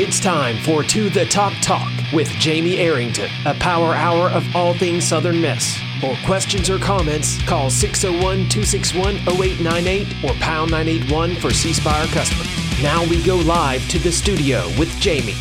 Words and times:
It's 0.00 0.20
time 0.20 0.56
for 0.58 0.84
To 0.84 1.10
the 1.10 1.24
Top 1.24 1.52
Talk 1.60 1.90
with 2.12 2.28
Jamie 2.38 2.76
Arrington, 2.76 3.28
a 3.44 3.54
power 3.54 3.96
hour 3.96 4.30
of 4.30 4.44
all 4.54 4.72
things 4.72 5.02
Southern 5.02 5.40
Miss. 5.40 5.76
For 6.00 6.16
questions 6.24 6.70
or 6.70 6.78
comments, 6.78 7.42
call 7.48 7.68
601 7.68 8.48
261 8.48 9.16
0898 9.26 10.22
or 10.22 10.34
pound 10.34 10.70
981 10.70 11.34
for 11.40 11.50
C 11.50 11.72
Spire 11.72 12.06
customer. 12.14 12.44
Now 12.80 13.04
we 13.10 13.24
go 13.24 13.38
live 13.38 13.88
to 13.88 13.98
the 13.98 14.12
studio 14.12 14.68
with 14.78 14.88
Jamie. 15.00 15.34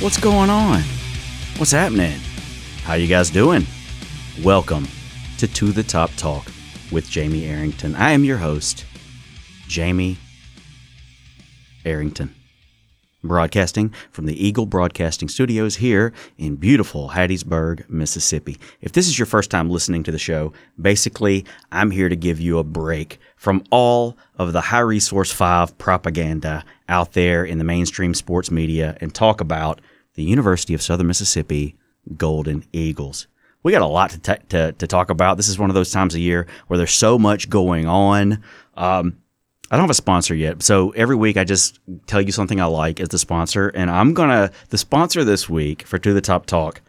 What's 0.00 0.20
going 0.20 0.50
on? 0.50 0.82
What's 1.56 1.72
happening? 1.72 2.20
How 2.82 2.92
you 2.92 3.08
guys 3.08 3.30
doing? 3.30 3.66
Welcome 4.42 4.86
to 5.38 5.48
To 5.48 5.72
the 5.72 5.82
Top 5.82 6.10
Talk 6.18 6.44
with 6.92 7.08
Jamie 7.08 7.46
Arrington. 7.46 7.94
I 7.94 8.10
am 8.10 8.22
your 8.22 8.36
host, 8.36 8.84
Jamie 9.66 10.18
Arrington 11.86 12.34
broadcasting 13.22 13.92
from 14.10 14.26
the 14.26 14.46
Eagle 14.46 14.66
Broadcasting 14.66 15.28
Studios 15.28 15.76
here 15.76 16.12
in 16.36 16.56
beautiful 16.56 17.10
Hattiesburg, 17.10 17.88
Mississippi. 17.88 18.58
If 18.80 18.92
this 18.92 19.08
is 19.08 19.18
your 19.18 19.26
first 19.26 19.50
time 19.50 19.70
listening 19.70 20.02
to 20.04 20.12
the 20.12 20.18
show, 20.18 20.52
basically, 20.80 21.44
I'm 21.72 21.90
here 21.90 22.08
to 22.08 22.16
give 22.16 22.40
you 22.40 22.58
a 22.58 22.64
break 22.64 23.18
from 23.36 23.64
all 23.70 24.16
of 24.36 24.52
the 24.52 24.60
high 24.60 24.80
resource 24.80 25.32
five 25.32 25.76
propaganda 25.78 26.64
out 26.88 27.12
there 27.12 27.44
in 27.44 27.58
the 27.58 27.64
mainstream 27.64 28.14
sports 28.14 28.50
media 28.50 28.96
and 29.00 29.14
talk 29.14 29.40
about 29.40 29.80
the 30.14 30.24
University 30.24 30.74
of 30.74 30.82
Southern 30.82 31.06
Mississippi 31.06 31.76
Golden 32.16 32.64
Eagles. 32.72 33.26
We 33.62 33.72
got 33.72 33.82
a 33.82 33.86
lot 33.86 34.10
to, 34.10 34.18
t- 34.18 34.42
to, 34.50 34.72
to 34.72 34.86
talk 34.86 35.10
about. 35.10 35.36
This 35.36 35.48
is 35.48 35.58
one 35.58 35.68
of 35.68 35.74
those 35.74 35.90
times 35.90 36.14
of 36.14 36.20
year 36.20 36.46
where 36.68 36.78
there's 36.78 36.92
so 36.92 37.18
much 37.18 37.50
going 37.50 37.86
on. 37.86 38.42
Um, 38.76 39.18
I 39.70 39.76
don't 39.76 39.84
have 39.84 39.90
a 39.90 39.94
sponsor 39.94 40.34
yet. 40.34 40.62
So 40.62 40.90
every 40.90 41.16
week 41.16 41.36
I 41.36 41.44
just 41.44 41.78
tell 42.06 42.22
you 42.22 42.32
something 42.32 42.60
I 42.60 42.64
like 42.64 43.00
as 43.00 43.08
the 43.08 43.18
sponsor. 43.18 43.68
And 43.68 43.90
I'm 43.90 44.14
going 44.14 44.30
to, 44.30 44.50
the 44.70 44.78
sponsor 44.78 45.24
this 45.24 45.48
week 45.48 45.82
for 45.82 45.98
To 45.98 46.14
the 46.14 46.22
Top 46.22 46.46
Talk 46.46 46.80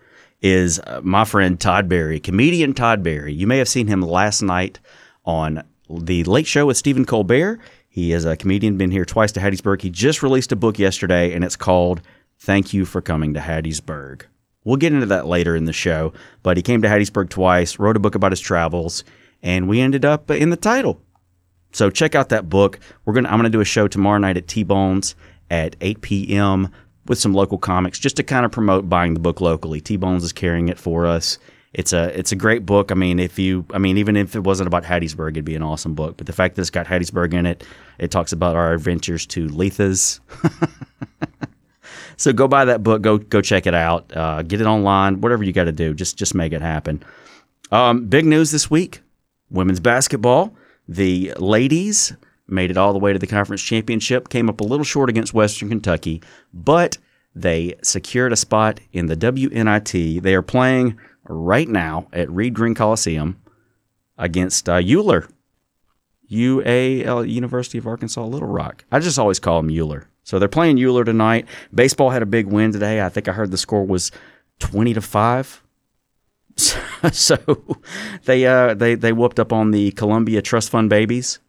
is 0.42 0.80
uh, 0.80 1.02
my 1.04 1.26
friend 1.26 1.60
Todd 1.60 1.90
Barry, 1.90 2.20
comedian 2.22 2.74
Todd 2.74 3.04
Barry. 3.04 3.34
You 3.34 3.48
may 3.48 3.58
have 3.58 3.68
seen 3.68 3.88
him 3.88 4.02
last 4.02 4.42
night 4.42 4.80
on 5.26 5.64
The 5.90 6.24
Late 6.24 6.48
Show 6.48 6.68
with 6.68 6.78
Stephen 6.78 7.04
Colbert. 7.04 7.60
He 7.90 8.14
is 8.14 8.24
a 8.24 8.38
comedian, 8.38 8.78
been 8.78 8.92
here 8.92 9.04
twice 9.04 9.34
to 9.34 9.42
Hattiesburg. 9.42 9.82
He 9.82 9.90
just 9.90 10.24
released 10.24 10.54
a 10.54 10.56
book 10.56 10.80
yesterday 10.80 11.34
and 11.34 11.44
it's 11.44 11.58
called 11.58 12.02
Thank 12.38 12.74
You 12.74 12.86
for 12.86 13.02
Coming 13.02 13.34
to 13.34 13.42
Hattiesburg. 13.42 14.22
We'll 14.64 14.78
get 14.78 14.94
into 14.94 15.08
that 15.08 15.26
later 15.26 15.56
in 15.56 15.66
the 15.66 15.74
show, 15.74 16.14
but 16.44 16.56
he 16.56 16.64
came 16.64 16.82
to 16.84 16.88
Hattiesburg 16.88 17.30
twice, 17.30 17.78
wrote 17.78 17.98
a 17.98 18.00
book 18.00 18.16
about 18.16 18.32
his 18.32 18.40
travels, 18.40 19.04
and 19.42 19.68
we 19.68 19.82
ended 19.82 20.06
up 20.06 20.32
in 20.32 20.50
the 20.50 20.58
title 20.58 21.02
so 21.72 21.90
check 21.90 22.16
out 22.16 22.30
that 22.30 22.50
book. 22.50 22.80
We're 23.06 23.14
gonna 23.14 23.30
I'm 23.30 23.38
gonna 23.38 23.50
do 23.50 23.62
a 23.62 23.66
show 23.66 23.88
tomorrow 23.88 24.18
night 24.18 24.38
at 24.38 24.48
T 24.48 24.64
Bones 24.64 25.16
at 25.50 25.76
8 25.82 26.02
p.m. 26.02 26.70
with 27.08 27.20
some 27.20 27.34
local 27.34 27.58
comics 27.58 28.00
just 28.00 28.18
to 28.18 28.24
kind 28.24 28.46
of 28.46 28.52
promote 28.52 28.90
buying 28.90 29.14
the 29.14 29.20
book 29.20 29.42
locally. 29.42 29.82
T 29.82 29.98
Bones 29.98 30.24
is 30.24 30.34
carrying 30.34 30.70
it 30.70 30.78
for 30.78 31.06
us. 31.06 31.38
It's 31.74 31.94
a 31.94 32.18
it's 32.18 32.32
a 32.32 32.36
great 32.36 32.66
book. 32.66 32.92
I 32.92 32.96
mean, 32.96 33.20
if 33.20 33.38
you 33.38 33.66
I 33.74 33.78
mean, 33.78 33.98
even 33.98 34.16
if 34.16 34.36
it 34.36 34.44
wasn't 34.44 34.68
about 34.68 34.84
Hattiesburg, 34.84 35.32
it'd 35.32 35.46
be 35.46 35.56
an 35.56 35.62
awesome 35.62 35.94
book. 35.94 36.18
But 36.18 36.26
the 36.26 36.34
fact 36.34 36.56
that 36.56 36.62
it's 36.62 36.72
got 36.72 36.88
Hattiesburg 36.88 37.34
in 37.34 37.46
it, 37.46 37.64
it 38.00 38.10
talks 38.10 38.32
about 38.32 38.56
our 38.56 38.74
adventures 38.74 39.28
to 39.28 39.48
Leatha's. 39.50 40.20
so 42.18 42.34
go 42.34 42.48
buy 42.48 42.66
that 42.66 42.82
book. 42.82 43.04
Go 43.04 43.20
go 43.20 43.42
check 43.42 43.68
it 43.68 43.76
out. 43.76 44.12
Uh, 44.16 44.42
get 44.42 44.62
it 44.62 44.66
online. 44.66 45.22
Whatever 45.22 45.44
you 45.44 45.54
got 45.54 45.66
to 45.66 45.72
do, 45.72 45.94
just 45.94 46.18
just 46.18 46.34
make 46.34 46.54
it 46.54 46.62
happen. 46.62 47.04
Um, 47.72 48.08
big 48.08 48.26
news 48.26 48.50
this 48.50 48.72
week: 48.72 49.02
women's 49.52 49.80
basketball. 49.80 50.56
The 50.90 51.36
ladies 51.38 52.14
made 52.48 52.72
it 52.72 52.78
all 52.78 52.94
the 52.94 53.00
way 53.00 53.14
to 53.14 53.20
the 53.20 53.28
conference 53.28 53.62
championship, 53.62 54.28
came 54.28 54.50
up 54.50 54.60
a 54.60 54.64
little 54.64 54.84
short 54.84 55.08
against 55.08 55.36
Western 55.36 55.70
Kentucky, 55.70 56.20
but 56.52 56.98
they 57.36 57.76
secured 57.84 58.34
a 58.34 58.36
spot 58.36 58.80
in 58.92 59.06
the 59.06 59.16
WNIT. 59.16 60.24
They 60.24 60.34
are 60.34 60.42
playing 60.42 61.00
right 61.26 61.70
now 61.70 62.08
at 62.12 62.32
Reed 62.32 62.56
Green 62.56 62.74
Coliseum 62.74 63.40
against 64.18 64.68
uh, 64.68 64.82
Euler, 64.84 65.30
UAL, 66.32 67.30
University 67.30 67.78
of 67.78 67.86
Arkansas 67.86 68.26
Little 68.26 68.48
Rock. 68.48 68.84
I 68.92 68.98
just 68.98 69.20
always 69.20 69.40
call 69.40 69.62
them 69.62 69.70
Euler. 69.70 70.08
So 70.24 70.40
they're 70.40 70.48
playing 70.48 70.84
Euler 70.84 71.04
tonight. 71.04 71.46
Baseball 71.72 72.10
had 72.10 72.24
a 72.24 72.26
big 72.26 72.48
win 72.48 72.72
today. 72.72 73.00
I 73.06 73.10
think 73.10 73.28
I 73.28 73.34
heard 73.34 73.52
the 73.52 73.58
score 73.58 73.86
was 73.86 74.12
20 74.58 74.96
to 74.96 75.02
5 75.02 75.64
so 77.12 77.38
they 78.26 78.46
uh, 78.46 78.74
they 78.74 78.96
they 78.96 79.14
whooped 79.14 79.40
up 79.40 79.54
on 79.54 79.72
the 79.72 79.92
Columbia 79.92 80.42
Trust 80.42 80.70
Fund 80.70 80.90
babies. 80.90 81.40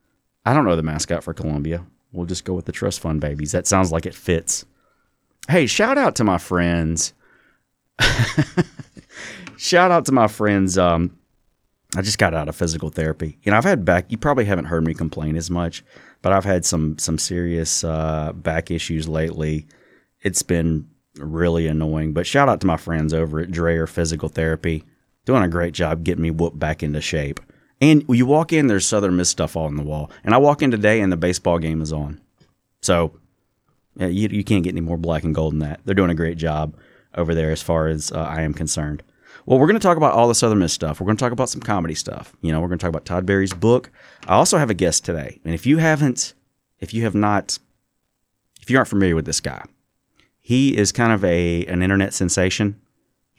I 0.44 0.54
don't 0.54 0.64
know 0.64 0.76
the 0.76 0.82
mascot 0.82 1.22
for 1.22 1.34
Columbia. 1.34 1.84
We'll 2.12 2.26
just 2.26 2.44
go 2.44 2.54
with 2.54 2.64
the 2.64 2.72
Trust 2.72 3.00
Fund 3.00 3.20
babies. 3.20 3.52
That 3.52 3.66
sounds 3.66 3.92
like 3.92 4.06
it 4.06 4.14
fits. 4.14 4.64
Hey, 5.48 5.66
shout 5.66 5.98
out 5.98 6.16
to 6.16 6.24
my 6.24 6.38
friends. 6.38 7.12
shout 9.56 9.90
out 9.90 10.06
to 10.06 10.12
my 10.12 10.26
friends. 10.26 10.78
Um, 10.78 11.16
I 11.96 12.02
just 12.02 12.18
got 12.18 12.34
out 12.34 12.48
of 12.48 12.56
physical 12.56 12.90
therapy. 12.90 13.38
You 13.42 13.52
know, 13.52 13.58
I've 13.58 13.64
had 13.64 13.84
back. 13.84 14.06
You 14.10 14.18
probably 14.18 14.44
haven't 14.44 14.66
heard 14.66 14.84
me 14.84 14.94
complain 14.94 15.36
as 15.36 15.50
much, 15.50 15.84
but 16.22 16.32
I've 16.32 16.44
had 16.44 16.64
some 16.64 16.98
some 16.98 17.18
serious 17.18 17.84
uh, 17.84 18.32
back 18.34 18.70
issues 18.70 19.08
lately. 19.08 19.66
It's 20.22 20.42
been 20.42 20.88
really 21.16 21.66
annoying. 21.66 22.12
But 22.12 22.26
shout 22.26 22.48
out 22.48 22.60
to 22.60 22.66
my 22.66 22.76
friends 22.76 23.12
over 23.12 23.40
at 23.40 23.50
Dreyer 23.50 23.86
Physical 23.86 24.28
Therapy 24.28 24.84
doing 25.30 25.44
a 25.44 25.48
great 25.48 25.74
job 25.74 26.02
getting 26.02 26.22
me 26.22 26.30
whooped 26.32 26.58
back 26.58 26.82
into 26.82 27.00
shape. 27.00 27.38
And 27.80 28.04
you 28.08 28.26
walk 28.26 28.52
in, 28.52 28.66
there's 28.66 28.84
Southern 28.84 29.16
Miss 29.16 29.28
stuff 29.28 29.54
all 29.56 29.66
on 29.66 29.76
the 29.76 29.82
wall. 29.82 30.10
And 30.24 30.34
I 30.34 30.38
walk 30.38 30.60
in 30.60 30.72
today, 30.72 31.00
and 31.00 31.12
the 31.12 31.16
baseball 31.16 31.60
game 31.60 31.80
is 31.80 31.92
on. 31.92 32.20
So 32.82 33.14
yeah, 33.94 34.08
you, 34.08 34.28
you 34.28 34.42
can't 34.42 34.64
get 34.64 34.70
any 34.70 34.80
more 34.80 34.96
black 34.96 35.22
and 35.22 35.32
gold 35.34 35.52
than 35.52 35.60
that. 35.60 35.80
They're 35.84 35.94
doing 35.94 36.10
a 36.10 36.16
great 36.16 36.36
job 36.36 36.76
over 37.14 37.32
there 37.32 37.52
as 37.52 37.62
far 37.62 37.86
as 37.86 38.10
uh, 38.10 38.20
I 38.20 38.42
am 38.42 38.54
concerned. 38.54 39.04
Well, 39.46 39.58
we're 39.58 39.68
going 39.68 39.78
to 39.78 39.82
talk 39.82 39.96
about 39.96 40.14
all 40.14 40.26
the 40.26 40.34
Southern 40.34 40.58
Miss 40.58 40.72
stuff. 40.72 41.00
We're 41.00 41.06
going 41.06 41.16
to 41.16 41.24
talk 41.24 41.32
about 41.32 41.48
some 41.48 41.60
comedy 41.60 41.94
stuff. 41.94 42.34
You 42.42 42.50
know, 42.50 42.60
we're 42.60 42.68
going 42.68 42.78
to 42.78 42.82
talk 42.82 42.90
about 42.90 43.04
Todd 43.04 43.24
Barry's 43.24 43.54
book. 43.54 43.90
I 44.26 44.34
also 44.34 44.58
have 44.58 44.68
a 44.70 44.74
guest 44.74 45.04
today. 45.04 45.40
And 45.44 45.54
if 45.54 45.64
you 45.64 45.78
haven't, 45.78 46.34
if 46.80 46.92
you 46.92 47.04
have 47.04 47.14
not, 47.14 47.58
if 48.60 48.68
you 48.68 48.76
aren't 48.76 48.88
familiar 48.88 49.14
with 49.14 49.26
this 49.26 49.40
guy, 49.40 49.64
he 50.40 50.76
is 50.76 50.90
kind 50.90 51.12
of 51.12 51.24
a 51.24 51.64
an 51.66 51.82
internet 51.82 52.14
sensation. 52.14 52.80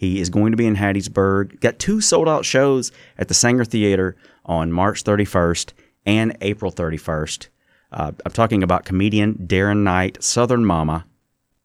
He 0.01 0.19
is 0.19 0.31
going 0.31 0.49
to 0.49 0.57
be 0.57 0.65
in 0.65 0.77
Hattiesburg. 0.77 1.59
Got 1.59 1.77
two 1.77 2.01
sold 2.01 2.27
out 2.27 2.43
shows 2.43 2.91
at 3.19 3.27
the 3.27 3.35
Saenger 3.35 3.67
Theater 3.67 4.15
on 4.43 4.71
March 4.71 5.03
31st 5.03 5.73
and 6.07 6.35
April 6.41 6.71
31st. 6.71 7.49
Uh, 7.91 8.11
I'm 8.25 8.31
talking 8.31 8.63
about 8.63 8.83
comedian 8.83 9.35
Darren 9.35 9.83
Knight, 9.83 10.23
Southern 10.23 10.65
Mama. 10.65 11.05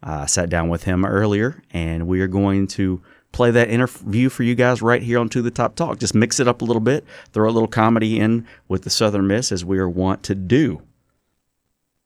I 0.02 0.24
uh, 0.24 0.26
sat 0.26 0.50
down 0.50 0.68
with 0.68 0.84
him 0.84 1.06
earlier, 1.06 1.62
and 1.70 2.06
we 2.06 2.20
are 2.20 2.26
going 2.26 2.66
to 2.66 3.00
play 3.32 3.50
that 3.52 3.70
interview 3.70 4.28
for 4.28 4.42
you 4.42 4.54
guys 4.54 4.82
right 4.82 5.00
here 5.00 5.18
on 5.18 5.30
To 5.30 5.40
the 5.40 5.50
Top 5.50 5.74
Talk. 5.74 5.98
Just 5.98 6.14
mix 6.14 6.38
it 6.38 6.46
up 6.46 6.60
a 6.60 6.66
little 6.66 6.80
bit, 6.80 7.06
throw 7.32 7.48
a 7.48 7.50
little 7.50 7.66
comedy 7.66 8.20
in 8.20 8.46
with 8.68 8.82
the 8.82 8.90
Southern 8.90 9.26
Miss 9.28 9.50
as 9.50 9.64
we 9.64 9.78
are 9.78 9.88
wont 9.88 10.22
to 10.24 10.34
do. 10.34 10.82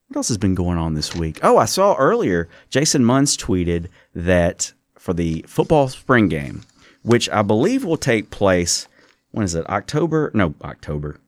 What 0.07 0.19
else 0.19 0.29
has 0.29 0.39
been 0.39 0.55
going 0.55 0.79
on 0.79 0.95
this 0.95 1.13
week? 1.13 1.41
Oh, 1.43 1.59
I 1.59 1.65
saw 1.65 1.97
earlier 1.97 2.49
Jason 2.69 3.05
Munz 3.05 3.37
tweeted 3.37 3.89
that 4.15 4.75
for 5.01 5.15
the 5.15 5.43
football 5.49 5.89
spring 5.89 6.29
game, 6.29 6.61
which 7.03 7.29
I 7.31 7.41
believe 7.41 7.85
will 7.85 7.97
take 7.97 8.31
place. 8.31 8.87
When 9.31 9.45
is 9.45 9.55
it? 9.55 9.67
October? 9.71 10.31
No, 10.35 10.55
October. 10.63 11.19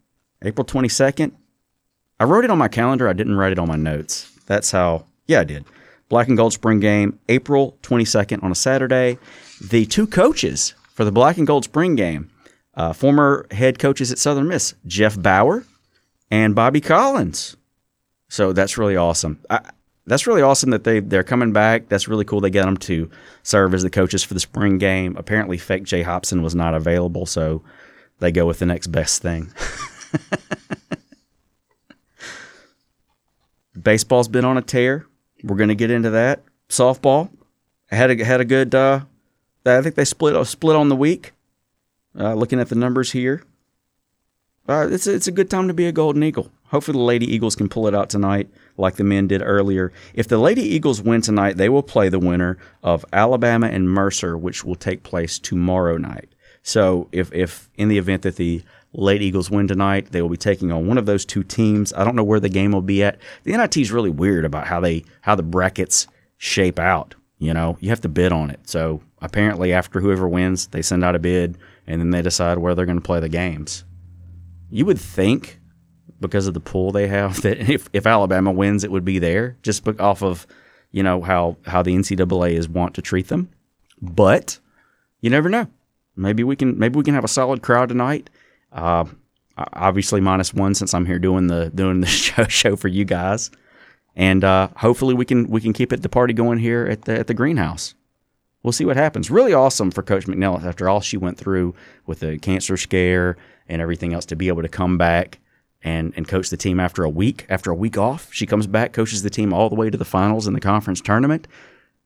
April 0.42 0.66
22nd. 0.66 1.32
I 2.20 2.24
wrote 2.24 2.44
it 2.44 2.50
on 2.50 2.58
my 2.58 2.68
calendar. 2.68 3.08
I 3.08 3.14
didn't 3.14 3.36
write 3.36 3.52
it 3.52 3.58
on 3.58 3.68
my 3.68 3.76
notes. 3.76 4.30
That's 4.44 4.72
how, 4.72 5.06
yeah, 5.26 5.40
I 5.40 5.44
did. 5.44 5.64
Black 6.10 6.28
and 6.28 6.36
Gold 6.36 6.52
Spring 6.52 6.80
Game, 6.80 7.18
April 7.30 7.78
22nd 7.82 8.42
on 8.42 8.52
a 8.52 8.54
Saturday. 8.54 9.16
The 9.62 9.86
two 9.86 10.06
coaches 10.06 10.74
for 10.90 11.06
the 11.06 11.12
Black 11.12 11.38
and 11.38 11.46
Gold 11.46 11.64
Spring 11.64 11.96
Game, 11.96 12.30
uh, 12.74 12.92
former 12.92 13.46
head 13.52 13.78
coaches 13.78 14.12
at 14.12 14.18
Southern 14.18 14.48
Miss, 14.48 14.74
Jeff 14.86 15.20
Bower 15.20 15.64
and 16.30 16.54
Bobby 16.54 16.82
Collins. 16.82 17.56
So 18.28 18.52
that's 18.52 18.76
really 18.76 18.96
awesome. 18.96 19.40
I, 19.48 19.60
that's 20.06 20.26
really 20.26 20.42
awesome 20.42 20.70
that 20.70 20.84
they 20.84 21.00
they're 21.00 21.22
coming 21.22 21.52
back. 21.52 21.88
That's 21.88 22.08
really 22.08 22.24
cool. 22.24 22.40
They 22.40 22.50
get 22.50 22.64
them 22.64 22.76
to 22.78 23.10
serve 23.42 23.74
as 23.74 23.82
the 23.82 23.90
coaches 23.90 24.24
for 24.24 24.34
the 24.34 24.40
spring 24.40 24.78
game. 24.78 25.16
Apparently, 25.16 25.58
fake 25.58 25.84
Jay 25.84 26.02
Hopson 26.02 26.42
was 26.42 26.54
not 26.54 26.74
available, 26.74 27.26
so 27.26 27.62
they 28.18 28.32
go 28.32 28.46
with 28.46 28.58
the 28.58 28.66
next 28.66 28.88
best 28.88 29.22
thing. 29.22 29.52
Baseball's 33.80 34.28
been 34.28 34.44
on 34.44 34.58
a 34.58 34.62
tear. 34.62 35.06
We're 35.42 35.56
going 35.56 35.70
to 35.70 35.74
get 35.74 35.90
into 35.90 36.10
that. 36.10 36.42
Softball 36.68 37.30
had 37.88 38.10
a 38.10 38.24
had 38.24 38.40
a 38.40 38.44
good. 38.44 38.74
Uh, 38.74 39.00
I 39.64 39.80
think 39.82 39.94
they 39.94 40.04
split 40.04 40.46
split 40.46 40.76
on 40.76 40.88
the 40.88 40.96
week. 40.96 41.32
Uh, 42.18 42.34
looking 42.34 42.60
at 42.60 42.68
the 42.68 42.74
numbers 42.74 43.12
here, 43.12 43.42
uh, 44.68 44.86
it's 44.90 45.06
it's 45.06 45.28
a 45.28 45.32
good 45.32 45.48
time 45.48 45.68
to 45.68 45.74
be 45.74 45.86
a 45.86 45.92
Golden 45.92 46.22
Eagle. 46.22 46.50
Hopefully, 46.72 46.96
the 46.96 47.04
Lady 47.04 47.32
Eagles 47.32 47.54
can 47.54 47.68
pull 47.68 47.86
it 47.86 47.94
out 47.94 48.10
tonight, 48.10 48.48
like 48.76 48.96
the 48.96 49.04
men 49.04 49.28
did 49.28 49.42
earlier. 49.42 49.92
If 50.14 50.26
the 50.26 50.38
Lady 50.38 50.62
Eagles 50.62 51.02
win 51.02 51.20
tonight, 51.20 51.58
they 51.58 51.68
will 51.68 51.82
play 51.82 52.08
the 52.08 52.18
winner 52.18 52.58
of 52.82 53.04
Alabama 53.12 53.68
and 53.68 53.90
Mercer, 53.90 54.36
which 54.36 54.64
will 54.64 54.74
take 54.74 55.02
place 55.02 55.38
tomorrow 55.38 55.98
night. 55.98 56.34
So, 56.62 57.08
if, 57.12 57.32
if 57.32 57.68
in 57.76 57.88
the 57.88 57.98
event 57.98 58.22
that 58.22 58.36
the 58.36 58.62
Lady 58.94 59.26
Eagles 59.26 59.50
win 59.50 59.68
tonight, 59.68 60.12
they 60.12 60.22
will 60.22 60.30
be 60.30 60.36
taking 60.36 60.72
on 60.72 60.86
one 60.86 60.96
of 60.96 61.06
those 61.06 61.26
two 61.26 61.42
teams. 61.42 61.92
I 61.92 62.04
don't 62.04 62.16
know 62.16 62.24
where 62.24 62.40
the 62.40 62.48
game 62.48 62.72
will 62.72 62.82
be 62.82 63.02
at. 63.02 63.18
The 63.44 63.56
NIT 63.56 63.76
is 63.76 63.92
really 63.92 64.10
weird 64.10 64.44
about 64.44 64.66
how 64.66 64.80
they 64.80 65.04
how 65.20 65.34
the 65.34 65.42
brackets 65.42 66.06
shape 66.38 66.78
out. 66.78 67.14
You 67.38 67.52
know, 67.52 67.76
you 67.80 67.90
have 67.90 68.00
to 68.02 68.08
bid 68.08 68.32
on 68.32 68.50
it. 68.50 68.60
So 68.68 69.02
apparently, 69.20 69.72
after 69.72 70.00
whoever 70.00 70.28
wins, 70.28 70.68
they 70.68 70.80
send 70.80 71.04
out 71.04 71.16
a 71.16 71.18
bid 71.18 71.58
and 71.86 72.00
then 72.00 72.10
they 72.10 72.22
decide 72.22 72.58
where 72.58 72.74
they're 72.74 72.86
going 72.86 72.96
to 72.96 73.02
play 73.02 73.20
the 73.20 73.28
games. 73.28 73.84
You 74.70 74.86
would 74.86 75.00
think, 75.00 75.60
because 76.22 76.46
of 76.46 76.54
the 76.54 76.60
pool 76.60 76.90
they 76.90 77.08
have, 77.08 77.42
that 77.42 77.68
if, 77.68 77.90
if 77.92 78.06
Alabama 78.06 78.50
wins, 78.50 78.84
it 78.84 78.90
would 78.90 79.04
be 79.04 79.18
there 79.18 79.58
just 79.62 79.86
off 80.00 80.22
of, 80.22 80.46
you 80.90 81.02
know, 81.02 81.20
how, 81.20 81.58
how 81.66 81.82
the 81.82 81.94
NCAA 81.94 82.52
is 82.52 82.68
want 82.68 82.94
to 82.94 83.02
treat 83.02 83.28
them. 83.28 83.50
But 84.00 84.58
you 85.20 85.28
never 85.28 85.50
know. 85.50 85.68
Maybe 86.16 86.44
we 86.44 86.56
can 86.56 86.78
maybe 86.78 86.96
we 86.96 87.04
can 87.04 87.14
have 87.14 87.24
a 87.24 87.28
solid 87.28 87.62
crowd 87.62 87.88
tonight. 87.88 88.28
Uh, 88.70 89.04
obviously 89.56 90.20
minus 90.20 90.52
one 90.52 90.74
since 90.74 90.94
I'm 90.94 91.06
here 91.06 91.18
doing 91.18 91.46
the 91.46 91.70
doing 91.74 92.00
the 92.00 92.06
show, 92.08 92.44
show 92.44 92.76
for 92.76 92.88
you 92.88 93.04
guys, 93.04 93.50
and 94.14 94.44
uh, 94.44 94.68
hopefully 94.76 95.14
we 95.14 95.24
can 95.24 95.46
we 95.48 95.60
can 95.60 95.72
keep 95.72 95.92
it 95.92 96.02
the 96.02 96.08
party 96.08 96.34
going 96.34 96.58
here 96.58 96.86
at 96.86 97.02
the 97.02 97.18
at 97.18 97.26
the 97.28 97.34
greenhouse. 97.34 97.94
We'll 98.62 98.72
see 98.72 98.84
what 98.84 98.96
happens. 98.96 99.30
Really 99.30 99.54
awesome 99.54 99.90
for 99.90 100.02
Coach 100.02 100.26
McNeil 100.26 100.62
after 100.62 100.88
all 100.88 101.00
she 101.00 101.16
went 101.16 101.36
through 101.36 101.74
with 102.06 102.20
the 102.20 102.38
cancer 102.38 102.76
scare 102.76 103.36
and 103.68 103.82
everything 103.82 104.12
else 104.12 104.26
to 104.26 104.36
be 104.36 104.48
able 104.48 104.62
to 104.62 104.68
come 104.68 104.98
back 104.98 105.38
and 105.84 106.12
and 106.16 106.28
coach 106.28 106.50
the 106.50 106.56
team 106.56 106.78
after 106.78 107.04
a 107.04 107.10
week 107.10 107.46
after 107.48 107.70
a 107.70 107.74
week 107.74 107.98
off. 107.98 108.32
She 108.32 108.46
comes 108.46 108.66
back, 108.66 108.92
coaches 108.92 109.22
the 109.22 109.30
team 109.30 109.52
all 109.52 109.68
the 109.68 109.74
way 109.74 109.90
to 109.90 109.98
the 109.98 110.04
finals 110.04 110.46
in 110.46 110.54
the 110.54 110.60
conference 110.60 111.00
tournament 111.00 111.46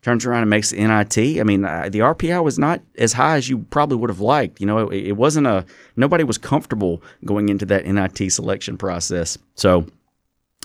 turns 0.07 0.25
around 0.25 0.43
and 0.43 0.51
makes 0.51 0.71
the 0.71 0.77
NIT. 0.77 1.41
I 1.41 1.43
mean, 1.43 1.63
the 1.63 1.99
RPI 1.99 2.43
was 2.45 2.61
not 2.61 2.81
as 2.97 3.13
high 3.13 3.37
as 3.39 3.49
you 3.49 3.59
probably 3.59 3.97
would 3.97 4.09
have 4.09 4.21
liked. 4.21 4.61
You 4.61 4.67
know, 4.67 4.89
it, 4.89 5.09
it, 5.09 5.17
wasn't 5.17 5.49
a 5.49 5.65
nobody 5.97 6.23
was 6.23 6.39
comfortable 6.39 7.03
going 7.25 7.49
into 7.49 7.67
that 7.67 7.85
NIT 7.87 8.33
selection 8.33 8.79
process. 8.79 9.37
So 9.57 9.85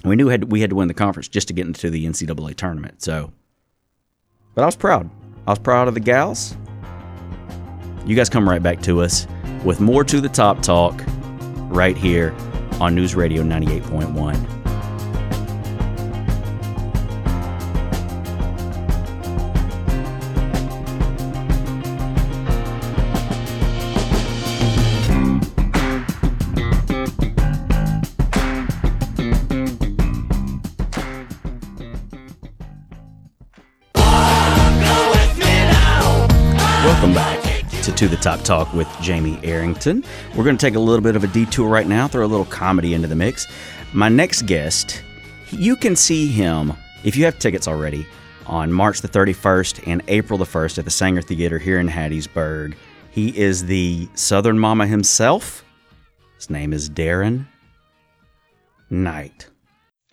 we 0.06 0.16
knew 0.16 0.28
had, 0.28 0.52
we 0.52 0.62
had 0.62 0.70
to 0.70 0.76
win 0.76 0.88
the 0.88 0.94
conference 0.94 1.28
just 1.28 1.48
to 1.48 1.56
get 1.56 1.66
into 1.66 1.90
the 1.90 2.06
NCAA 2.06 2.56
tournament. 2.56 3.02
So, 3.02 3.34
but 4.54 4.62
I 4.62 4.66
was 4.66 4.76
proud. 4.76 5.10
I 5.48 5.52
was 5.54 5.60
proud 5.60 5.88
of 5.88 5.96
the 5.96 6.00
gals. 6.00 6.56
You 8.06 8.16
guys 8.16 8.30
come 8.30 8.48
right 8.48 8.62
back 8.62 8.84
to 8.84 9.02
us 9.02 9.26
with 9.64 9.80
more 9.80 10.04
to 10.04 10.22
the 10.22 10.30
top 10.30 10.62
talk 10.62 11.02
right 11.72 11.98
here 11.98 12.36
on 12.80 12.96
News 12.96 13.16
Radio 13.16 13.44
98.1. 13.44 14.61
to 37.82 38.08
the 38.08 38.16
Top 38.18 38.42
Talk 38.42 38.72
with 38.74 38.88
Jamie 39.02 39.40
Arrington. 39.44 40.04
We're 40.36 40.44
going 40.44 40.56
to 40.56 40.66
take 40.66 40.76
a 40.76 40.80
little 40.80 41.02
bit 41.02 41.16
of 41.16 41.24
a 41.24 41.28
detour 41.28 41.68
right 41.68 41.88
now, 41.88 42.08
throw 42.08 42.24
a 42.24 42.28
little 42.28 42.46
comedy 42.46 42.94
into 42.94 43.08
the 43.08 43.16
mix. 43.16 43.48
My 43.92 44.08
next 44.08 44.46
guest, 44.46 45.04
you 45.50 45.76
can 45.76 45.96
see 45.96 46.28
him, 46.28 46.74
if 47.04 47.16
you 47.16 47.26
have 47.26 47.40
tickets 47.40 47.68
already, 47.68 48.06
on 48.46 48.72
March 48.72 49.02
the 49.02 49.08
31st 49.08 49.88
and 49.88 50.04
April 50.08 50.38
the 50.38 50.46
1st 50.46 50.78
at 50.78 50.86
the 50.86 50.92
Saenger 50.92 51.24
Theater 51.24 51.58
here 51.58 51.80
in 51.80 51.88
Hattiesburg. 51.88 52.76
He 53.10 53.38
is 53.38 53.66
the 53.66 54.08
Southern 54.14 54.60
Mama 54.60 54.86
himself. 54.86 55.66
His 56.36 56.50
name 56.50 56.74
is 56.74 56.90
Darren 56.90 57.48
Knight. 58.90 59.51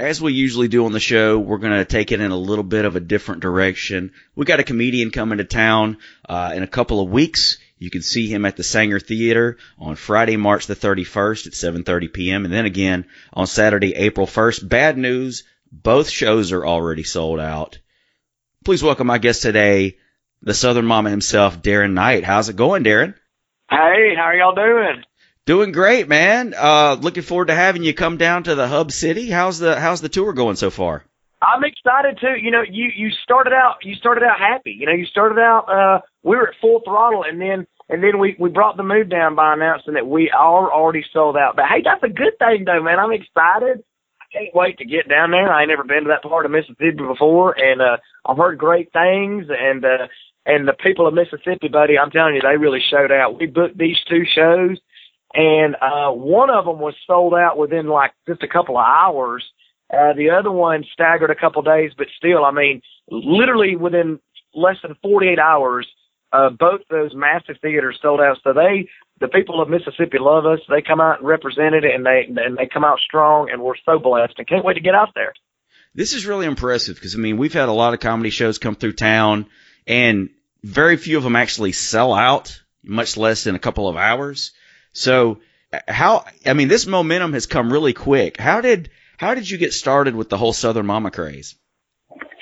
As 0.01 0.23
we 0.23 0.33
usually 0.33 0.69
do 0.69 0.85
on 0.85 0.93
the 0.93 1.01
show, 1.01 1.41
we're 1.41 1.59
going 1.59 1.73
to 1.73 1.85
take 1.85 2.13
it 2.13 2.21
in 2.21 2.31
a 2.31 2.37
little 2.37 2.63
bit 2.63 2.85
of 2.85 2.95
a 2.95 3.01
different 3.01 3.43
direction. 3.43 4.13
We 4.37 4.45
got 4.45 4.61
a 4.61 4.65
comedian 4.65 5.11
coming 5.11 5.39
to 5.39 5.45
town 5.45 5.97
uh, 6.29 6.53
in 6.55 6.63
a 6.63 6.69
couple 6.69 7.01
of 7.01 7.11
weeks. 7.11 7.59
You 7.79 7.91
can 7.91 8.03
see 8.03 8.29
him 8.29 8.45
at 8.45 8.57
the 8.57 8.63
Saenger 8.63 9.05
Theater 9.05 9.57
on 9.77 9.97
Friday, 9.97 10.37
March 10.37 10.69
the 10.69 10.77
31st 10.77 11.49
at 11.49 11.53
7:30 11.53 12.13
p.m. 12.13 12.45
and 12.45 12.55
then 12.55 12.65
again 12.65 13.07
on 13.33 13.49
Saturday, 13.49 13.93
April 13.97 14.29
1st. 14.29 14.69
Bad 14.69 14.97
news, 14.97 15.43
both 15.73 16.09
shows 16.09 16.53
are 16.53 16.65
already 16.65 17.03
sold 17.03 17.41
out. 17.41 17.81
Please 18.65 18.85
welcome 18.85 19.09
my 19.09 19.19
guest 19.19 19.43
today, 19.43 19.97
the 20.43 20.55
Southern 20.55 20.87
Mama 20.87 21.11
himself, 21.11 21.61
Darren 21.61 21.95
Knight. 21.95 22.23
How's 22.23 22.49
it 22.49 22.55
going, 22.55 22.85
Darren? 22.85 23.15
Hey, 23.69 24.15
how 24.17 24.27
are 24.27 24.37
y'all 24.37 24.55
doing? 24.55 25.03
Doing 25.49 25.73
great, 25.73 26.09
man. 26.09 26.53
Uh, 26.55 26.99
looking 27.01 27.23
forward 27.23 27.47
to 27.47 27.55
having 27.55 27.83
you 27.83 27.95
come 27.95 28.19
down 28.19 28.43
to 28.43 28.55
the 28.55 28.69
Hub 28.69 28.93
City. 28.93 29.31
How's 29.31 29.59
the 29.59 29.81
How's 29.81 30.03
the 30.03 30.11
tour 30.11 30.35
going 30.35 30.57
so 30.57 30.69
far? 30.69 31.07
I'm 31.41 31.65
excited 31.65 32.19
too. 32.21 32.37
You 32.39 32.51
know, 32.51 32.61
you 32.61 32.91
you 32.95 33.09
started 33.25 33.55
out 33.55 33.77
you 33.83 33.95
started 33.95 34.25
out 34.25 34.39
happy. 34.39 34.77
You 34.79 34.85
know, 34.85 34.93
you 34.93 35.07
started 35.07 35.41
out 35.41 35.65
uh 35.65 36.01
we 36.23 36.37
were 36.37 36.49
at 36.49 36.55
full 36.61 36.83
throttle 36.85 37.25
and 37.27 37.41
then 37.41 37.67
and 37.89 38.05
then 38.05 38.19
we 38.19 38.37
we 38.39 38.51
brought 38.51 38.77
the 38.77 38.83
mood 38.83 39.09
down 39.09 39.37
by 39.37 39.55
announcing 39.55 39.95
that 39.95 40.07
we 40.07 40.31
are 40.31 40.71
already 40.71 41.03
sold 41.15 41.39
out. 41.39 41.57
But 41.57 41.65
hey, 41.65 41.81
that's 41.83 42.03
a 42.03 42.13
good 42.13 42.39
thing 42.39 42.67
though, 42.67 42.83
man. 42.83 42.99
I'm 42.99 43.13
excited. 43.13 43.83
I 44.21 44.27
can't 44.31 44.55
wait 44.55 44.77
to 44.81 44.85
get 44.85 45.09
down 45.09 45.31
there. 45.31 45.51
I 45.51 45.63
ain't 45.63 45.71
never 45.71 45.85
been 45.85 46.05
to 46.05 46.11
that 46.11 46.29
part 46.29 46.45
of 46.45 46.53
Mississippi 46.53 46.91
before 46.91 47.57
and 47.59 47.81
uh 47.81 47.97
I've 48.27 48.37
heard 48.37 48.59
great 48.59 48.93
things 48.93 49.47
and 49.49 49.83
uh 49.83 50.09
and 50.45 50.69
the 50.69 50.75
people 50.75 51.07
of 51.07 51.15
Mississippi, 51.15 51.69
buddy, 51.69 51.97
I'm 51.99 52.11
telling 52.11 52.35
you, 52.35 52.43
they 52.43 52.57
really 52.57 52.85
showed 52.91 53.13
out. 53.13 53.39
We 53.39 53.47
booked 53.47 53.79
these 53.79 53.97
two 54.09 54.25
shows 54.35 54.79
and 55.35 55.77
uh 55.77 56.11
one 56.11 56.51
of 56.51 56.65
them 56.65 56.79
was 56.79 56.95
sold 57.07 57.35
out 57.35 57.59
within 57.59 57.87
like 57.87 58.13
just 58.27 58.43
a 58.43 58.49
couple 58.49 58.79
of 58.79 58.85
hours 58.87 59.45
uh, 59.93 60.13
the 60.13 60.31
other 60.31 60.53
one 60.53 60.85
staggered 60.93 61.31
a 61.31 61.35
couple 61.35 61.61
of 61.61 61.67
days, 61.67 61.93
but 61.97 62.09
still, 62.17 62.45
I 62.45 62.51
mean, 62.51 62.83
literally 63.11 63.75
within 63.75 64.21
less 64.55 64.77
than 64.83 64.97
48 65.01 65.39
hours, 65.39 65.87
uh, 66.31 66.51
both 66.51 66.83
those 66.91 67.15
massive 67.15 67.57
theaters 67.63 67.99
sold 68.03 68.21
out. 68.21 68.37
So 68.45 68.53
they, 68.53 68.91
the 69.19 69.29
people 69.29 69.63
of 69.63 69.71
Mississippi 69.71 70.19
love 70.21 70.45
us. 70.45 70.61
They 70.69 70.83
come 70.83 71.01
out 71.01 71.21
and 71.21 71.29
represent 71.29 71.75
it 71.75 71.85
and 71.85 72.05
they, 72.05 72.27
and 72.29 72.59
they 72.59 72.67
come 72.67 72.85
out 72.85 72.99
strong 72.99 73.49
and 73.51 73.63
we're 73.63 73.77
so 73.87 73.99
blessed 73.99 74.35
and 74.37 74.47
can't 74.47 74.65
wait 74.65 74.75
to 74.75 74.81
get 74.81 74.95
out 74.95 75.15
there. 75.15 75.33
This 75.95 76.13
is 76.13 76.27
really 76.27 76.47
impressive 76.47 76.97
because 76.97 77.15
I 77.15 77.19
mean, 77.19 77.39
we've 77.39 77.55
had 77.55 77.71
a 77.71 77.73
lot 77.73 77.95
of 77.95 78.01
comedy 78.01 78.29
shows 78.29 78.59
come 78.59 78.75
through 78.75 78.93
town 78.93 79.47
and 79.87 80.29
very 80.63 80.99
few 80.99 81.17
of 81.17 81.25
them 81.25 81.35
actually 81.35 81.73
sell 81.73 82.13
out, 82.13 82.61
much 82.85 83.17
less 83.17 83.47
in 83.47 83.55
a 83.55 83.59
couple 83.59 83.89
of 83.89 83.97
hours. 83.97 84.53
So 84.93 85.39
how, 85.87 86.25
I 86.47 86.55
mean, 86.55 86.69
this 86.69 86.87
momentum 86.87 87.33
has 87.35 87.47
come 87.47 87.73
really 87.73 87.93
quick. 87.93 88.39
How 88.39 88.61
did, 88.61 88.91
how 89.17 89.35
did 89.35 89.49
you 89.49 89.59
get 89.59 89.73
started 89.73 90.15
with 90.15 90.29
the 90.29 90.37
whole 90.37 90.53
Southern 90.53 90.87
Mama 90.87 91.11
craze? 91.11 91.57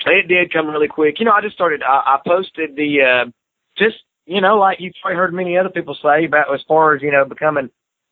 It 0.05 0.27
did 0.27 0.53
come 0.53 0.67
really 0.67 0.87
quick. 0.87 1.19
You 1.19 1.25
know, 1.25 1.33
I 1.33 1.41
just 1.41 1.55
started. 1.55 1.83
I, 1.83 2.15
I 2.15 2.19
posted 2.25 2.75
the 2.75 3.25
uh, 3.25 3.31
just 3.77 3.97
you 4.27 4.41
know, 4.41 4.57
like 4.57 4.77
you've 4.79 4.93
probably 5.01 5.15
heard 5.15 5.33
many 5.33 5.57
other 5.57 5.69
people 5.69 5.97
say 6.01 6.25
about 6.25 6.53
as 6.53 6.61
far 6.67 6.95
as 6.95 7.01
you 7.01 7.11
know 7.11 7.25
becoming 7.25 7.69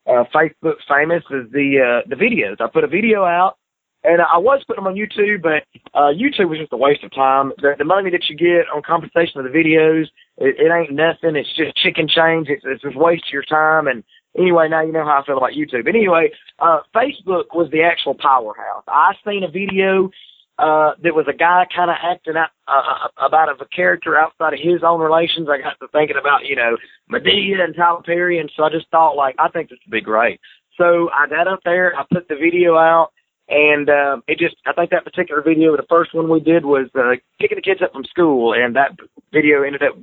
uh, 0.07 0.23
Facebook 0.33 0.77
famous 0.87 1.23
is 1.29 1.51
the 1.51 2.01
uh, 2.03 2.07
the 2.09 2.15
videos. 2.15 2.61
I 2.61 2.67
put 2.67 2.83
a 2.83 2.87
video 2.87 3.23
out, 3.23 3.57
and 4.03 4.21
I 4.21 4.37
was 4.37 4.63
putting 4.65 4.83
them 4.83 4.93
on 4.93 4.97
YouTube, 4.97 5.41
but 5.41 5.63
uh, 5.93 6.11
YouTube 6.15 6.49
was 6.49 6.59
just 6.59 6.73
a 6.73 6.77
waste 6.77 7.03
of 7.03 7.13
time. 7.13 7.51
The, 7.57 7.75
the 7.77 7.85
money 7.85 8.09
that 8.11 8.25
you 8.29 8.37
get 8.37 8.67
on 8.73 8.81
compensation 8.81 9.39
of 9.39 9.45
the 9.45 9.57
videos, 9.57 10.05
it, 10.37 10.55
it 10.57 10.71
ain't 10.71 10.93
nothing. 10.93 11.35
It's 11.35 11.53
just 11.55 11.75
chicken 11.75 12.07
change. 12.07 12.47
It's, 12.49 12.63
it's 12.65 12.81
just 12.81 12.95
waste 12.95 13.25
of 13.27 13.33
your 13.33 13.43
time, 13.43 13.87
and 13.87 14.03
Anyway, 14.37 14.67
now 14.69 14.81
you 14.81 14.91
know 14.91 15.05
how 15.05 15.21
I 15.21 15.25
feel 15.25 15.37
about 15.37 15.51
YouTube. 15.51 15.87
Anyway, 15.87 16.31
uh, 16.59 16.79
Facebook 16.93 17.53
was 17.53 17.69
the 17.71 17.83
actual 17.83 18.15
powerhouse. 18.15 18.83
I 18.87 19.13
seen 19.25 19.43
a 19.43 19.47
video 19.47 20.09
uh, 20.57 20.91
that 21.03 21.15
was 21.15 21.25
a 21.27 21.35
guy 21.35 21.65
kind 21.73 21.89
of 21.89 21.97
acting 22.01 22.35
out 22.35 22.49
uh, 22.67 23.07
about 23.17 23.49
of 23.49 23.61
a 23.61 23.65
character 23.65 24.17
outside 24.17 24.53
of 24.53 24.59
his 24.61 24.83
own 24.83 24.99
relations. 24.99 25.47
I 25.49 25.61
got 25.61 25.79
to 25.79 25.87
thinking 25.91 26.17
about 26.19 26.45
you 26.45 26.55
know 26.55 26.77
Madea 27.11 27.63
and 27.63 27.75
Tyler 27.75 28.01
Perry, 28.03 28.39
and 28.39 28.51
so 28.55 28.63
I 28.63 28.69
just 28.69 28.89
thought 28.89 29.15
like 29.15 29.35
I 29.39 29.49
think 29.49 29.69
this 29.69 29.79
would 29.85 29.91
be 29.91 30.01
great. 30.01 30.39
So 30.77 31.09
I 31.13 31.27
got 31.27 31.47
up 31.47 31.59
there, 31.63 31.95
I 31.95 32.03
put 32.11 32.27
the 32.27 32.35
video 32.35 32.75
out, 32.75 33.11
and 33.47 33.89
uh, 33.89 34.17
it 34.27 34.39
just 34.39 34.55
I 34.65 34.73
think 34.73 34.91
that 34.91 35.05
particular 35.05 35.41
video, 35.41 35.75
the 35.75 35.87
first 35.89 36.13
one 36.13 36.29
we 36.29 36.39
did 36.39 36.65
was 36.65 36.87
uh, 36.95 37.15
picking 37.39 37.57
the 37.57 37.61
kids 37.61 37.81
up 37.83 37.93
from 37.93 38.05
school, 38.05 38.53
and 38.53 38.75
that 38.75 38.91
video 39.33 39.63
ended 39.63 39.83
up 39.83 39.95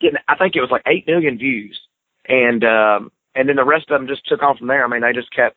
getting 0.00 0.18
I 0.28 0.36
think 0.36 0.56
it 0.56 0.60
was 0.60 0.70
like 0.70 0.82
eight 0.86 1.06
million 1.06 1.38
views, 1.38 1.80
and 2.26 2.64
um, 2.64 3.12
and 3.34 3.48
then 3.48 3.56
the 3.56 3.64
rest 3.64 3.90
of 3.90 3.98
them 3.98 4.08
just 4.08 4.26
took 4.26 4.42
on 4.42 4.56
from 4.56 4.68
there. 4.68 4.84
I 4.84 4.88
mean, 4.88 5.02
they 5.02 5.12
just 5.12 5.34
kept 5.34 5.56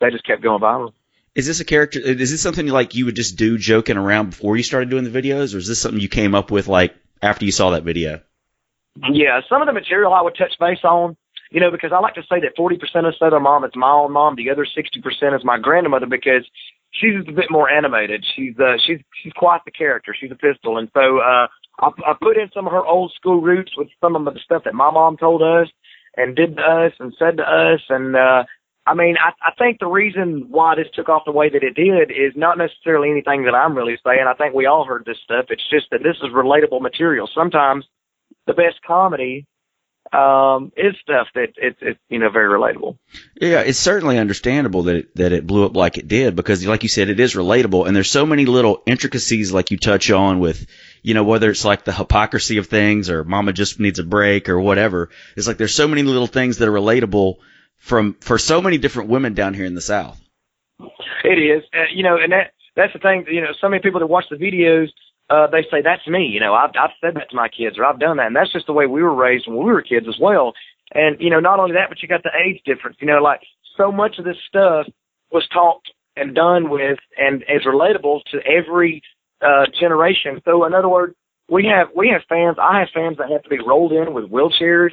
they 0.00 0.10
just 0.10 0.26
kept 0.26 0.42
going 0.42 0.60
viral. 0.60 0.92
Is 1.34 1.46
this 1.46 1.60
a 1.60 1.64
character? 1.64 2.00
Is 2.00 2.30
this 2.30 2.40
something 2.40 2.66
like 2.66 2.94
you 2.94 3.04
would 3.04 3.16
just 3.16 3.36
do 3.36 3.58
joking 3.58 3.96
around 3.98 4.30
before 4.30 4.56
you 4.56 4.62
started 4.62 4.88
doing 4.88 5.04
the 5.04 5.10
videos, 5.10 5.54
or 5.54 5.58
is 5.58 5.68
this 5.68 5.80
something 5.80 6.00
you 6.00 6.08
came 6.08 6.34
up 6.34 6.50
with 6.50 6.66
like 6.66 6.94
after 7.20 7.44
you 7.44 7.52
saw 7.52 7.70
that 7.70 7.82
video? 7.82 8.20
Yeah, 9.12 9.40
some 9.48 9.60
of 9.60 9.66
the 9.66 9.74
material 9.74 10.14
I 10.14 10.22
would 10.22 10.36
touch 10.36 10.54
base 10.58 10.82
on, 10.82 11.16
you 11.50 11.60
know, 11.60 11.70
because 11.70 11.92
I 11.92 12.00
like 12.00 12.14
to 12.14 12.22
say 12.22 12.40
that 12.40 12.56
40% 12.58 12.80
of 13.06 13.14
Southern 13.18 13.42
Mom 13.42 13.64
is 13.64 13.72
my 13.74 13.90
own 13.90 14.12
mom, 14.12 14.36
the 14.36 14.48
other 14.48 14.64
60% 14.64 15.36
is 15.36 15.44
my 15.44 15.58
grandmother 15.58 16.06
because 16.06 16.48
she's 16.92 17.20
a 17.28 17.32
bit 17.32 17.50
more 17.50 17.68
animated. 17.68 18.24
She's 18.34 18.54
uh, 18.58 18.76
she's 18.86 18.98
she's 19.22 19.32
quite 19.34 19.60
the 19.64 19.70
character. 19.70 20.14
She's 20.18 20.30
a 20.30 20.36
pistol, 20.36 20.78
and 20.78 20.90
so 20.94 21.18
uh, 21.18 21.46
I, 21.80 21.88
I 22.06 22.14
put 22.20 22.38
in 22.38 22.48
some 22.54 22.66
of 22.66 22.72
her 22.72 22.84
old 22.84 23.12
school 23.14 23.40
roots 23.40 23.72
with 23.76 23.88
some 24.00 24.16
of 24.16 24.24
the 24.24 24.40
stuff 24.44 24.64
that 24.64 24.74
my 24.74 24.90
mom 24.90 25.16
told 25.16 25.42
us 25.42 25.68
and 26.16 26.36
did 26.36 26.56
to 26.56 26.62
us 26.62 26.92
and 26.98 27.14
said 27.18 27.36
to 27.38 27.42
us 27.42 27.80
and 27.88 28.16
uh 28.16 28.44
I 28.88 28.94
mean, 28.94 29.16
I, 29.18 29.30
I 29.42 29.52
think 29.58 29.80
the 29.80 29.88
reason 29.88 30.46
why 30.48 30.76
this 30.76 30.86
took 30.94 31.08
off 31.08 31.24
the 31.26 31.32
way 31.32 31.48
that 31.48 31.64
it 31.64 31.74
did 31.74 32.12
is 32.12 32.34
not 32.36 32.56
necessarily 32.56 33.10
anything 33.10 33.44
that 33.44 33.54
I'm 33.54 33.76
really 33.76 33.98
saying. 34.06 34.24
I 34.28 34.34
think 34.34 34.54
we 34.54 34.66
all 34.66 34.84
heard 34.84 35.04
this 35.04 35.18
stuff. 35.24 35.46
It's 35.48 35.68
just 35.68 35.86
that 35.90 36.04
this 36.04 36.16
is 36.22 36.32
relatable 36.32 36.80
material. 36.80 37.28
Sometimes 37.34 37.84
the 38.46 38.52
best 38.52 38.80
comedy 38.86 39.44
um, 40.12 40.72
is 40.76 40.94
stuff 41.02 41.26
that 41.34 41.48
it's 41.56 41.78
it's 41.80 41.98
you 42.08 42.20
know 42.20 42.30
very 42.30 42.48
relatable. 42.48 42.96
Yeah, 43.40 43.62
it's 43.62 43.78
certainly 43.78 44.18
understandable 44.18 44.84
that 44.84 44.96
it, 44.96 45.16
that 45.16 45.32
it 45.32 45.46
blew 45.46 45.66
up 45.66 45.74
like 45.74 45.98
it 45.98 46.06
did 46.06 46.36
because, 46.36 46.64
like 46.64 46.84
you 46.84 46.88
said, 46.88 47.08
it 47.08 47.18
is 47.18 47.34
relatable, 47.34 47.86
and 47.86 47.96
there's 47.96 48.10
so 48.10 48.24
many 48.24 48.46
little 48.46 48.82
intricacies 48.86 49.52
like 49.52 49.72
you 49.72 49.78
touch 49.78 50.10
on 50.10 50.38
with, 50.38 50.66
you 51.02 51.14
know, 51.14 51.24
whether 51.24 51.50
it's 51.50 51.64
like 51.64 51.84
the 51.84 51.92
hypocrisy 51.92 52.58
of 52.58 52.66
things 52.66 53.10
or 53.10 53.24
Mama 53.24 53.52
just 53.52 53.80
needs 53.80 53.98
a 53.98 54.04
break 54.04 54.48
or 54.48 54.60
whatever. 54.60 55.10
It's 55.36 55.46
like 55.46 55.56
there's 55.56 55.74
so 55.74 55.88
many 55.88 56.02
little 56.02 56.26
things 56.26 56.58
that 56.58 56.68
are 56.68 56.72
relatable 56.72 57.36
from 57.78 58.14
for 58.20 58.38
so 58.38 58.60
many 58.60 58.78
different 58.78 59.08
women 59.08 59.34
down 59.34 59.54
here 59.54 59.64
in 59.64 59.74
the 59.74 59.80
South. 59.80 60.20
It 61.24 61.38
is, 61.38 61.62
uh, 61.72 61.84
you 61.94 62.02
know, 62.02 62.16
and 62.16 62.32
that 62.32 62.52
that's 62.74 62.92
the 62.92 62.98
thing. 62.98 63.26
You 63.28 63.40
know, 63.40 63.52
so 63.60 63.68
many 63.68 63.82
people 63.82 64.00
that 64.00 64.06
watch 64.06 64.26
the 64.30 64.36
videos, 64.36 64.88
uh, 65.30 65.46
they 65.48 65.62
say 65.70 65.82
that's 65.82 66.06
me. 66.06 66.26
You 66.26 66.40
know, 66.40 66.54
I've 66.54 66.70
I've 66.78 66.96
said 67.00 67.14
that 67.16 67.30
to 67.30 67.36
my 67.36 67.48
kids, 67.48 67.78
or 67.78 67.84
I've 67.84 68.00
done 68.00 68.18
that, 68.18 68.26
and 68.26 68.36
that's 68.36 68.52
just 68.52 68.66
the 68.66 68.72
way 68.72 68.86
we 68.86 69.02
were 69.02 69.14
raised 69.14 69.46
when 69.46 69.56
we 69.56 69.64
were 69.64 69.82
kids 69.82 70.06
as 70.08 70.16
well. 70.20 70.52
And 70.92 71.16
you 71.20 71.30
know, 71.30 71.40
not 71.40 71.58
only 71.58 71.72
that, 71.72 71.88
but 71.88 72.02
you 72.02 72.08
got 72.08 72.22
the 72.22 72.30
age 72.36 72.60
difference. 72.64 72.98
You 73.00 73.06
know, 73.06 73.22
like 73.22 73.40
so 73.76 73.90
much 73.90 74.18
of 74.18 74.24
this 74.24 74.36
stuff 74.48 74.86
was 75.32 75.46
taught 75.52 75.82
and 76.16 76.34
done 76.34 76.70
with, 76.70 76.98
and 77.18 77.42
is 77.42 77.66
relatable 77.66 78.20
to 78.32 78.38
every 78.46 79.02
uh, 79.40 79.66
generation. 79.78 80.40
So, 80.44 80.64
in 80.64 80.74
other 80.74 80.88
words, 80.88 81.14
we 81.48 81.66
have 81.66 81.88
we 81.94 82.08
have 82.08 82.22
fans. 82.28 82.56
I 82.60 82.80
have 82.80 82.88
fans 82.92 83.18
that 83.18 83.30
have 83.30 83.42
to 83.42 83.48
be 83.48 83.58
rolled 83.58 83.92
in 83.92 84.12
with 84.12 84.30
wheelchairs 84.30 84.90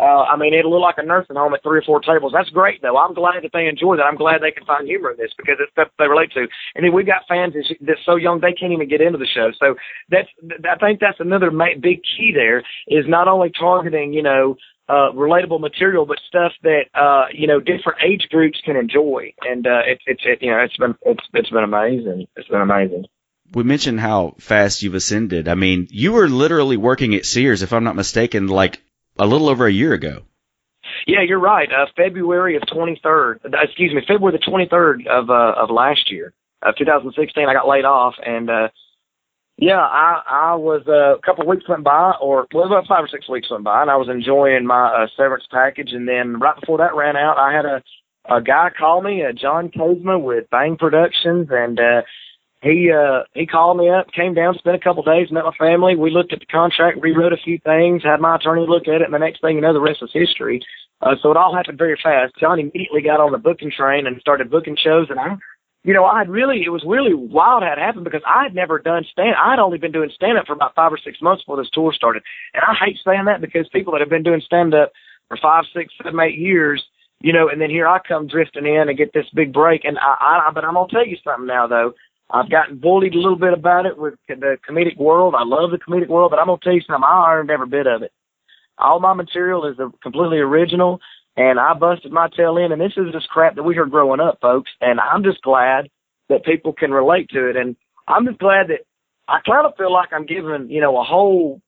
uh, 0.00 0.24
I 0.24 0.36
mean, 0.36 0.54
it'll 0.54 0.70
look 0.70 0.80
like 0.80 0.96
a 0.96 1.02
nursing 1.02 1.36
home 1.36 1.52
at 1.52 1.62
three 1.62 1.78
or 1.78 1.82
four 1.82 2.00
tables. 2.00 2.32
That's 2.34 2.48
great, 2.48 2.80
though. 2.80 2.96
I'm 2.96 3.12
glad 3.12 3.42
that 3.42 3.50
they 3.52 3.66
enjoy 3.66 3.96
that. 3.96 4.04
I'm 4.04 4.16
glad 4.16 4.40
they 4.40 4.50
can 4.50 4.64
find 4.64 4.86
humor 4.86 5.10
in 5.10 5.18
this 5.18 5.32
because 5.36 5.56
it's 5.60 5.70
stuff 5.72 5.88
they 5.98 6.08
relate 6.08 6.32
to. 6.32 6.46
And 6.74 6.84
then 6.84 6.94
we've 6.94 7.06
got 7.06 7.28
fans 7.28 7.54
that's 7.82 8.00
so 8.06 8.16
young 8.16 8.40
they 8.40 8.54
can't 8.54 8.72
even 8.72 8.88
get 8.88 9.02
into 9.02 9.18
the 9.18 9.26
show. 9.26 9.50
So 9.60 9.74
that's 10.08 10.28
I 10.64 10.76
think 10.78 11.00
that's 11.00 11.20
another 11.20 11.50
big 11.50 12.00
key 12.16 12.32
there 12.34 12.60
is 12.88 13.04
not 13.08 13.28
only 13.28 13.50
targeting 13.50 14.14
you 14.14 14.22
know 14.22 14.56
uh, 14.88 15.12
relatable 15.12 15.60
material, 15.60 16.06
but 16.06 16.18
stuff 16.26 16.52
that 16.62 16.84
uh, 16.94 17.26
you 17.32 17.46
know 17.46 17.60
different 17.60 17.98
age 18.02 18.26
groups 18.30 18.58
can 18.64 18.76
enjoy. 18.76 19.34
And 19.42 19.66
uh, 19.66 19.82
it's 19.86 20.02
it's 20.06 20.22
it, 20.24 20.38
you 20.40 20.50
know 20.50 20.60
it's 20.60 20.76
been 20.78 20.94
it's 21.02 21.24
it's 21.34 21.50
been 21.50 21.64
amazing. 21.64 22.26
It's 22.36 22.48
been 22.48 22.62
amazing 22.62 23.04
we 23.52 23.62
mentioned 23.62 24.00
how 24.00 24.34
fast 24.38 24.82
you've 24.82 24.94
ascended. 24.94 25.48
I 25.48 25.54
mean, 25.54 25.88
you 25.90 26.12
were 26.12 26.28
literally 26.28 26.76
working 26.76 27.14
at 27.14 27.26
Sears, 27.26 27.62
if 27.62 27.72
I'm 27.72 27.84
not 27.84 27.96
mistaken, 27.96 28.48
like 28.48 28.80
a 29.18 29.26
little 29.26 29.48
over 29.48 29.66
a 29.66 29.72
year 29.72 29.92
ago. 29.92 30.22
Yeah, 31.06 31.22
you're 31.26 31.40
right. 31.40 31.68
Uh, 31.70 31.86
February 31.96 32.56
of 32.56 32.62
23rd, 32.62 33.44
uh, 33.44 33.48
excuse 33.62 33.92
me, 33.94 34.02
February 34.06 34.38
the 34.38 34.50
23rd 34.50 35.06
of 35.06 35.30
uh, 35.30 35.62
of 35.62 35.70
last 35.70 36.10
year, 36.10 36.32
of 36.62 36.74
2016, 36.76 37.48
I 37.48 37.54
got 37.54 37.68
laid 37.68 37.84
off, 37.84 38.14
and 38.24 38.50
uh, 38.50 38.68
yeah, 39.56 39.78
I 39.78 40.22
I 40.26 40.54
was 40.54 40.82
uh, 40.88 41.16
a 41.16 41.20
couple 41.20 41.42
of 41.42 41.48
weeks 41.48 41.68
went 41.68 41.84
by, 41.84 42.12
or 42.20 42.46
well, 42.52 42.66
about 42.66 42.86
five 42.86 43.04
or 43.04 43.08
six 43.08 43.28
weeks 43.28 43.50
went 43.50 43.64
by, 43.64 43.82
and 43.82 43.90
I 43.90 43.96
was 43.96 44.08
enjoying 44.08 44.66
my 44.66 44.86
uh, 44.86 45.06
severance 45.16 45.44
package, 45.50 45.92
and 45.92 46.08
then 46.08 46.38
right 46.40 46.58
before 46.58 46.78
that 46.78 46.94
ran 46.94 47.16
out, 47.16 47.38
I 47.38 47.54
had 47.54 47.64
a 47.64 47.82
a 48.28 48.42
guy 48.42 48.70
call 48.76 49.02
me, 49.02 49.24
uh, 49.24 49.32
John 49.32 49.70
Kozma 49.70 50.20
with 50.20 50.50
Bang 50.50 50.76
Productions, 50.76 51.48
and 51.50 51.78
uh, 51.78 52.02
he 52.62 52.90
uh 52.92 53.22
he 53.34 53.46
called 53.46 53.78
me 53.78 53.88
up, 53.88 54.12
came 54.12 54.34
down, 54.34 54.54
spent 54.58 54.76
a 54.76 54.80
couple 54.80 55.00
of 55.00 55.06
days, 55.06 55.32
met 55.32 55.44
my 55.44 55.56
family. 55.58 55.96
We 55.96 56.10
looked 56.10 56.32
at 56.32 56.40
the 56.40 56.46
contract, 56.46 56.98
rewrote 57.00 57.32
a 57.32 57.38
few 57.42 57.58
things, 57.64 58.02
had 58.04 58.20
my 58.20 58.36
attorney 58.36 58.66
look 58.68 58.86
at 58.86 59.00
it, 59.00 59.02
and 59.02 59.14
the 59.14 59.18
next 59.18 59.40
thing 59.40 59.56
you 59.56 59.62
know, 59.62 59.72
the 59.72 59.80
rest 59.80 60.02
is 60.02 60.10
history. 60.12 60.60
Uh, 61.00 61.14
so 61.22 61.30
it 61.30 61.36
all 61.36 61.56
happened 61.56 61.78
very 61.78 61.98
fast. 62.02 62.34
John 62.38 62.60
immediately 62.60 63.00
got 63.00 63.20
on 63.20 63.32
the 63.32 63.38
booking 63.38 63.72
train 63.74 64.06
and 64.06 64.20
started 64.20 64.50
booking 64.50 64.76
shows, 64.76 65.06
and 65.08 65.18
I, 65.18 65.36
you 65.84 65.94
know, 65.94 66.04
I 66.04 66.18
had 66.18 66.28
really, 66.28 66.62
it 66.62 66.68
was 66.68 66.84
really 66.86 67.14
wild 67.14 67.62
how 67.62 67.72
it 67.72 67.78
happened 67.78 68.04
because 68.04 68.20
I 68.28 68.42
had 68.42 68.54
never 68.54 68.78
done 68.78 69.06
stand. 69.10 69.36
I 69.42 69.52
had 69.52 69.58
only 69.58 69.78
been 69.78 69.92
doing 69.92 70.10
stand 70.14 70.36
up 70.36 70.46
for 70.46 70.52
about 70.52 70.74
five 70.74 70.92
or 70.92 70.98
six 71.02 71.16
months 71.22 71.42
before 71.42 71.56
this 71.56 71.70
tour 71.72 71.94
started, 71.94 72.22
and 72.52 72.62
I 72.62 72.74
hate 72.84 72.98
saying 73.02 73.24
that 73.24 73.40
because 73.40 73.66
people 73.72 73.94
that 73.94 74.00
have 74.00 74.10
been 74.10 74.22
doing 74.22 74.42
stand 74.44 74.74
up 74.74 74.92
for 75.28 75.38
five, 75.40 75.64
six, 75.74 75.94
seven, 76.04 76.20
eight 76.20 76.38
years, 76.38 76.84
you 77.22 77.32
know, 77.32 77.48
and 77.48 77.62
then 77.62 77.70
here 77.70 77.88
I 77.88 78.00
come 78.06 78.26
drifting 78.26 78.66
in 78.66 78.90
and 78.90 78.98
get 78.98 79.14
this 79.14 79.26
big 79.34 79.54
break, 79.54 79.86
and 79.86 79.98
I, 79.98 80.48
I 80.48 80.50
but 80.52 80.66
I'm 80.66 80.74
gonna 80.74 80.88
tell 80.90 81.06
you 81.06 81.16
something 81.24 81.46
now 81.46 81.66
though 81.66 81.94
I've 82.32 82.50
gotten 82.50 82.78
bullied 82.78 83.14
a 83.14 83.18
little 83.18 83.38
bit 83.38 83.52
about 83.52 83.86
it 83.86 83.98
with 83.98 84.14
the 84.28 84.56
comedic 84.68 84.96
world. 84.96 85.34
I 85.36 85.44
love 85.44 85.70
the 85.70 85.78
comedic 85.78 86.08
world, 86.08 86.30
but 86.30 86.38
I'm 86.38 86.46
gonna 86.46 86.58
tell 86.62 86.72
you 86.72 86.82
something. 86.82 87.04
I 87.04 87.34
earned 87.34 87.50
every 87.50 87.66
bit 87.66 87.86
of 87.86 88.02
it. 88.02 88.12
All 88.78 89.00
my 89.00 89.14
material 89.14 89.66
is 89.66 89.76
completely 90.02 90.38
original, 90.38 91.00
and 91.36 91.58
I 91.58 91.74
busted 91.74 92.12
my 92.12 92.28
tail 92.28 92.56
in. 92.56 92.72
And 92.72 92.80
this 92.80 92.92
is 92.96 93.12
just 93.12 93.28
crap 93.28 93.56
that 93.56 93.62
we 93.62 93.74
heard 93.74 93.90
growing 93.90 94.20
up, 94.20 94.38
folks. 94.40 94.70
And 94.80 95.00
I'm 95.00 95.24
just 95.24 95.42
glad 95.42 95.88
that 96.28 96.44
people 96.44 96.72
can 96.72 96.92
relate 96.92 97.28
to 97.30 97.48
it. 97.50 97.56
And 97.56 97.76
I'm 98.06 98.26
just 98.26 98.38
glad 98.38 98.68
that 98.68 98.86
I 99.28 99.40
kind 99.44 99.66
of 99.66 99.76
feel 99.76 99.92
like 99.92 100.12
I'm 100.12 100.26
giving 100.26 100.70
you 100.70 100.80
know 100.80 100.98
a 100.98 101.04
whole 101.04 101.60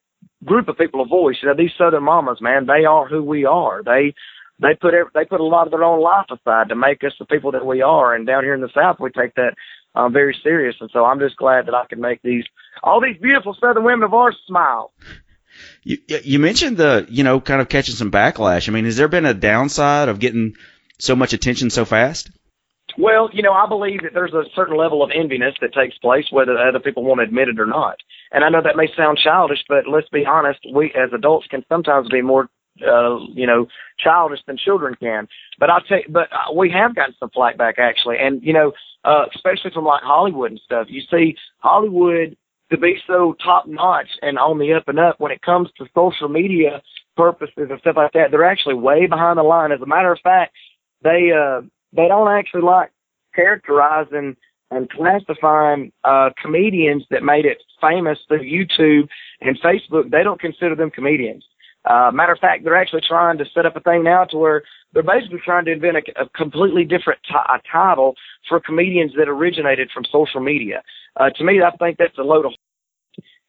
group 0.44 0.68
of 0.68 0.78
people 0.78 1.02
a 1.02 1.06
voice. 1.06 1.36
You 1.42 1.48
know, 1.48 1.56
these 1.56 1.70
Southern 1.76 2.04
mamas, 2.04 2.40
man, 2.40 2.66
they 2.66 2.84
are 2.84 3.08
who 3.08 3.22
we 3.22 3.44
are. 3.44 3.82
They 3.82 4.14
they 4.60 4.74
put 4.80 4.94
every, 4.94 5.10
they 5.14 5.24
put 5.24 5.40
a 5.40 5.44
lot 5.44 5.66
of 5.66 5.72
their 5.72 5.84
own 5.84 6.00
life 6.00 6.26
aside 6.30 6.68
to 6.68 6.76
make 6.76 7.02
us 7.04 7.12
the 7.18 7.26
people 7.26 7.52
that 7.52 7.66
we 7.66 7.82
are. 7.82 8.14
And 8.14 8.26
down 8.26 8.44
here 8.44 8.54
in 8.54 8.60
the 8.60 8.70
South, 8.74 8.96
we 9.00 9.10
take 9.10 9.34
that 9.34 9.54
um, 9.94 10.12
very 10.12 10.36
serious. 10.42 10.76
And 10.80 10.90
so 10.92 11.04
I'm 11.04 11.18
just 11.18 11.36
glad 11.36 11.66
that 11.66 11.74
I 11.74 11.86
can 11.86 12.00
make 12.00 12.22
these 12.22 12.44
all 12.82 13.00
these 13.00 13.20
beautiful 13.20 13.56
Southern 13.60 13.84
women 13.84 14.04
of 14.04 14.14
ours 14.14 14.36
smile. 14.46 14.92
You 15.82 15.98
you 16.24 16.38
mentioned 16.38 16.76
the 16.76 17.06
you 17.08 17.24
know 17.24 17.40
kind 17.40 17.60
of 17.60 17.68
catching 17.68 17.94
some 17.94 18.10
backlash. 18.10 18.68
I 18.68 18.72
mean, 18.72 18.84
has 18.84 18.96
there 18.96 19.08
been 19.08 19.26
a 19.26 19.34
downside 19.34 20.08
of 20.08 20.18
getting 20.18 20.54
so 20.98 21.14
much 21.14 21.32
attention 21.32 21.70
so 21.70 21.84
fast? 21.84 22.30
Well, 22.98 23.30
you 23.32 23.42
know, 23.42 23.52
I 23.52 23.66
believe 23.66 24.02
that 24.02 24.12
there's 24.12 24.34
a 24.34 24.44
certain 24.54 24.76
level 24.76 25.02
of 25.02 25.10
enviness 25.10 25.58
that 25.60 25.72
takes 25.72 25.96
place, 25.98 26.26
whether 26.30 26.58
other 26.58 26.80
people 26.80 27.04
want 27.04 27.20
to 27.20 27.24
admit 27.24 27.48
it 27.48 27.58
or 27.58 27.66
not. 27.66 27.96
And 28.30 28.44
I 28.44 28.50
know 28.50 28.60
that 28.62 28.76
may 28.76 28.88
sound 28.96 29.18
childish, 29.22 29.60
but 29.68 29.88
let's 29.90 30.08
be 30.10 30.26
honest, 30.26 30.60
we 30.72 30.92
as 30.94 31.12
adults 31.14 31.46
can 31.48 31.64
sometimes 31.68 32.08
be 32.08 32.22
more 32.22 32.48
uh, 32.80 33.18
you 33.32 33.46
know, 33.46 33.66
childish 33.98 34.40
than 34.46 34.56
children 34.56 34.94
can. 35.00 35.28
But 35.58 35.70
I'll 35.70 35.80
tell 35.82 35.98
you, 35.98 36.04
but 36.08 36.28
uh, 36.32 36.52
we 36.54 36.70
have 36.70 36.94
gotten 36.94 37.14
some 37.18 37.30
flack 37.30 37.58
back 37.58 37.78
actually, 37.78 38.16
and 38.18 38.42
you 38.42 38.52
know, 38.52 38.72
uh, 39.04 39.26
especially 39.34 39.70
from 39.72 39.84
like 39.84 40.02
Hollywood 40.02 40.52
and 40.52 40.60
stuff. 40.64 40.86
You 40.88 41.02
see, 41.10 41.36
Hollywood 41.58 42.36
to 42.72 42.78
be 42.78 42.96
so 43.06 43.36
top 43.44 43.66
notch 43.66 44.08
and 44.22 44.38
on 44.38 44.58
the 44.58 44.72
up 44.72 44.88
and 44.88 44.98
up 44.98 45.20
when 45.20 45.30
it 45.30 45.42
comes 45.42 45.68
to 45.76 45.86
social 45.94 46.28
media 46.28 46.82
purposes 47.16 47.68
and 47.70 47.78
stuff 47.80 47.96
like 47.96 48.12
that, 48.12 48.30
they're 48.30 48.44
actually 48.44 48.74
way 48.74 49.06
behind 49.06 49.38
the 49.38 49.42
line. 49.42 49.72
As 49.72 49.80
a 49.82 49.86
matter 49.86 50.10
of 50.10 50.18
fact, 50.20 50.54
they 51.02 51.30
uh 51.32 51.60
they 51.92 52.08
don't 52.08 52.32
actually 52.32 52.62
like 52.62 52.90
characterizing 53.34 54.36
and 54.70 54.88
classifying 54.90 55.92
uh 56.04 56.30
comedians 56.40 57.04
that 57.10 57.22
made 57.22 57.44
it 57.44 57.62
famous 57.80 58.18
through 58.26 58.40
YouTube 58.40 59.08
and 59.42 59.60
Facebook. 59.60 60.10
They 60.10 60.22
don't 60.22 60.40
consider 60.40 60.74
them 60.74 60.90
comedians. 60.90 61.44
Uh, 61.84 62.10
matter 62.12 62.32
of 62.32 62.38
fact, 62.38 62.64
they're 62.64 62.76
actually 62.76 63.02
trying 63.06 63.38
to 63.38 63.44
set 63.54 63.66
up 63.66 63.76
a 63.76 63.80
thing 63.80 64.04
now 64.04 64.24
to 64.24 64.36
where 64.36 64.62
they're 64.92 65.02
basically 65.02 65.40
trying 65.44 65.64
to 65.64 65.72
invent 65.72 65.96
a, 65.96 66.22
a 66.22 66.28
completely 66.30 66.84
different 66.84 67.20
t- 67.28 67.34
a 67.34 67.60
title 67.70 68.14
for 68.48 68.60
comedians 68.60 69.12
that 69.16 69.28
originated 69.28 69.90
from 69.92 70.04
social 70.12 70.40
media. 70.40 70.82
Uh, 71.16 71.30
to 71.30 71.44
me, 71.44 71.60
I 71.62 71.74
think 71.76 71.98
that's 71.98 72.18
a 72.18 72.22
load 72.22 72.46
of. 72.46 72.52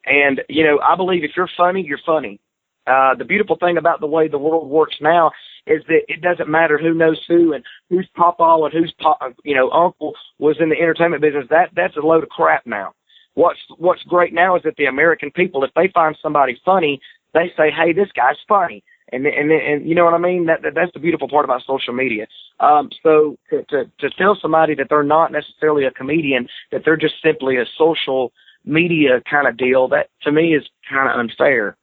And 0.06 0.42
you 0.50 0.64
know, 0.64 0.80
I 0.80 0.96
believe 0.96 1.24
if 1.24 1.32
you're 1.36 1.50
funny, 1.56 1.86
you're 1.86 2.00
funny. 2.06 2.40
Uh, 2.86 3.16
the 3.16 3.24
beautiful 3.24 3.56
thing 3.58 3.78
about 3.78 4.02
the 4.02 4.08
way 4.08 4.28
the 4.28 4.38
world 4.38 4.70
works 4.70 4.96
now 5.00 5.32
is 5.66 5.82
that 5.88 6.02
it 6.10 6.22
doesn't 6.22 6.50
matter 6.50 6.78
who 6.78 6.94
knows 6.94 7.22
who 7.28 7.54
and 7.54 7.64
whose 7.90 8.08
papa 8.16 8.44
and 8.44 8.74
whose 8.74 8.94
pop, 9.00 9.20
you 9.46 9.56
know 9.56 9.70
uncle 9.72 10.14
was 10.40 10.58
in 10.60 10.70
the 10.70 10.76
entertainment 10.76 11.22
business. 11.22 11.46
That 11.50 11.70
that's 11.76 11.96
a 11.96 12.02
load 12.02 12.24
of 12.24 12.30
crap 12.30 12.66
now. 12.66 12.94
What's 13.36 13.60
what's 13.78 14.04
great 14.04 14.34
now 14.34 14.56
is 14.56 14.64
that 14.64 14.76
the 14.78 14.86
American 14.86 15.32
people, 15.32 15.64
if 15.64 15.72
they 15.76 15.90
find 15.94 16.18
somebody 16.22 16.60
funny, 16.66 17.00
they 17.34 17.52
say, 17.58 17.72
"Hey, 17.72 17.94
this 17.94 18.10
guy's 18.16 18.38
funny," 18.48 18.84
and 19.12 19.26
and 19.26 19.52
and 19.52 19.88
you 19.88 19.96
know 19.96 20.06
what 20.06 20.14
I 20.14 20.20
mean. 20.20 20.46
That, 20.48 20.62
that 20.64 20.74
that's 20.76 20.92
the 20.94 21.00
beautiful 21.00 21.28
part 21.28 21.46
about 21.46 21.64
social 21.66 21.94
media. 21.94 22.28
Um, 22.60 22.90
so 23.02 23.38
to, 23.50 23.64
to 23.64 23.92
to 24.00 24.10
tell 24.12 24.38
somebody 24.42 24.76
that 24.76 24.88
they're 24.90 25.04
not 25.04 25.32
necessarily 25.32 25.86
a 25.86 25.92
comedian, 25.92 26.48
that 26.72 26.84
they're 26.86 26.98
just 26.98 27.16
simply 27.24 27.58
a 27.58 27.66
social 27.78 28.32
media 28.66 29.22
kind 29.30 29.48
of 29.48 29.58
deal, 29.58 29.90
that 29.90 30.10
to 30.24 30.32
me 30.32 30.56
is 30.56 30.64
kind 30.90 31.10
of 31.10 31.20
unfair. 31.20 31.78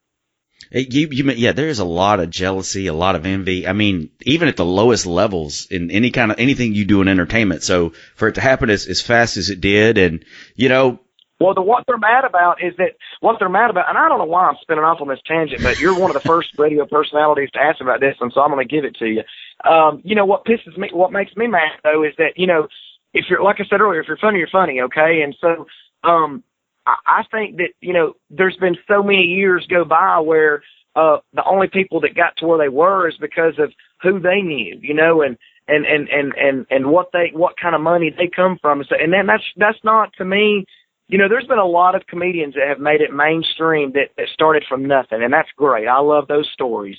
You, 0.72 1.08
you, 1.10 1.24
yeah, 1.32 1.52
there 1.52 1.68
is 1.68 1.80
a 1.80 1.84
lot 1.84 2.20
of 2.20 2.30
jealousy, 2.30 2.86
a 2.86 2.92
lot 2.92 3.16
of 3.16 3.26
envy. 3.26 3.66
I 3.66 3.72
mean, 3.72 4.10
even 4.22 4.46
at 4.46 4.56
the 4.56 4.64
lowest 4.64 5.04
levels 5.04 5.66
in 5.66 5.90
any 5.90 6.10
kind 6.10 6.30
of 6.30 6.38
anything 6.38 6.74
you 6.74 6.84
do 6.84 7.00
in 7.00 7.08
entertainment. 7.08 7.64
So 7.64 7.92
for 8.14 8.28
it 8.28 8.36
to 8.36 8.40
happen 8.40 8.70
as, 8.70 8.86
as 8.86 9.00
fast 9.00 9.36
as 9.36 9.50
it 9.50 9.60
did, 9.60 9.98
and 9.98 10.24
you 10.54 10.68
know, 10.68 11.00
well, 11.40 11.54
the, 11.54 11.62
what 11.62 11.84
they're 11.86 11.98
mad 11.98 12.24
about 12.24 12.62
is 12.62 12.74
that 12.76 12.92
what 13.20 13.36
they're 13.38 13.48
mad 13.48 13.70
about, 13.70 13.88
and 13.88 13.96
I 13.96 14.08
don't 14.08 14.18
know 14.18 14.26
why 14.26 14.46
I'm 14.46 14.58
spinning 14.60 14.84
off 14.84 15.00
on 15.00 15.08
this 15.08 15.20
tangent, 15.26 15.62
but 15.62 15.78
you're 15.78 15.94
one 15.94 16.10
of 16.10 16.14
the 16.14 16.26
first 16.26 16.48
radio 16.58 16.86
personalities 16.86 17.50
to 17.54 17.60
ask 17.60 17.80
about 17.80 18.00
this, 18.00 18.14
and 18.20 18.30
so 18.32 18.42
I'm 18.42 18.50
going 18.50 18.66
to 18.66 18.74
give 18.74 18.84
it 18.84 18.96
to 18.96 19.06
you. 19.06 19.22
Um, 19.68 20.02
you 20.04 20.14
know 20.14 20.26
what 20.26 20.44
pisses 20.44 20.76
me, 20.76 20.90
what 20.92 21.12
makes 21.12 21.34
me 21.36 21.46
mad 21.46 21.80
though, 21.82 22.04
is 22.04 22.12
that 22.18 22.34
you 22.36 22.46
know, 22.46 22.68
if 23.14 23.24
you're 23.30 23.42
like 23.42 23.56
I 23.58 23.64
said 23.68 23.80
earlier, 23.80 24.00
if 24.00 24.08
you're 24.08 24.18
funny, 24.18 24.38
you're 24.38 24.48
funny, 24.52 24.82
okay? 24.82 25.22
And 25.24 25.34
so, 25.40 25.66
um, 26.08 26.44
I, 26.86 26.94
I 27.06 27.22
think 27.30 27.56
that 27.56 27.70
you 27.80 27.94
know, 27.94 28.14
there's 28.28 28.56
been 28.60 28.76
so 28.86 29.02
many 29.02 29.22
years 29.22 29.66
go 29.70 29.84
by 29.86 30.20
where 30.20 30.62
uh, 30.94 31.18
the 31.32 31.44
only 31.44 31.68
people 31.68 32.00
that 32.00 32.14
got 32.14 32.36
to 32.38 32.46
where 32.46 32.58
they 32.58 32.68
were 32.68 33.08
is 33.08 33.16
because 33.18 33.54
of 33.58 33.72
who 34.02 34.20
they 34.20 34.42
knew, 34.42 34.78
you 34.82 34.92
know, 34.92 35.22
and 35.22 35.38
and 35.68 35.86
and 35.86 36.08
and 36.08 36.34
and 36.34 36.66
and 36.68 36.86
what 36.90 37.08
they 37.12 37.30
what 37.32 37.54
kind 37.60 37.74
of 37.74 37.80
money 37.80 38.14
they 38.14 38.28
come 38.34 38.58
from. 38.60 38.84
So, 38.88 38.96
and 39.00 39.12
then 39.12 39.26
that's 39.26 39.44
that's 39.56 39.78
not 39.84 40.12
to 40.18 40.24
me. 40.24 40.66
You 41.10 41.18
know, 41.18 41.28
there's 41.28 41.46
been 41.46 41.58
a 41.58 41.66
lot 41.66 41.94
of 41.94 42.06
comedians 42.06 42.54
that 42.54 42.68
have 42.68 42.78
made 42.78 43.00
it 43.00 43.12
mainstream 43.12 43.92
that, 43.92 44.10
that 44.16 44.28
started 44.32 44.64
from 44.68 44.86
nothing, 44.86 45.22
and 45.22 45.32
that's 45.32 45.48
great. 45.56 45.88
I 45.88 45.98
love 45.98 46.28
those 46.28 46.48
stories. 46.52 46.96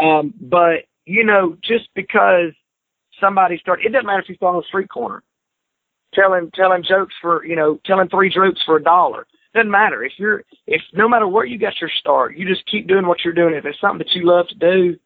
Um, 0.00 0.32
but 0.40 0.86
you 1.04 1.24
know, 1.24 1.56
just 1.62 1.88
because 1.94 2.52
somebody 3.20 3.58
started, 3.58 3.86
it 3.86 3.92
doesn't 3.92 4.06
matter 4.06 4.22
if 4.22 4.28
you 4.28 4.36
on 4.46 4.56
the 4.56 4.62
street 4.68 4.88
corner 4.88 5.22
telling 6.14 6.50
telling 6.54 6.82
jokes 6.82 7.14
for 7.20 7.44
you 7.44 7.56
know 7.56 7.78
telling 7.84 8.08
three 8.08 8.30
jokes 8.30 8.60
for 8.64 8.76
a 8.76 8.82
dollar. 8.82 9.26
Doesn't 9.54 9.70
matter 9.70 10.02
if 10.02 10.12
you're 10.16 10.44
if 10.66 10.82
no 10.94 11.08
matter 11.08 11.28
where 11.28 11.44
you 11.44 11.58
got 11.58 11.80
your 11.80 11.90
start, 12.00 12.36
you 12.36 12.48
just 12.48 12.66
keep 12.70 12.86
doing 12.86 13.06
what 13.06 13.18
you're 13.24 13.34
doing. 13.34 13.54
If 13.54 13.64
it's 13.64 13.80
something 13.80 13.98
that 13.98 14.14
you 14.14 14.26
love 14.26 14.48
to 14.48 14.54
do, 14.54 14.96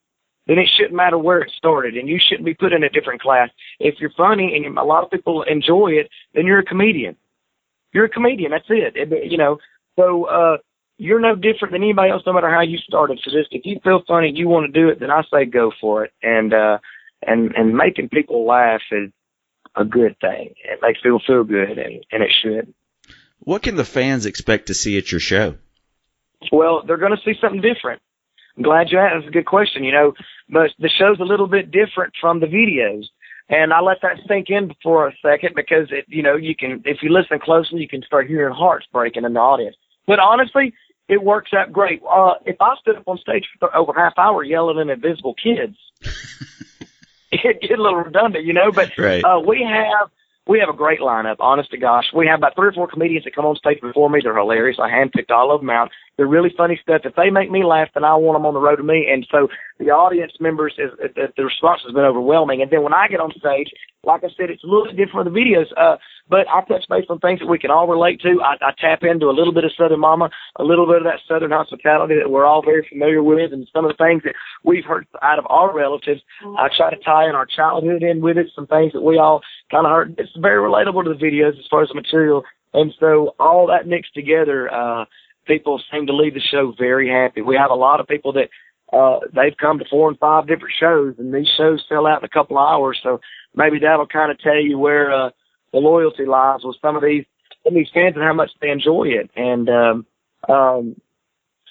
then 0.47 0.59
it 0.59 0.69
shouldn't 0.76 0.95
matter 0.95 1.19
where 1.19 1.41
it 1.41 1.53
started, 1.57 1.97
and 1.97 2.09
you 2.09 2.19
shouldn't 2.21 2.47
be 2.47 2.55
put 2.55 2.73
in 2.73 2.85
a 2.85 2.88
different 2.88 3.21
class. 3.21 3.50
If 3.81 3.97
you're 3.99 4.12
funny 4.17 4.55
and 4.57 4.79
a 4.79 4.85
lot 4.85 5.05
of 5.05 5.11
people 5.11 5.43
enjoy 5.43 5.93
it, 5.93 6.09
then 6.35 6.47
you're 6.47 6.61
a 6.61 6.65
comedian. 6.65 7.17
You're 7.93 8.07
a 8.07 8.11
comedian. 8.11 8.50
That's 8.50 8.66
it. 8.69 8.95
it 8.97 9.31
you 9.31 9.38
know, 9.38 9.59
so 9.97 10.25
uh, 10.25 10.57
you're 10.99 11.21
no 11.21 11.35
different 11.35 11.73
than 11.73 11.83
anybody 11.83 12.11
else, 12.11 12.23
no 12.26 12.33
matter 12.33 12.50
how 12.50 12.62
you 12.62 12.78
started. 12.78 13.21
So 13.25 13.31
just 13.31 13.49
if 13.50 13.62
you 13.64 13.78
feel 13.83 14.02
funny, 14.07 14.33
you 14.35 14.49
want 14.49 14.73
to 14.73 14.81
do 14.81 14.88
it, 14.88 15.00
then 15.00 15.11
I 15.11 15.23
say 15.33 15.45
go 15.45 15.73
for 15.81 16.05
it. 16.05 16.12
And 16.23 16.52
uh, 16.52 16.78
and 17.23 17.55
and 17.55 17.75
making 17.75 18.09
people 18.09 18.47
laugh 18.47 18.83
is 18.90 19.11
a 19.75 19.85
good 19.85 20.16
thing. 20.21 20.55
It 20.64 20.81
makes 20.83 21.00
people 21.00 21.21
feel 21.26 21.45
good, 21.45 21.78
and 21.78 22.05
and 22.11 22.23
it 22.23 22.31
should. 22.43 22.73
What 23.40 23.62
can 23.62 23.76
the 23.76 23.85
fans 23.85 24.26
expect 24.26 24.66
to 24.66 24.75
see 24.75 24.99
at 24.99 25.11
your 25.12 25.21
show? 25.21 25.57
Well, 26.50 26.83
they're 26.87 26.97
going 26.97 27.16
to 27.16 27.23
see 27.25 27.38
something 27.40 27.61
different. 27.61 28.02
I'm 28.57 28.62
glad 28.62 28.90
you 28.90 28.99
asked. 28.99 29.14
That's 29.16 29.28
a 29.28 29.33
good 29.33 29.47
question. 29.47 29.85
You 29.85 29.93
know, 29.93 30.12
but 30.49 30.71
the 30.78 30.88
show's 30.88 31.21
a 31.21 31.25
little 31.25 31.47
bit 31.47 31.71
different 31.71 32.14
from 32.21 32.40
the 32.40 32.47
videos. 32.47 33.05
And 33.49 33.73
I 33.73 33.81
let 33.81 34.03
that 34.03 34.19
sink 34.26 34.50
in 34.50 34.75
for 34.83 35.07
a 35.07 35.12
second 35.23 35.55
because 35.55 35.88
it, 35.91 36.05
you 36.09 36.23
know, 36.23 36.35
you 36.35 36.57
can, 36.57 36.83
if 36.85 37.03
you 37.03 37.11
listen 37.12 37.38
closely, 37.38 37.81
you 37.81 37.88
can 37.88 38.03
start 38.03 38.26
hearing 38.26 38.55
hearts 38.55 38.87
breaking 38.93 39.25
in 39.25 39.35
the 39.35 39.41
audience. 39.41 39.76
But 40.07 40.19
honestly, 40.19 40.75
it 41.09 41.23
works 41.23 41.53
out 41.55 41.73
great. 41.73 42.03
Uh, 42.09 42.35
if 42.45 42.57
I 42.61 42.75
stood 42.81 42.97
up 42.97 43.07
on 43.07 43.19
stage 43.19 43.47
for 43.61 43.75
over 43.75 43.93
half 43.93 44.15
hour 44.19 44.43
yelling 44.43 44.91
at 44.91 44.97
invisible 44.97 45.35
kids, 45.35 45.76
it 47.31 47.61
get 47.61 47.79
a 47.79 47.83
little 47.83 48.00
redundant, 48.00 48.45
you 48.45 48.53
know. 48.53 48.73
But 48.73 48.97
right. 48.99 49.23
uh, 49.23 49.41
we 49.47 49.62
have 49.62 50.11
we 50.49 50.59
have 50.59 50.69
a 50.69 50.76
great 50.76 51.00
lineup. 51.00 51.37
Honest 51.38 51.71
to 51.71 51.76
gosh, 51.76 52.07
we 52.15 52.26
have 52.26 52.41
about 52.41 52.57
three 52.57 52.69
or 52.69 52.73
four 52.73 52.88
comedians 52.88 53.25
that 53.25 53.35
come 53.35 53.45
on 53.45 53.57
stage 53.57 53.81
before 53.81 54.11
me. 54.11 54.21
They're 54.23 54.37
hilarious. 54.37 54.79
I 54.81 54.91
handpicked 54.91 55.31
all 55.31 55.55
of 55.55 55.61
them 55.61 55.71
out. 55.71 55.91
They're 56.16 56.26
really 56.26 56.52
funny 56.56 56.78
stuff. 56.80 57.02
If 57.04 57.14
they 57.14 57.28
make 57.28 57.50
me 57.50 57.62
laugh, 57.62 57.88
then 57.92 58.04
I 58.04 58.14
want 58.16 58.37
them 58.37 58.46
on 58.46 58.54
the 58.54 58.61
road 58.61 58.76
to 58.76 58.82
me. 58.82 59.06
And 59.12 59.26
so 59.30 59.49
the 59.78 59.90
audience 59.90 60.32
members, 60.40 60.75
is, 60.78 60.90
is, 61.04 61.28
the 61.37 61.44
response 61.44 61.82
has 61.85 61.92
been 61.92 62.04
overwhelming. 62.04 62.62
And 62.62 62.70
then 62.70 62.82
when 62.82 62.94
I 62.94 63.06
get 63.08 63.20
on 63.20 63.32
stage, 63.32 63.68
like 64.02 64.25
I 64.25 64.28
said, 64.37 64.49
it's 64.49 64.64
a 64.64 64.66
little 64.66 64.87
bit 64.87 64.96
different 64.96 65.26
from 65.26 65.35
the 65.35 65.38
videos. 65.38 65.66
Uh, 65.76 65.96
but 66.28 66.49
I 66.49 66.64
touch 66.64 66.88
base 66.88 67.04
on 67.11 67.18
things 67.18 67.40
that 67.40 67.46
we 67.46 67.58
can 67.58 67.70
all 67.70 67.87
relate 67.87 68.20
to. 68.23 68.40
I, 68.40 68.56
I 68.64 68.73
tap 68.80 69.02
into 69.02 69.26
a 69.26 69.37
little 69.37 69.52
bit 69.52 69.64
of 69.64 69.73
Southern 69.76 70.00
Mama, 70.00 70.30
a 70.56 70.64
little 70.64 70.87
bit 70.87 70.99
of 70.99 71.04
that 71.04 71.20
Southern 71.28 71.50
hospitality 71.50 72.14
that 72.16 72.30
we're 72.30 72.46
all 72.46 72.62
very 72.62 72.87
familiar 72.88 73.23
with, 73.23 73.52
and 73.52 73.68
some 73.75 73.85
of 73.85 73.92
the 73.92 74.02
things 74.02 74.23
that 74.25 74.35
we've 74.64 74.85
heard 74.85 75.06
out 75.23 75.38
of 75.38 75.44
our 75.50 75.76
relatives. 75.76 76.23
I 76.58 76.68
try 76.75 76.90
to 76.90 77.02
tie 77.04 77.28
in 77.28 77.35
our 77.35 77.46
childhood 77.46 78.02
in 78.02 78.23
with 78.23 78.38
it, 78.38 78.46
some 78.54 78.66
things 78.66 78.92
that 78.94 79.02
we 79.02 79.18
all 79.18 79.42
kind 79.70 79.87
of 79.87 79.92
heard. 79.92 80.14
It's 80.18 80.32
very 80.40 80.62
relatable 80.62 81.04
to 81.04 81.12
the 81.12 81.23
videos 81.23 81.58
as 81.58 81.66
far 81.70 81.82
as 81.82 81.88
the 81.88 81.94
material. 81.94 82.42
And 82.75 82.92
so 83.00 83.35
all 83.38 83.66
that 83.68 83.87
mixed 83.87 84.14
together, 84.14 84.73
uh, 84.73 85.04
people 85.47 85.81
seem 85.93 86.07
to 86.07 86.17
leave 86.17 86.35
the 86.35 86.41
show 86.41 86.75
very 86.79 87.09
happy. 87.09 87.41
We 87.41 87.57
have 87.57 87.71
a 87.71 87.75
lot 87.75 88.00
of 88.00 88.09
people 88.09 88.33
that 88.35 88.49
uh, 88.93 89.21
they've 89.35 89.57
come 89.57 89.79
to 89.79 89.85
four 89.91 90.09
and 90.09 90.19
five 90.19 90.47
different 90.47 90.75
shows, 90.79 91.15
and 91.19 91.35
these 91.35 91.49
shows 91.57 91.85
sell 91.88 92.07
out 92.07 92.23
in 92.23 92.25
a 92.25 92.29
couple 92.29 92.59
of 92.59 92.69
hours. 92.69 92.99
So 93.03 93.21
maybe 93.55 93.79
that'll 93.81 94.07
kind 94.07 94.31
of 94.31 94.38
tell 94.38 94.61
you 94.61 94.79
where 94.79 95.12
uh, 95.12 95.31
the 95.73 95.79
loyalty 95.79 96.25
lies 96.25 96.61
with 96.62 96.76
some 96.81 96.97
of 96.97 97.03
these 97.03 97.25
some 97.65 97.75
of 97.75 97.79
these 97.79 97.91
fans 97.93 98.15
and 98.15 98.25
how 98.25 98.35
much 98.35 98.50
they 98.61 98.71
enjoy 98.71 99.09
it. 99.09 99.31
And 99.35 99.69
um, 99.69 100.07
um, 100.49 100.97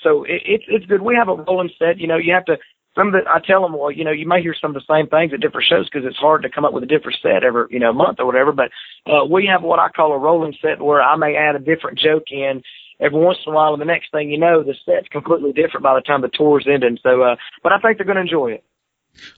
so 0.03 0.23
it, 0.23 0.41
it's 0.45 0.65
it's 0.67 0.85
good. 0.85 1.01
We 1.01 1.15
have 1.15 1.29
a 1.29 1.35
rolling 1.35 1.71
set. 1.79 1.99
You 1.99 2.07
know, 2.07 2.17
you 2.17 2.33
have 2.33 2.45
to. 2.45 2.57
Some 2.95 3.07
of 3.07 3.13
the 3.13 3.29
I 3.29 3.39
tell 3.45 3.61
them, 3.61 3.77
well, 3.77 3.91
you 3.91 4.05
know, 4.05 4.11
you 4.11 4.27
may 4.27 4.41
hear 4.41 4.55
some 4.59 4.73
of 4.73 4.81
the 4.81 4.93
same 4.93 5.07
things 5.07 5.33
at 5.33 5.41
different 5.41 5.67
shows 5.67 5.89
because 5.89 6.07
it's 6.07 6.17
hard 6.17 6.43
to 6.43 6.49
come 6.49 6.63
up 6.63 6.71
with 6.71 6.83
a 6.83 6.87
different 6.87 7.17
set 7.21 7.43
every 7.43 7.65
you 7.69 7.79
know 7.79 7.93
month 7.93 8.19
or 8.19 8.25
whatever. 8.25 8.51
But 8.51 8.71
uh, 9.09 9.25
we 9.25 9.47
have 9.51 9.63
what 9.63 9.79
I 9.79 9.89
call 9.89 10.13
a 10.13 10.19
rolling 10.19 10.55
set 10.61 10.81
where 10.81 11.01
I 11.01 11.15
may 11.15 11.35
add 11.35 11.55
a 11.55 11.59
different 11.59 11.99
joke 11.99 12.25
in 12.31 12.61
every 12.99 13.19
once 13.19 13.39
in 13.45 13.53
a 13.53 13.55
while, 13.55 13.73
and 13.73 13.81
the 13.81 13.85
next 13.85 14.11
thing 14.11 14.29
you 14.29 14.39
know, 14.39 14.63
the 14.63 14.75
set's 14.85 15.07
completely 15.09 15.53
different 15.53 15.83
by 15.83 15.95
the 15.95 16.01
time 16.01 16.21
the 16.21 16.29
tour's 16.29 16.67
ending. 16.71 16.97
So, 17.03 17.21
uh, 17.21 17.35
but 17.63 17.71
I 17.71 17.79
think 17.79 17.97
they're 17.97 18.05
going 18.05 18.17
to 18.17 18.21
enjoy 18.21 18.53
it. 18.53 18.63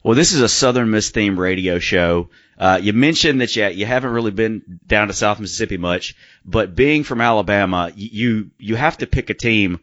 Well, 0.03 0.15
this 0.15 0.33
is 0.33 0.41
a 0.41 0.49
Southern 0.49 0.89
Miss 0.89 1.11
themed 1.11 1.37
radio 1.37 1.79
show. 1.79 2.29
Uh, 2.57 2.79
you 2.81 2.93
mentioned 2.93 3.41
that 3.41 3.55
you, 3.55 3.67
you 3.67 3.85
haven't 3.85 4.11
really 4.11 4.31
been 4.31 4.79
down 4.85 5.07
to 5.07 5.13
South 5.13 5.39
Mississippi 5.39 5.77
much, 5.77 6.15
but 6.43 6.75
being 6.75 7.03
from 7.03 7.21
Alabama, 7.21 7.91
you 7.95 8.49
you 8.57 8.75
have 8.75 8.97
to 8.99 9.07
pick 9.07 9.29
a 9.29 9.35
team 9.35 9.79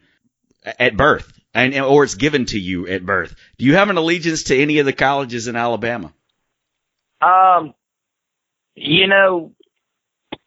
at 0.65 0.97
birth, 0.97 1.31
and 1.53 1.73
or 1.79 2.03
it's 2.03 2.15
given 2.15 2.45
to 2.47 2.59
you 2.59 2.87
at 2.87 3.05
birth. 3.05 3.35
Do 3.57 3.65
you 3.65 3.75
have 3.75 3.89
an 3.89 3.97
allegiance 3.97 4.43
to 4.43 4.57
any 4.57 4.79
of 4.79 4.85
the 4.85 4.93
colleges 4.93 5.47
in 5.47 5.55
Alabama? 5.55 6.13
Um, 7.21 7.73
you 8.75 9.07
know, 9.07 9.53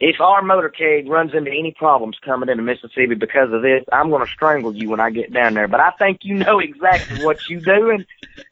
if 0.01 0.21
our 0.21 0.43
motorcade 0.43 1.09
runs 1.09 1.35
into 1.35 1.51
any 1.51 1.75
problems 1.77 2.19
coming 2.25 2.49
into 2.49 2.63
Mississippi 2.63 3.15
because 3.15 3.53
of 3.53 3.63
this, 3.63 3.83
I'm 3.93 4.11
going 4.11 4.25
to 4.25 4.31
strangle 4.31 4.75
you 4.75 4.91
when 4.91 5.01
I 5.01 5.11
get 5.11 5.33
down 5.33 5.55
there. 5.55 5.67
But 5.67 5.81
I 5.81 5.91
think 5.99 6.21
you 6.23 6.35
know 6.35 6.61
exactly 6.61 7.25
what 7.25 7.49
you're 7.49 7.61
doing. 7.61 8.05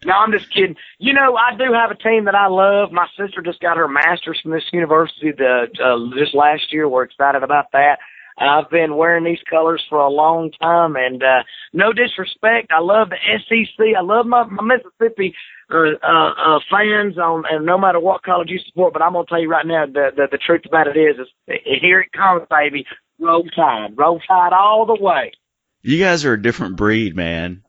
No, 0.04 0.14
I'm 0.14 0.32
just 0.32 0.50
kidding. 0.52 0.74
You 0.98 1.12
know, 1.12 1.37
I 1.37 1.56
do 1.56 1.72
have 1.72 1.92
a 1.92 1.94
team 1.94 2.24
that 2.24 2.35
I 2.35 2.48
love. 2.48 2.90
My 2.90 3.06
sister 3.16 3.42
just 3.42 3.61
got 3.61 3.76
her 3.76 3.87
master's 3.87 4.40
from 4.40 4.50
this 4.50 4.64
university 4.72 5.30
the, 5.30 5.68
uh, 5.82 6.18
just 6.18 6.35
last 6.35 6.72
year. 6.72 6.88
We're 6.88 7.04
excited 7.04 7.44
about 7.44 7.70
that. 7.72 8.00
I've 8.38 8.70
been 8.70 8.96
wearing 8.96 9.25
these 9.25 9.42
colors 9.49 9.83
for 9.88 9.99
a 9.99 10.11
long 10.11 10.51
time, 10.61 10.94
and 10.96 11.22
uh, 11.22 11.42
no 11.72 11.92
disrespect, 11.92 12.70
I 12.70 12.81
love 12.81 13.09
the 13.11 13.16
SEC. 13.49 13.87
I 13.96 14.03
love 14.03 14.27
my, 14.27 14.44
my 14.44 14.77
Mississippi 14.77 15.35
uh, 15.72 15.96
uh, 16.03 16.57
uh, 16.57 16.59
fans 16.70 17.16
on, 17.18 17.44
and 17.51 17.64
no 17.64 17.79
matter 17.79 17.99
what 17.99 18.22
college 18.22 18.51
you 18.51 18.59
support. 18.66 18.92
But 18.92 19.03
I'm 19.03 19.14
gonna 19.14 19.25
tell 19.29 19.40
you 19.40 19.49
right 19.49 19.66
now, 19.66 19.87
the 19.87 20.11
the, 20.14 20.27
the 20.31 20.38
truth 20.38 20.62
about 20.66 20.87
it 20.87 20.99
is, 20.99 21.16
is, 21.18 21.59
here 21.81 22.01
it 22.01 22.12
comes, 22.12 22.46
baby. 22.51 22.87
Roll 23.18 23.44
Tide, 23.44 23.96
Roll 23.96 24.20
Tide 24.20 24.53
all 24.53 24.85
the 24.85 25.03
way. 25.03 25.33
You 25.83 25.99
guys 25.99 26.25
are 26.25 26.35
a 26.35 26.42
different 26.42 26.77
breed, 26.77 27.16
man. 27.16 27.62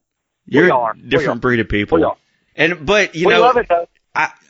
You're 0.46 0.66
we 0.66 0.72
are. 0.72 0.92
a 0.92 0.98
different 0.98 1.42
breed 1.42 1.60
of 1.60 1.70
people. 1.70 2.00
We 2.00 2.04
are. 2.04 2.18
And 2.56 2.86
but 2.86 3.16
you 3.16 3.28
we 3.28 3.34
know, 3.34 3.42
love 3.42 3.58
it 3.58 3.68
though. 3.70 3.88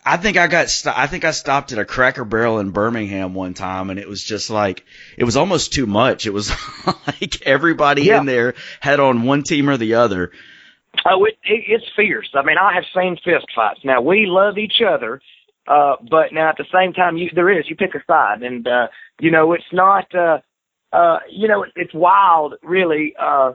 I 0.08 0.18
think 0.18 0.38
I 0.38 0.48
got 0.48 0.70
st- 0.70 0.98
I 0.98 1.08
think 1.08 1.26
I 1.26 1.32
stopped 1.32 1.72
at 1.74 1.80
a 1.80 1.86
Cracker 1.86 2.24
Barrel 2.26 2.60
in 2.60 2.72
Birmingham 2.72 3.34
one 3.34 3.54
time, 3.54 3.90
and 3.90 4.00
it 4.00 4.08
was 4.08 4.24
just 4.24 4.50
like 4.50 4.86
it 5.18 5.24
was 5.24 5.36
almost 5.38 5.74
too 5.74 5.86
much. 5.86 6.26
It 6.26 6.34
was 6.34 6.52
like 7.08 7.42
everybody 7.46 8.04
Yeah. 8.04 8.20
in 8.20 8.26
there 8.26 8.54
had 8.80 9.00
on 9.00 9.24
one 9.24 9.44
team 9.44 9.70
or 9.70 9.78
the 9.78 9.96
other. 9.96 10.32
Oh, 11.06 11.26
it, 11.26 11.38
it, 11.44 11.64
it's 11.68 11.86
fierce. 11.96 12.30
I 12.34 12.44
mean, 12.44 12.58
I 12.58 12.74
have 12.74 12.86
seen 12.96 13.18
fist 13.24 13.48
fights. 13.56 13.82
Now 13.84 14.02
we 14.02 14.26
love 14.28 14.58
each 14.58 14.82
other, 14.88 15.22
uh, 15.68 15.98
but 16.10 16.32
now 16.34 16.50
at 16.50 16.58
the 16.58 16.66
same 16.74 16.94
time, 16.94 17.18
you 17.18 17.30
there 17.36 17.50
is 17.50 17.70
you 17.70 17.76
pick 17.76 17.94
a 17.94 18.04
side, 18.08 18.42
and 18.44 18.68
uh, 18.68 18.88
you 19.20 19.30
know 19.32 19.54
it's 19.54 19.72
not. 19.74 20.14
Uh, 20.16 20.40
uh, 20.94 21.20
you 21.30 21.50
know, 21.50 21.64
it, 21.64 21.72
it's 21.76 21.94
wild, 21.94 22.54
really. 22.64 23.14
Uh, 23.20 23.52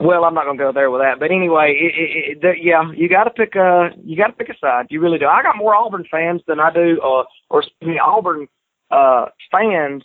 well, 0.00 0.24
I'm 0.24 0.34
not 0.34 0.46
gonna 0.46 0.58
go 0.58 0.72
there 0.72 0.90
with 0.90 1.02
that, 1.02 1.20
but 1.20 1.30
anyway, 1.30 1.76
it, 1.78 2.38
it, 2.40 2.44
it, 2.44 2.58
yeah, 2.62 2.90
you 2.96 3.08
got 3.08 3.24
to 3.24 3.30
pick 3.30 3.54
a 3.54 3.90
you 4.02 4.16
got 4.16 4.28
to 4.28 4.32
pick 4.32 4.48
a 4.48 4.58
side. 4.58 4.86
You 4.88 5.00
really 5.00 5.18
do. 5.18 5.26
I 5.26 5.42
got 5.42 5.58
more 5.58 5.74
Auburn 5.74 6.04
fans 6.10 6.40
than 6.48 6.58
I 6.58 6.72
do, 6.72 7.00
uh, 7.04 7.24
or 7.50 7.62
me, 7.82 7.98
Auburn 7.98 8.48
uh, 8.90 9.26
fans, 9.52 10.02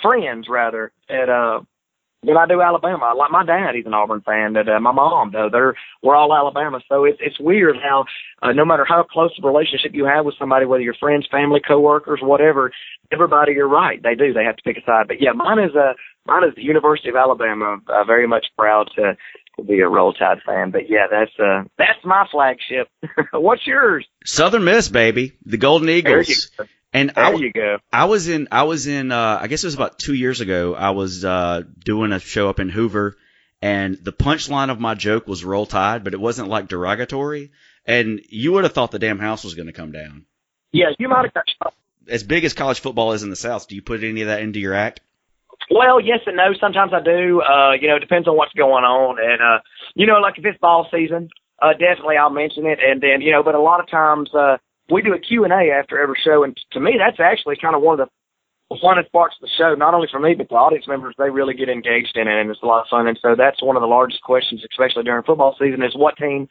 friends 0.00 0.46
rather, 0.48 0.92
at 1.10 1.28
uh, 1.28 1.60
than 2.24 2.36
I 2.36 2.46
do 2.46 2.60
Alabama. 2.60 3.14
Like 3.16 3.30
my 3.30 3.44
dad, 3.44 3.74
he's 3.74 3.86
an 3.86 3.94
Auburn 3.94 4.20
fan. 4.20 4.52
That 4.54 4.68
uh, 4.68 4.80
my 4.80 4.92
mom, 4.92 5.32
though, 5.32 5.48
they're 5.50 5.74
we're 6.02 6.14
all 6.14 6.34
Alabama. 6.34 6.80
So 6.88 7.04
it's 7.04 7.18
it's 7.20 7.38
weird 7.40 7.76
how 7.82 8.04
uh, 8.42 8.52
no 8.52 8.64
matter 8.64 8.84
how 8.88 9.02
close 9.02 9.32
of 9.36 9.44
a 9.44 9.46
relationship 9.46 9.92
you 9.94 10.04
have 10.04 10.24
with 10.24 10.36
somebody, 10.38 10.66
whether 10.66 10.82
you're 10.82 10.94
friends, 10.94 11.26
family, 11.30 11.60
coworkers, 11.66 12.20
whatever, 12.22 12.70
everybody, 13.12 13.52
you're 13.52 13.68
right. 13.68 14.02
They 14.02 14.14
do. 14.14 14.32
They 14.32 14.44
have 14.44 14.56
to 14.56 14.62
pick 14.62 14.76
a 14.76 14.84
side. 14.84 15.08
But 15.08 15.20
yeah, 15.20 15.32
mine 15.32 15.58
is 15.58 15.74
uh, 15.74 15.94
mine 16.26 16.44
is 16.48 16.54
the 16.54 16.62
University 16.62 17.08
of 17.08 17.16
Alabama. 17.16 17.78
Uh, 17.88 18.04
very 18.04 18.28
much 18.28 18.46
proud 18.56 18.90
to 18.96 19.16
to 19.56 19.64
be 19.64 19.80
a 19.80 19.88
Roll 19.88 20.12
Tide 20.12 20.38
fan. 20.46 20.70
But 20.70 20.88
yeah, 20.88 21.06
that's 21.10 21.32
uh 21.38 21.64
that's 21.76 22.04
my 22.04 22.26
flagship. 22.30 22.88
What's 23.32 23.66
yours? 23.66 24.06
Southern 24.24 24.64
Miss, 24.64 24.88
baby, 24.88 25.32
the 25.44 25.58
Golden 25.58 25.88
Eagles. 25.88 26.50
And 26.92 27.10
There 27.14 27.24
I, 27.24 27.32
you 27.34 27.52
go. 27.52 27.78
I 27.92 28.04
was 28.04 28.28
in 28.28 28.48
I 28.52 28.64
was 28.64 28.86
in 28.86 29.12
uh 29.12 29.38
I 29.40 29.46
guess 29.46 29.64
it 29.64 29.66
was 29.66 29.74
about 29.74 29.98
two 29.98 30.14
years 30.14 30.40
ago. 30.40 30.74
I 30.74 30.90
was 30.90 31.24
uh 31.24 31.62
doing 31.84 32.12
a 32.12 32.18
show 32.18 32.48
up 32.48 32.60
in 32.60 32.68
Hoover 32.68 33.16
and 33.60 33.96
the 34.02 34.12
punchline 34.12 34.70
of 34.70 34.80
my 34.80 34.94
joke 34.94 35.26
was 35.26 35.44
roll 35.44 35.66
tide, 35.66 36.04
but 36.04 36.14
it 36.14 36.20
wasn't 36.20 36.48
like 36.48 36.68
derogatory. 36.68 37.52
And 37.86 38.20
you 38.28 38.52
would 38.52 38.64
have 38.64 38.72
thought 38.72 38.90
the 38.90 38.98
damn 38.98 39.18
house 39.18 39.44
was 39.44 39.54
gonna 39.54 39.72
come 39.72 39.92
down. 39.92 40.26
Yeah, 40.72 40.86
you 40.98 41.08
might 41.08 41.24
have 41.24 41.34
got 41.34 41.44
shot. 41.62 41.74
As 42.08 42.24
big 42.24 42.44
as 42.44 42.52
college 42.52 42.80
football 42.80 43.12
is 43.12 43.22
in 43.22 43.30
the 43.30 43.36
South, 43.36 43.68
do 43.68 43.74
you 43.74 43.82
put 43.82 44.02
any 44.02 44.22
of 44.22 44.28
that 44.28 44.42
into 44.42 44.58
your 44.58 44.74
act? 44.74 45.00
Well, 45.70 46.00
yes 46.00 46.20
and 46.26 46.36
no. 46.36 46.52
Sometimes 46.60 46.92
I 46.92 47.00
do. 47.00 47.40
Uh, 47.40 47.72
you 47.80 47.88
know, 47.88 47.96
it 47.96 48.00
depends 48.00 48.26
on 48.28 48.36
what's 48.36 48.52
going 48.52 48.84
on. 48.84 49.18
And, 49.18 49.40
uh, 49.40 49.62
you 49.94 50.06
know, 50.06 50.18
like 50.18 50.38
if 50.38 50.44
it's 50.44 50.58
ball 50.58 50.88
season, 50.90 51.28
uh, 51.60 51.72
definitely 51.72 52.16
I'll 52.16 52.30
mention 52.30 52.66
it. 52.66 52.78
And 52.84 53.00
then, 53.00 53.20
you 53.20 53.30
know, 53.30 53.42
but 53.42 53.54
a 53.54 53.60
lot 53.60 53.80
of 53.80 53.88
times, 53.88 54.28
uh, 54.34 54.58
we 54.90 55.02
do 55.02 55.14
a 55.14 55.18
Q 55.18 55.44
and 55.44 55.52
A 55.52 55.70
after 55.72 56.00
every 56.00 56.18
show, 56.24 56.44
and 56.44 56.56
to 56.72 56.80
me, 56.80 56.96
that's 56.98 57.20
actually 57.20 57.56
kind 57.60 57.74
of 57.74 57.82
one 57.82 58.00
of 58.00 58.08
the 58.08 58.76
funnest 58.82 59.10
parts 59.12 59.36
of 59.40 59.48
the 59.48 59.52
show. 59.56 59.74
Not 59.74 59.94
only 59.94 60.08
for 60.10 60.20
me, 60.20 60.34
but 60.34 60.48
the 60.48 60.54
audience 60.54 60.86
members. 60.88 61.14
They 61.18 61.30
really 61.30 61.54
get 61.54 61.68
engaged 61.68 62.16
in 62.16 62.28
it, 62.28 62.40
and 62.40 62.50
it's 62.50 62.62
a 62.62 62.66
lot 62.66 62.82
of 62.82 62.88
fun. 62.88 63.06
And 63.06 63.18
so 63.20 63.34
that's 63.36 63.62
one 63.62 63.76
of 63.76 63.82
the 63.82 63.86
largest 63.86 64.22
questions, 64.22 64.62
especially 64.70 65.04
during 65.04 65.22
football 65.24 65.56
season, 65.58 65.82
is 65.82 65.94
what 65.94 66.16
team 66.16 66.48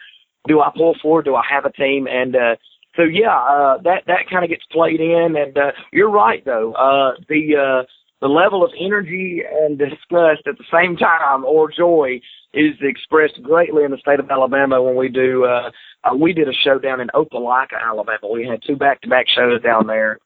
do 0.47 0.61
I 0.61 0.71
pull 0.75 0.95
for? 1.01 1.21
Do 1.21 1.35
I 1.35 1.43
have 1.49 1.65
a 1.65 1.71
team? 1.71 2.07
And 2.07 2.35
uh, 2.35 2.55
so 2.95 3.03
yeah, 3.03 3.37
uh, 3.37 3.77
that 3.83 4.03
that 4.07 4.29
kind 4.29 4.43
of 4.43 4.49
gets 4.49 4.65
played 4.71 4.99
in. 4.99 5.35
And 5.37 5.57
uh, 5.57 5.71
you're 5.91 6.11
right 6.11 6.43
though. 6.45 6.73
Uh, 6.73 7.13
the 7.27 7.55
uh, 7.55 7.83
the 8.21 8.27
level 8.27 8.63
of 8.63 8.71
energy 8.79 9.41
and 9.51 9.77
disgust 9.77 10.47
at 10.47 10.57
the 10.57 10.63
same 10.71 10.95
time, 10.95 11.43
or 11.43 11.71
joy, 11.71 12.21
is 12.53 12.75
expressed 12.81 13.41
greatly 13.41 13.83
in 13.83 13.91
the 13.91 13.97
state 13.97 14.19
of 14.19 14.29
Alabama 14.29 14.81
when 14.81 14.95
we 14.95 15.09
do. 15.09 15.45
Uh, 15.45 15.71
uh, 16.03 16.15
we 16.15 16.33
did 16.33 16.47
a 16.47 16.53
show 16.53 16.77
down 16.79 17.01
in 17.01 17.07
Opelika, 17.15 17.81
Alabama. 17.81 18.31
We 18.31 18.47
had 18.47 18.61
two 18.65 18.75
back-to-back 18.75 19.25
shows 19.27 19.61
down 19.61 19.87
there, 19.87 20.19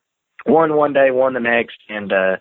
one 0.44 0.76
one 0.76 0.92
day, 0.92 1.10
one 1.10 1.34
the 1.34 1.40
next, 1.40 1.76
and 1.88 2.12
uh, 2.12 2.36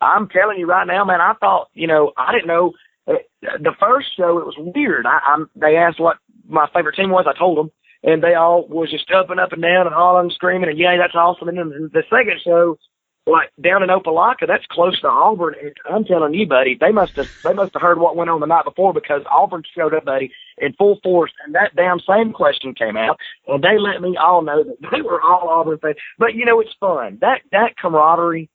I'm 0.00 0.28
telling 0.28 0.58
you 0.58 0.66
right 0.66 0.86
now, 0.86 1.04
man. 1.04 1.20
I 1.20 1.34
thought, 1.38 1.68
you 1.74 1.86
know, 1.86 2.12
I 2.16 2.32
didn't 2.32 2.48
know. 2.48 2.72
Uh, 3.06 3.14
the 3.60 3.74
first 3.78 4.08
show, 4.16 4.38
it 4.38 4.46
was 4.46 4.56
weird. 4.58 5.06
I, 5.06 5.20
I'm. 5.26 5.48
They 5.54 5.76
asked 5.76 6.00
what 6.00 6.16
my 6.48 6.68
favorite 6.74 6.96
team 6.96 7.10
was. 7.10 7.26
I 7.28 7.38
told 7.38 7.58
them, 7.58 7.70
and 8.02 8.22
they 8.22 8.34
all 8.34 8.66
was 8.66 8.90
just 8.90 9.08
jumping 9.08 9.38
up 9.38 9.52
and 9.52 9.62
down 9.62 9.86
and 9.86 9.94
hollering, 9.94 10.30
screaming, 10.30 10.70
and 10.70 10.78
yeah, 10.78 10.96
that's 10.98 11.14
awesome. 11.14 11.48
And 11.48 11.58
then 11.58 11.90
the 11.92 12.02
second 12.10 12.40
show, 12.44 12.78
like 13.26 13.50
down 13.60 13.82
in 13.82 13.88
Opelika, 13.88 14.46
that's 14.46 14.66
close 14.70 15.00
to 15.00 15.08
Auburn. 15.08 15.54
And 15.62 15.74
I'm 15.90 16.04
telling 16.04 16.34
you, 16.34 16.46
buddy, 16.46 16.76
they 16.78 16.92
must 16.92 17.16
have 17.16 17.28
they 17.42 17.54
must 17.54 17.72
have 17.72 17.82
heard 17.82 17.98
what 17.98 18.16
went 18.16 18.30
on 18.30 18.40
the 18.40 18.46
night 18.46 18.64
before 18.64 18.92
because 18.92 19.22
Auburn 19.30 19.62
showed 19.74 19.94
up, 19.94 20.04
buddy, 20.04 20.32
in 20.58 20.74
full 20.74 21.00
force, 21.02 21.32
and 21.44 21.54
that 21.54 21.74
damn 21.74 22.00
same 22.00 22.32
question 22.32 22.74
came 22.74 22.96
out, 22.96 23.18
and 23.48 23.62
they 23.64 23.78
let 23.78 24.02
me 24.02 24.16
all 24.16 24.42
know 24.42 24.62
that 24.62 24.90
they 24.90 25.00
were 25.00 25.22
all 25.22 25.48
Auburn 25.48 25.78
fans. 25.78 25.96
But 26.18 26.34
you 26.34 26.44
know, 26.44 26.60
it's 26.60 26.74
fun 26.78 27.18
that 27.22 27.42
that 27.52 27.76
camaraderie, 27.76 28.50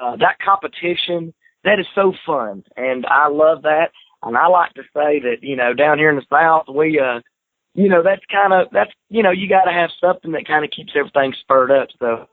uh, 0.00 0.16
that 0.16 0.38
competition, 0.38 1.34
that 1.64 1.78
is 1.78 1.86
so 1.94 2.14
fun, 2.24 2.64
and 2.76 3.04
I 3.06 3.28
love 3.28 3.62
that. 3.62 3.90
And 4.22 4.36
I 4.36 4.48
like 4.48 4.72
to 4.74 4.82
say 4.94 5.20
that 5.20 5.36
you 5.42 5.56
know 5.56 5.74
down 5.74 5.98
here 5.98 6.10
in 6.10 6.16
the 6.16 6.26
South, 6.30 6.64
we 6.74 6.98
uh 6.98 7.20
you 7.78 7.88
know, 7.88 8.02
that's 8.02 8.24
kind 8.30 8.52
of 8.52 8.68
that's 8.72 8.90
you 9.08 9.22
know, 9.22 9.30
you 9.30 9.48
got 9.48 9.64
to 9.64 9.72
have 9.72 9.90
something 10.00 10.32
that 10.32 10.48
kind 10.48 10.64
of 10.64 10.70
keeps 10.72 10.92
everything 10.96 11.32
spurred 11.40 11.70
up. 11.70 11.88
So, 12.00 12.26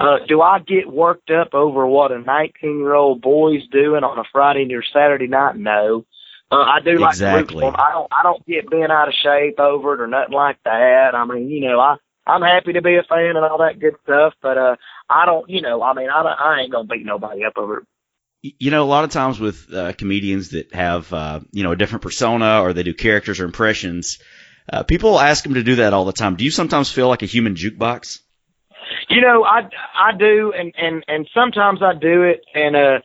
uh, 0.00 0.18
do 0.26 0.40
I 0.40 0.58
get 0.58 0.90
worked 0.90 1.30
up 1.30 1.54
over 1.54 1.86
what 1.86 2.12
a 2.12 2.18
19 2.18 2.78
year 2.78 2.94
old 2.94 3.20
boy's 3.22 3.66
doing 3.70 4.04
on 4.04 4.18
a 4.18 4.24
Friday 4.32 4.72
or 4.74 4.82
Saturday 4.82 5.28
night? 5.28 5.56
No. 5.56 6.04
Uh, 6.50 6.56
I 6.56 6.80
do 6.84 6.98
like 6.98 7.12
exactly. 7.12 7.60
to 7.60 7.66
root 7.66 7.74
for 7.74 7.80
'em. 7.80 7.80
I 7.80 7.92
don't. 7.92 8.08
I 8.12 8.22
don't 8.22 8.46
get 8.46 8.70
bent 8.70 8.92
out 8.92 9.08
of 9.08 9.14
shape 9.14 9.58
over 9.58 9.94
it 9.94 10.00
or 10.00 10.06
nothing 10.06 10.34
like 10.34 10.58
that. 10.64 11.14
I 11.14 11.24
mean, 11.24 11.48
you 11.48 11.60
know, 11.60 11.80
I 11.80 11.96
I'm 12.26 12.42
happy 12.42 12.74
to 12.74 12.82
be 12.82 12.96
a 12.96 13.02
fan 13.02 13.36
and 13.36 13.44
all 13.44 13.58
that 13.58 13.78
good 13.78 13.94
stuff, 14.02 14.34
but 14.42 14.58
uh, 14.58 14.76
I 15.08 15.26
don't. 15.26 15.48
You 15.48 15.62
know, 15.62 15.82
I 15.82 15.94
mean, 15.94 16.10
I 16.10 16.22
don't, 16.22 16.40
I 16.40 16.60
ain't 16.60 16.72
gonna 16.72 16.86
beat 16.86 17.06
nobody 17.06 17.44
up 17.44 17.54
over 17.56 17.78
it 17.78 17.86
you 18.58 18.70
know, 18.70 18.82
a 18.82 18.84
lot 18.84 19.04
of 19.04 19.10
times 19.10 19.40
with 19.40 19.72
uh, 19.72 19.92
comedians 19.94 20.50
that 20.50 20.74
have, 20.74 21.10
uh, 21.12 21.40
you 21.50 21.62
know, 21.62 21.72
a 21.72 21.76
different 21.76 22.02
persona 22.02 22.60
or 22.60 22.74
they 22.74 22.82
do 22.82 22.92
characters 22.92 23.40
or 23.40 23.46
impressions, 23.46 24.18
uh, 24.70 24.82
people 24.82 25.18
ask 25.18 25.44
them 25.44 25.54
to 25.54 25.62
do 25.62 25.76
that 25.76 25.94
all 25.94 26.04
the 26.04 26.12
time. 26.12 26.36
Do 26.36 26.44
you 26.44 26.50
sometimes 26.50 26.90
feel 26.90 27.08
like 27.08 27.22
a 27.22 27.26
human 27.26 27.54
jukebox? 27.54 28.20
You 29.08 29.20
know, 29.20 29.44
I 29.44 29.62
I 29.98 30.16
do, 30.16 30.52
and 30.56 30.72
and 30.76 31.04
and 31.08 31.28
sometimes 31.34 31.80
I 31.82 31.94
do 31.94 32.22
it, 32.22 32.44
and 32.54 32.76
uh, 32.76 32.98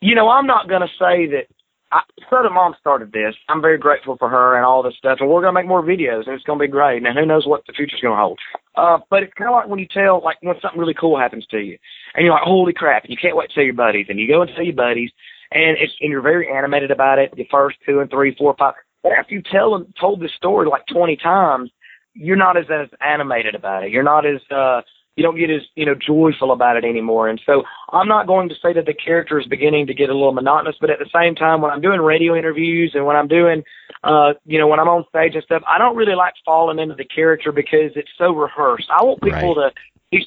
you 0.00 0.14
know, 0.14 0.28
I'm 0.28 0.46
not 0.46 0.68
gonna 0.68 0.88
say 0.98 1.26
that. 1.28 1.46
I, 1.92 2.00
Southern 2.28 2.54
Mom 2.54 2.74
started 2.80 3.12
this. 3.12 3.34
I'm 3.48 3.60
very 3.62 3.78
grateful 3.78 4.16
for 4.18 4.28
her 4.28 4.56
and 4.56 4.64
all 4.64 4.82
this 4.82 4.96
stuff, 4.98 5.18
and 5.20 5.30
we're 5.30 5.42
gonna 5.42 5.52
make 5.52 5.68
more 5.68 5.82
videos, 5.82 6.26
and 6.26 6.34
it's 6.34 6.44
gonna 6.44 6.58
be 6.58 6.66
great. 6.66 7.04
And 7.04 7.16
who 7.16 7.26
knows 7.26 7.46
what 7.46 7.62
the 7.66 7.72
future's 7.72 8.00
gonna 8.02 8.16
hold? 8.16 8.38
Uh, 8.74 8.98
but 9.10 9.22
it's 9.22 9.32
kind 9.34 9.48
of 9.48 9.54
like 9.54 9.68
when 9.68 9.78
you 9.78 9.86
tell, 9.86 10.22
like 10.22 10.38
when 10.40 10.56
something 10.60 10.80
really 10.80 10.94
cool 10.94 11.18
happens 11.18 11.46
to 11.50 11.58
you, 11.58 11.78
and 12.14 12.24
you're 12.24 12.34
like, 12.34 12.42
holy 12.42 12.72
crap, 12.72 13.04
and 13.04 13.10
you 13.10 13.16
can't 13.16 13.36
wait 13.36 13.48
to 13.50 13.54
tell 13.54 13.64
your 13.64 13.74
buddies, 13.74 14.06
and 14.08 14.18
you 14.18 14.26
go 14.26 14.42
and 14.42 14.50
tell 14.54 14.64
your 14.64 14.74
buddies, 14.74 15.10
and 15.52 15.76
it's 15.78 15.92
and 16.00 16.10
you're 16.10 16.22
very 16.22 16.50
animated 16.50 16.90
about 16.90 17.18
it. 17.18 17.34
The 17.36 17.46
first 17.50 17.76
two 17.86 18.00
and 18.00 18.10
three, 18.10 18.34
four, 18.36 18.56
five, 18.58 18.74
but 19.04 19.12
after 19.12 19.34
you 19.34 19.42
tell 19.42 19.70
them 19.72 19.92
told 20.00 20.20
this 20.20 20.34
story 20.34 20.66
like 20.66 20.86
20 20.92 21.16
times, 21.16 21.70
you're 22.14 22.36
not 22.36 22.56
as 22.56 22.64
as 22.70 22.88
animated 23.00 23.54
about 23.54 23.84
it. 23.84 23.90
You're 23.90 24.02
not 24.02 24.26
as 24.26 24.40
uh 24.50 24.80
you 25.16 25.22
don't 25.22 25.38
get 25.38 25.50
as 25.50 25.62
you 25.74 25.86
know 25.86 25.94
joyful 25.94 26.52
about 26.52 26.76
it 26.76 26.84
anymore. 26.84 27.28
And 27.28 27.40
so 27.46 27.62
I'm 27.92 28.08
not 28.08 28.26
going 28.26 28.48
to 28.48 28.54
say 28.60 28.72
that 28.72 28.86
the 28.86 28.94
character 28.94 29.38
is 29.38 29.46
beginning 29.46 29.86
to 29.86 29.94
get 29.94 30.10
a 30.10 30.14
little 30.14 30.32
monotonous, 30.32 30.76
but 30.80 30.90
at 30.90 30.98
the 30.98 31.10
same 31.14 31.34
time, 31.34 31.60
when 31.60 31.70
I'm 31.70 31.80
doing 31.80 32.00
radio 32.00 32.36
interviews 32.36 32.92
and 32.94 33.06
when 33.06 33.16
I'm 33.16 33.28
doing, 33.28 33.62
uh, 34.02 34.34
you 34.44 34.58
know, 34.58 34.66
when 34.66 34.80
I'm 34.80 34.88
on 34.88 35.04
stage 35.08 35.34
and 35.34 35.44
stuff, 35.44 35.62
I 35.68 35.78
don't 35.78 35.96
really 35.96 36.16
like 36.16 36.34
falling 36.44 36.78
into 36.78 36.94
the 36.94 37.04
character 37.04 37.52
because 37.52 37.92
it's 37.94 38.10
so 38.18 38.32
rehearsed. 38.32 38.88
I 38.90 39.04
want 39.04 39.22
people 39.22 39.54
right. 39.54 39.70
to 39.70 39.80
he's 40.14 40.26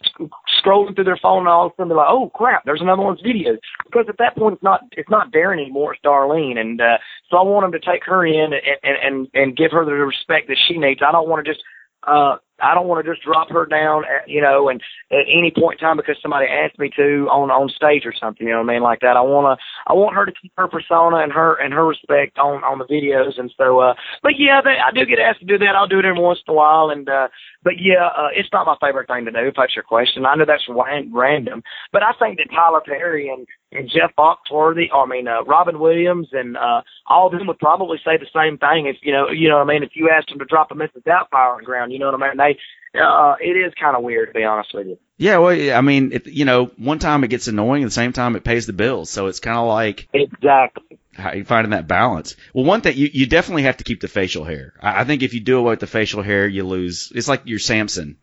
scrolling 0.61 0.95
through 0.95 1.05
their 1.05 1.19
phone 1.21 1.39
and 1.39 1.47
all 1.47 1.67
of 1.67 1.71
a 1.71 1.75
sudden 1.75 1.89
they're 1.89 1.97
like, 1.97 2.09
oh 2.09 2.29
crap, 2.33 2.65
there's 2.65 2.81
another 2.81 3.01
one's 3.01 3.21
video. 3.21 3.57
Because 3.85 4.05
at 4.09 4.17
that 4.17 4.35
point 4.35 4.55
it's 4.55 4.63
not 4.63 4.81
it's 4.93 5.09
not 5.09 5.31
Darren 5.31 5.61
anymore, 5.61 5.93
it's 5.93 6.03
Darlene, 6.03 6.57
and 6.57 6.81
uh, 6.81 6.97
so 7.29 7.37
I 7.37 7.43
want 7.43 7.63
them 7.63 7.79
to 7.79 7.85
take 7.85 8.03
her 8.05 8.25
in 8.25 8.51
and 8.53 8.97
and, 9.03 9.27
and 9.33 9.57
give 9.57 9.71
her 9.71 9.85
the 9.85 9.93
respect 9.93 10.47
that 10.47 10.57
she 10.67 10.77
needs. 10.77 11.01
I 11.05 11.11
don't 11.11 11.29
want 11.29 11.45
to 11.45 11.51
just 11.51 11.63
uh 12.07 12.37
I 12.59 12.73
don't 12.73 12.87
want 12.87 13.05
to 13.05 13.11
just 13.11 13.23
drop 13.23 13.49
her 13.51 13.65
down, 13.65 14.03
at, 14.05 14.27
you 14.27 14.41
know, 14.41 14.69
and 14.69 14.81
at 15.11 15.25
any 15.29 15.53
point 15.55 15.79
in 15.79 15.85
time 15.85 15.97
because 15.97 16.17
somebody 16.21 16.47
asked 16.47 16.79
me 16.79 16.89
to 16.95 17.27
on 17.29 17.51
on 17.51 17.69
stage 17.69 18.05
or 18.05 18.13
something, 18.19 18.47
you 18.47 18.53
know 18.53 18.61
what 18.61 18.71
I 18.71 18.73
mean, 18.73 18.81
like 18.81 18.99
that. 19.01 19.15
I 19.17 19.21
want 19.21 19.59
to, 19.59 19.63
I 19.85 19.93
want 19.93 20.15
her 20.15 20.25
to 20.25 20.31
keep 20.31 20.51
her 20.57 20.67
persona 20.67 21.17
and 21.17 21.31
her 21.31 21.55
and 21.61 21.73
her 21.73 21.85
respect 21.85 22.37
on 22.39 22.63
on 22.63 22.79
the 22.79 22.85
videos, 22.85 23.39
and 23.39 23.53
so, 23.57 23.79
uh, 23.79 23.93
but 24.23 24.33
yeah, 24.37 24.61
they, 24.61 24.77
I 24.81 24.91
do 24.91 25.05
get 25.05 25.19
asked 25.19 25.39
to 25.41 25.45
do 25.45 25.57
that. 25.59 25.75
I'll 25.75 25.87
do 25.87 25.99
it 25.99 26.05
every 26.05 26.21
once 26.21 26.39
in 26.47 26.51
a 26.51 26.55
while, 26.55 26.89
and 26.89 27.07
uh, 27.07 27.27
but 27.63 27.73
yeah, 27.79 28.09
uh, 28.17 28.29
it's 28.33 28.49
not 28.51 28.65
my 28.65 28.77
favorite 28.81 29.07
thing 29.07 29.25
to 29.25 29.31
do. 29.31 29.47
If 29.47 29.55
that's 29.55 29.75
your 29.75 29.83
question, 29.83 30.25
I 30.25 30.35
know 30.35 30.45
that's 30.45 30.67
random, 30.67 31.61
but 31.93 32.01
I 32.01 32.13
think 32.17 32.37
that 32.37 32.49
Tyler 32.49 32.81
Perry 32.81 33.29
and 33.29 33.45
and 33.71 33.89
Jeff 33.89 34.11
Foxworthy, 34.17 34.87
I 34.93 35.05
mean 35.05 35.27
uh, 35.27 35.43
Robin 35.43 35.79
Williams, 35.79 36.29
and 36.31 36.55
uh, 36.57 36.81
all 37.05 37.27
of 37.27 37.37
them 37.37 37.47
would 37.47 37.59
probably 37.59 37.97
say 38.03 38.17
the 38.17 38.27
same 38.33 38.57
thing. 38.57 38.87
If 38.87 38.97
you 39.01 39.11
know, 39.11 39.29
you 39.29 39.49
know 39.49 39.57
what 39.57 39.69
I 39.69 39.73
mean. 39.73 39.83
If 39.83 39.91
you 39.95 40.09
asked 40.09 40.29
them 40.29 40.39
to 40.39 40.45
drop 40.45 40.71
a 40.71 40.75
Mrs. 40.75 41.03
Doubtfire 41.03 41.53
on 41.53 41.59
the 41.59 41.65
ground, 41.65 41.91
you 41.91 41.99
know 41.99 42.11
what 42.11 42.21
I 42.21 42.27
mean. 42.29 42.37
They, 42.37 42.99
uh, 42.99 43.35
it 43.39 43.51
is 43.51 43.73
kind 43.79 43.95
of 43.95 44.03
weird 44.03 44.29
to 44.29 44.33
be 44.33 44.43
honest 44.43 44.69
with 44.73 44.87
you. 44.87 44.97
Yeah, 45.17 45.39
well, 45.39 45.75
I 45.75 45.81
mean, 45.81 46.11
if, 46.13 46.27
you 46.27 46.45
know, 46.45 46.67
one 46.77 46.99
time 46.99 47.23
it 47.23 47.29
gets 47.29 47.47
annoying, 47.47 47.83
at 47.83 47.87
the 47.87 47.91
same 47.91 48.13
time 48.13 48.35
it 48.35 48.43
pays 48.43 48.67
the 48.67 48.73
bills, 48.73 49.09
so 49.09 49.27
it's 49.27 49.39
kind 49.39 49.57
of 49.57 49.67
like 49.67 50.07
exactly 50.13 50.99
how 51.13 51.33
you 51.33 51.43
finding 51.43 51.71
that 51.71 51.87
balance. 51.87 52.35
Well, 52.53 52.65
one 52.65 52.81
thing 52.81 52.95
you 52.95 53.09
you 53.11 53.25
definitely 53.25 53.63
have 53.63 53.77
to 53.77 53.83
keep 53.83 53.99
the 53.99 54.07
facial 54.07 54.43
hair. 54.45 54.73
I, 54.81 55.01
I 55.01 55.03
think 55.03 55.23
if 55.23 55.33
you 55.33 55.41
do 55.41 55.57
away 55.57 55.71
with 55.71 55.79
the 55.79 55.87
facial 55.87 56.21
hair, 56.21 56.47
you 56.47 56.63
lose. 56.63 57.11
It's 57.13 57.27
like 57.27 57.41
your 57.45 57.59
Samson 57.59 58.17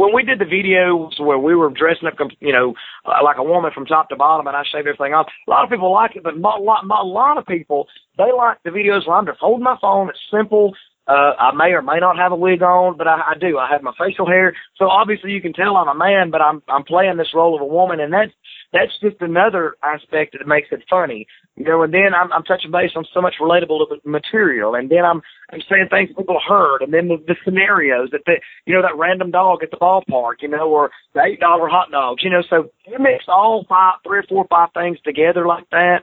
when 0.00 0.14
we 0.14 0.22
did 0.22 0.38
the 0.38 0.46
videos 0.46 1.20
where 1.20 1.38
we 1.38 1.54
were 1.54 1.68
dressing 1.68 2.08
up, 2.08 2.14
you 2.40 2.54
know, 2.54 2.72
uh, 3.04 3.22
like 3.22 3.36
a 3.36 3.44
woman 3.44 3.70
from 3.74 3.84
top 3.84 4.08
to 4.08 4.16
bottom, 4.16 4.46
and 4.46 4.56
I 4.56 4.62
shaved 4.64 4.88
everything 4.88 5.12
off, 5.12 5.26
a 5.46 5.50
lot 5.50 5.64
of 5.64 5.68
people 5.68 5.92
like 5.92 6.16
it, 6.16 6.22
but 6.22 6.32
a 6.32 6.38
lot, 6.38 6.84
a 6.84 7.04
lot 7.04 7.36
of 7.36 7.44
people 7.44 7.86
they 8.16 8.32
like 8.34 8.56
the 8.64 8.70
videos 8.70 9.06
where 9.06 9.16
I'm 9.16 9.26
just 9.26 9.40
holding 9.40 9.64
my 9.64 9.76
phone. 9.78 10.08
It's 10.08 10.18
simple. 10.32 10.74
Uh, 11.06 11.32
I 11.38 11.52
may 11.54 11.72
or 11.72 11.82
may 11.82 11.98
not 11.98 12.16
have 12.16 12.32
a 12.32 12.36
wig 12.36 12.62
on, 12.62 12.96
but 12.96 13.08
I, 13.08 13.32
I 13.32 13.34
do. 13.38 13.58
I 13.58 13.68
have 13.70 13.82
my 13.82 13.92
facial 13.98 14.26
hair, 14.26 14.54
so 14.76 14.88
obviously 14.88 15.32
you 15.32 15.42
can 15.42 15.52
tell 15.52 15.76
I'm 15.76 15.88
a 15.88 15.94
man, 15.94 16.30
but 16.30 16.40
I'm 16.40 16.62
I'm 16.68 16.84
playing 16.84 17.16
this 17.18 17.34
role 17.34 17.54
of 17.54 17.60
a 17.60 17.66
woman, 17.66 18.00
and 18.00 18.12
that's 18.12 18.32
that's 18.72 18.92
just 19.02 19.20
another 19.20 19.74
aspect 19.82 20.36
that 20.38 20.46
makes 20.46 20.68
it 20.70 20.84
funny. 20.88 21.26
You 21.56 21.64
know, 21.64 21.82
and 21.82 21.92
then 21.92 22.14
I'm, 22.16 22.32
I'm 22.32 22.44
touching 22.44 22.70
base 22.70 22.92
on 22.96 23.04
so 23.12 23.20
much 23.20 23.34
relatable 23.40 23.84
material, 24.04 24.74
and 24.74 24.88
then 24.88 25.04
I'm 25.04 25.20
I'm 25.52 25.60
saying 25.68 25.88
things 25.90 26.08
people 26.16 26.40
heard, 26.46 26.80
and 26.80 26.94
then 26.94 27.08
the, 27.08 27.16
the 27.26 27.36
scenarios 27.44 28.10
that 28.12 28.22
the 28.24 28.40
you 28.66 28.74
know 28.74 28.82
that 28.82 28.96
random 28.96 29.30
dog 29.30 29.62
at 29.62 29.70
the 29.70 29.76
ballpark, 29.76 30.40
you 30.40 30.48
know, 30.48 30.70
or 30.70 30.90
the 31.12 31.22
eight 31.22 31.40
dollar 31.40 31.68
hot 31.68 31.90
dogs, 31.90 32.22
you 32.24 32.30
know. 32.30 32.42
So 32.48 32.70
you 32.86 32.98
mix 32.98 33.24
all 33.28 33.66
five, 33.68 33.94
three 34.06 34.20
or 34.20 34.24
four, 34.28 34.46
five 34.48 34.70
things 34.72 34.98
together 35.04 35.46
like 35.46 35.68
that. 35.70 36.02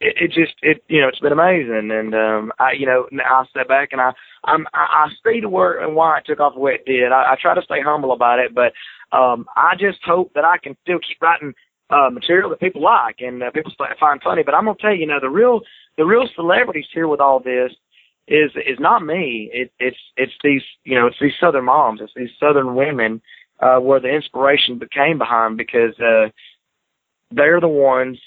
It, 0.00 0.14
it 0.20 0.28
just 0.28 0.54
it 0.62 0.84
you 0.88 1.00
know 1.00 1.08
it's 1.08 1.20
been 1.20 1.32
amazing, 1.32 1.90
and 1.90 2.14
um 2.14 2.52
I 2.58 2.72
you 2.78 2.86
know 2.86 3.08
I 3.12 3.44
step 3.50 3.68
back 3.68 3.88
and 3.92 4.00
I 4.00 4.12
I'm 4.44 4.66
I, 4.74 5.06
I 5.06 5.08
see 5.24 5.40
to 5.40 5.48
where 5.48 5.80
and 5.84 5.96
why 5.96 6.18
it 6.18 6.24
took 6.26 6.40
off 6.40 6.54
the 6.54 6.60
way 6.60 6.72
it 6.72 6.84
did. 6.86 7.10
I, 7.10 7.32
I 7.32 7.36
try 7.40 7.54
to 7.54 7.62
stay 7.62 7.80
humble 7.82 8.12
about 8.12 8.38
it, 8.38 8.54
but 8.54 8.72
um 9.16 9.46
I 9.56 9.74
just 9.78 9.98
hope 10.04 10.32
that 10.34 10.44
I 10.44 10.58
can 10.62 10.76
still 10.82 10.98
keep 10.98 11.20
writing 11.22 11.54
uh, 11.94 12.10
material 12.10 12.50
that 12.50 12.60
people 12.60 12.82
like 12.82 13.16
and 13.20 13.42
uh, 13.42 13.50
people 13.52 13.72
find 14.00 14.20
funny. 14.22 14.42
But 14.42 14.54
I'm 14.54 14.64
gonna 14.64 14.76
tell 14.80 14.92
you, 14.92 15.00
you 15.00 15.06
know, 15.06 15.20
the 15.20 15.30
real 15.30 15.60
the 15.96 16.04
real 16.04 16.28
celebrities 16.34 16.86
here 16.92 17.06
with 17.06 17.20
all 17.20 17.40
this 17.40 17.72
is 18.26 18.50
is 18.56 18.78
not 18.80 19.04
me. 19.04 19.50
It, 19.52 19.72
it's 19.78 19.98
it's 20.16 20.32
these 20.42 20.62
you 20.84 20.96
know 20.96 21.06
it's 21.06 21.20
these 21.20 21.34
Southern 21.40 21.66
moms, 21.66 22.00
it's 22.00 22.12
these 22.16 22.30
Southern 22.40 22.74
women 22.74 23.22
uh, 23.60 23.78
where 23.78 24.00
the 24.00 24.08
inspiration 24.08 24.78
became 24.78 25.18
behind 25.18 25.56
because 25.56 25.98
uh, 26.00 26.28
they're 27.30 27.60
the 27.60 27.68
ones 27.68 28.18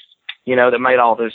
you 0.45 0.55
know 0.55 0.71
that 0.71 0.79
made 0.79 0.99
all 0.99 1.15
this 1.15 1.33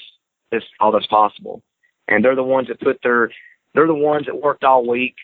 this 0.50 0.64
all 0.80 0.92
this 0.92 1.06
possible, 1.06 1.62
and 2.08 2.24
they're 2.24 2.36
the 2.36 2.42
ones 2.42 2.68
that 2.68 2.80
put 2.80 3.00
their 3.02 3.30
they're 3.74 3.86
the 3.86 3.94
ones 3.94 4.26
that 4.26 4.40
worked 4.40 4.64
all 4.64 4.86
week 4.86 5.16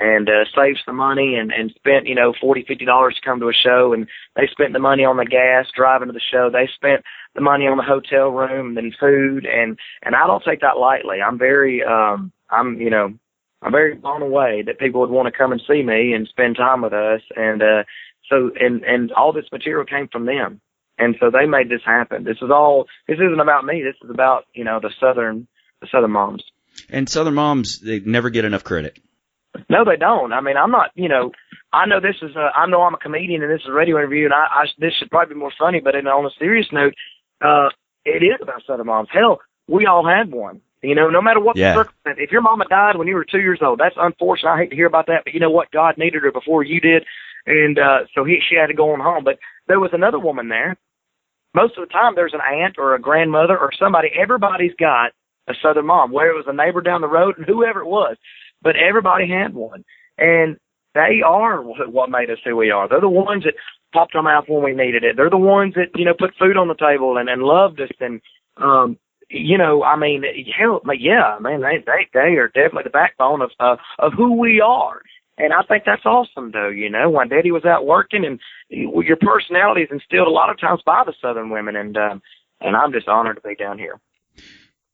and 0.00 0.28
uh, 0.28 0.44
saved 0.56 0.80
some 0.84 0.96
money 0.96 1.36
and 1.36 1.52
and 1.52 1.70
spent 1.76 2.06
you 2.06 2.14
know 2.14 2.32
forty 2.40 2.64
fifty 2.66 2.84
dollars 2.84 3.14
to 3.14 3.20
come 3.20 3.40
to 3.40 3.48
a 3.48 3.52
show 3.52 3.92
and 3.92 4.08
they 4.36 4.48
spent 4.50 4.72
the 4.72 4.78
money 4.78 5.04
on 5.04 5.16
the 5.16 5.24
gas 5.24 5.66
driving 5.74 6.08
to 6.08 6.12
the 6.12 6.20
show 6.20 6.50
they 6.50 6.68
spent 6.74 7.04
the 7.34 7.40
money 7.40 7.66
on 7.66 7.76
the 7.76 7.82
hotel 7.82 8.28
room 8.28 8.76
and 8.78 8.96
food 8.98 9.46
and 9.46 9.78
and 10.02 10.16
I 10.16 10.26
don't 10.26 10.44
take 10.44 10.60
that 10.62 10.78
lightly 10.78 11.18
I'm 11.20 11.38
very 11.38 11.84
um 11.84 12.32
I'm 12.50 12.80
you 12.80 12.90
know 12.90 13.14
I'm 13.62 13.72
very 13.72 13.94
blown 13.94 14.22
away 14.22 14.62
that 14.66 14.78
people 14.78 15.02
would 15.02 15.10
want 15.10 15.26
to 15.26 15.38
come 15.38 15.52
and 15.52 15.62
see 15.68 15.82
me 15.82 16.14
and 16.14 16.26
spend 16.26 16.56
time 16.56 16.82
with 16.82 16.92
us 16.92 17.20
and 17.36 17.62
uh 17.62 17.82
so 18.30 18.50
and 18.58 18.82
and 18.84 19.12
all 19.12 19.32
this 19.32 19.50
material 19.52 19.84
came 19.84 20.08
from 20.08 20.24
them, 20.24 20.60
and 20.98 21.16
so 21.20 21.30
they 21.30 21.46
made 21.46 21.68
this 21.68 21.82
happen. 21.84 22.24
This 22.24 22.38
is 22.40 22.50
all. 22.50 22.86
This 23.08 23.16
isn't 23.16 23.40
about 23.40 23.64
me. 23.64 23.82
This 23.82 23.96
is 24.02 24.10
about 24.10 24.44
you 24.54 24.64
know 24.64 24.80
the 24.80 24.90
southern 25.00 25.46
the 25.80 25.88
southern 25.90 26.12
moms. 26.12 26.44
And 26.88 27.08
Southern 27.08 27.34
moms, 27.34 27.80
they 27.80 28.00
never 28.00 28.30
get 28.30 28.44
enough 28.44 28.64
credit. 28.64 28.98
No, 29.68 29.84
they 29.84 29.96
don't. 29.96 30.32
I 30.32 30.40
mean, 30.40 30.56
I'm 30.56 30.70
not. 30.70 30.90
You 30.94 31.08
know, 31.08 31.32
I 31.72 31.86
know 31.86 32.00
this 32.00 32.16
is. 32.22 32.34
A, 32.36 32.50
I 32.56 32.66
know 32.66 32.82
I'm 32.82 32.94
a 32.94 32.98
comedian, 32.98 33.42
and 33.42 33.50
this 33.52 33.62
is 33.62 33.68
a 33.68 33.72
radio 33.72 33.98
interview, 33.98 34.24
and 34.26 34.34
I, 34.34 34.46
I 34.50 34.64
this 34.78 34.92
should 34.98 35.10
probably 35.10 35.34
be 35.34 35.40
more 35.40 35.52
funny. 35.58 35.80
But 35.80 35.94
in, 35.94 36.06
on 36.06 36.26
a 36.26 36.30
serious 36.38 36.66
note, 36.72 36.94
uh, 37.40 37.68
it 38.04 38.22
is 38.22 38.38
about 38.40 38.62
Southern 38.66 38.86
moms. 38.86 39.08
Hell, 39.12 39.40
we 39.68 39.86
all 39.86 40.06
had 40.06 40.30
one. 40.32 40.60
You 40.82 40.94
know, 40.94 41.10
no 41.10 41.20
matter 41.20 41.40
what 41.40 41.56
Yeah. 41.56 41.74
the 41.74 41.80
circumstance. 41.80 42.18
If 42.20 42.32
your 42.32 42.40
mama 42.40 42.64
died 42.68 42.96
when 42.96 43.06
you 43.06 43.14
were 43.14 43.24
two 43.24 43.40
years 43.40 43.60
old, 43.62 43.78
that's 43.78 43.96
unfortunate. 43.98 44.50
I 44.50 44.58
hate 44.58 44.70
to 44.70 44.76
hear 44.76 44.86
about 44.86 45.06
that, 45.08 45.24
but 45.24 45.34
you 45.34 45.40
know 45.40 45.50
what? 45.50 45.70
God 45.70 45.98
needed 45.98 46.22
her 46.22 46.32
before 46.32 46.62
you 46.62 46.80
did, 46.80 47.04
and 47.46 47.78
uh, 47.78 47.98
so 48.14 48.24
he 48.24 48.40
she 48.48 48.56
had 48.56 48.68
to 48.68 48.74
go 48.74 48.92
on 48.92 49.00
home. 49.00 49.24
But 49.24 49.38
there 49.68 49.80
was 49.80 49.90
another 49.92 50.18
woman 50.18 50.48
there. 50.48 50.76
Most 51.54 51.76
of 51.76 51.86
the 51.86 51.92
time, 51.92 52.14
there's 52.14 52.34
an 52.34 52.40
aunt 52.40 52.76
or 52.78 52.94
a 52.94 53.00
grandmother 53.00 53.58
or 53.58 53.70
somebody. 53.78 54.08
Everybody's 54.18 54.74
got 54.78 55.12
a 55.48 55.54
Southern 55.60 55.86
mom, 55.86 56.12
whether 56.12 56.30
it 56.30 56.36
was 56.36 56.46
a 56.48 56.52
neighbor 56.52 56.80
down 56.80 57.00
the 57.00 57.08
road 57.08 57.36
and 57.36 57.46
whoever 57.46 57.80
it 57.80 57.86
was, 57.86 58.16
but 58.62 58.76
everybody 58.76 59.28
had 59.28 59.54
one, 59.54 59.84
and 60.18 60.56
they 60.94 61.20
are 61.24 61.62
what 61.62 62.10
made 62.10 62.30
us 62.30 62.38
who 62.44 62.56
we 62.56 62.70
are. 62.70 62.88
They're 62.88 63.00
the 63.00 63.08
ones 63.08 63.44
that 63.44 63.54
popped 63.92 64.14
our 64.14 64.22
mouth 64.22 64.44
when 64.48 64.62
we 64.64 64.72
needed 64.72 65.04
it. 65.04 65.16
They're 65.16 65.30
the 65.30 65.36
ones 65.36 65.74
that 65.74 65.98
you 65.98 66.04
know 66.04 66.14
put 66.18 66.34
food 66.38 66.56
on 66.56 66.68
the 66.68 66.74
table 66.74 67.16
and 67.16 67.28
and 67.28 67.42
loved 67.42 67.80
us 67.80 67.90
and 68.00 68.20
um 68.56 68.98
you 69.28 69.56
know 69.56 69.82
I 69.82 69.96
mean 69.96 70.24
hell 70.56 70.80
yeah 70.98 71.38
man 71.40 71.60
they 71.60 71.82
they 71.86 72.08
they 72.12 72.36
are 72.36 72.48
definitely 72.48 72.84
the 72.84 72.90
backbone 72.90 73.42
of 73.42 73.50
uh, 73.60 73.76
of 73.98 74.12
who 74.16 74.38
we 74.38 74.60
are. 74.60 75.02
And 75.38 75.54
I 75.54 75.62
think 75.62 75.84
that's 75.86 76.04
awesome, 76.04 76.50
though. 76.50 76.68
You 76.68 76.90
know, 76.90 77.08
when 77.08 77.28
Daddy 77.28 77.50
was 77.50 77.64
out 77.64 77.86
working, 77.86 78.26
and 78.26 78.38
you- 78.68 79.02
your 79.02 79.16
personality 79.16 79.80
is 79.82 79.88
instilled 79.90 80.28
a 80.28 80.30
lot 80.30 80.50
of 80.50 80.60
times 80.60 80.82
by 80.84 81.02
the 81.06 81.14
Southern 81.18 81.48
women, 81.48 81.76
and 81.76 81.96
um, 81.96 82.22
and 82.60 82.76
I'm 82.76 82.92
just 82.92 83.08
honored 83.08 83.36
to 83.36 83.48
be 83.48 83.54
down 83.54 83.78
here. 83.78 83.98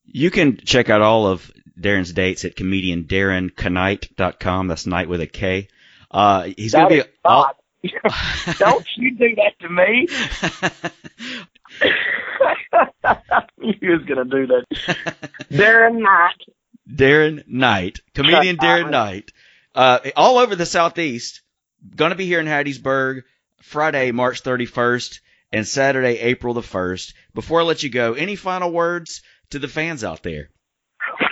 You 0.05 0.31
can 0.31 0.57
check 0.59 0.89
out 0.89 1.03
all 1.03 1.27
of 1.27 1.51
Darren's 1.79 2.13
dates 2.13 2.45
at 2.45 2.57
comedian 2.57 3.05
DarrenKnight.com. 3.05 4.69
That's 4.69 4.87
Knight 4.87 5.09
with 5.09 5.21
a 5.21 5.27
K. 5.27 5.69
Uh, 6.11 6.49
he's 6.57 6.73
going 6.73 6.89
to 6.89 7.05
be 7.05 7.11
not. 7.25 7.57
Don't 8.59 8.87
you 8.97 9.17
do 9.17 9.37
that 9.37 9.53
to 9.61 9.69
me? 9.69 10.09
he 13.81 13.89
was 13.89 14.03
gonna 14.05 14.25
do 14.25 14.47
that. 14.47 14.65
Darren 15.51 16.01
Knight. 16.01 16.43
Darren 16.89 17.47
Knight, 17.47 18.01
comedian 18.15 18.57
Darren 18.57 18.91
Knight, 18.91 19.33
uh, 19.75 19.99
all 20.17 20.39
over 20.39 20.57
the 20.57 20.67
Southeast. 20.67 21.43
Going 21.95 22.11
to 22.11 22.17
be 22.17 22.27
here 22.27 22.41
in 22.41 22.47
Hattiesburg 22.47 23.23
Friday, 23.61 24.13
March 24.13 24.43
31st, 24.43 25.21
and 25.53 25.67
Saturday, 25.67 26.19
April 26.19 26.55
the 26.55 26.63
1st. 26.63 27.13
Before 27.35 27.61
I 27.61 27.65
let 27.65 27.83
you 27.83 27.91
go, 27.91 28.15
any 28.15 28.37
final 28.37 28.73
words 28.73 29.23
to 29.51 29.59
the 29.59 29.69
fans 29.69 30.03
out 30.03 30.23
there? 30.23 30.49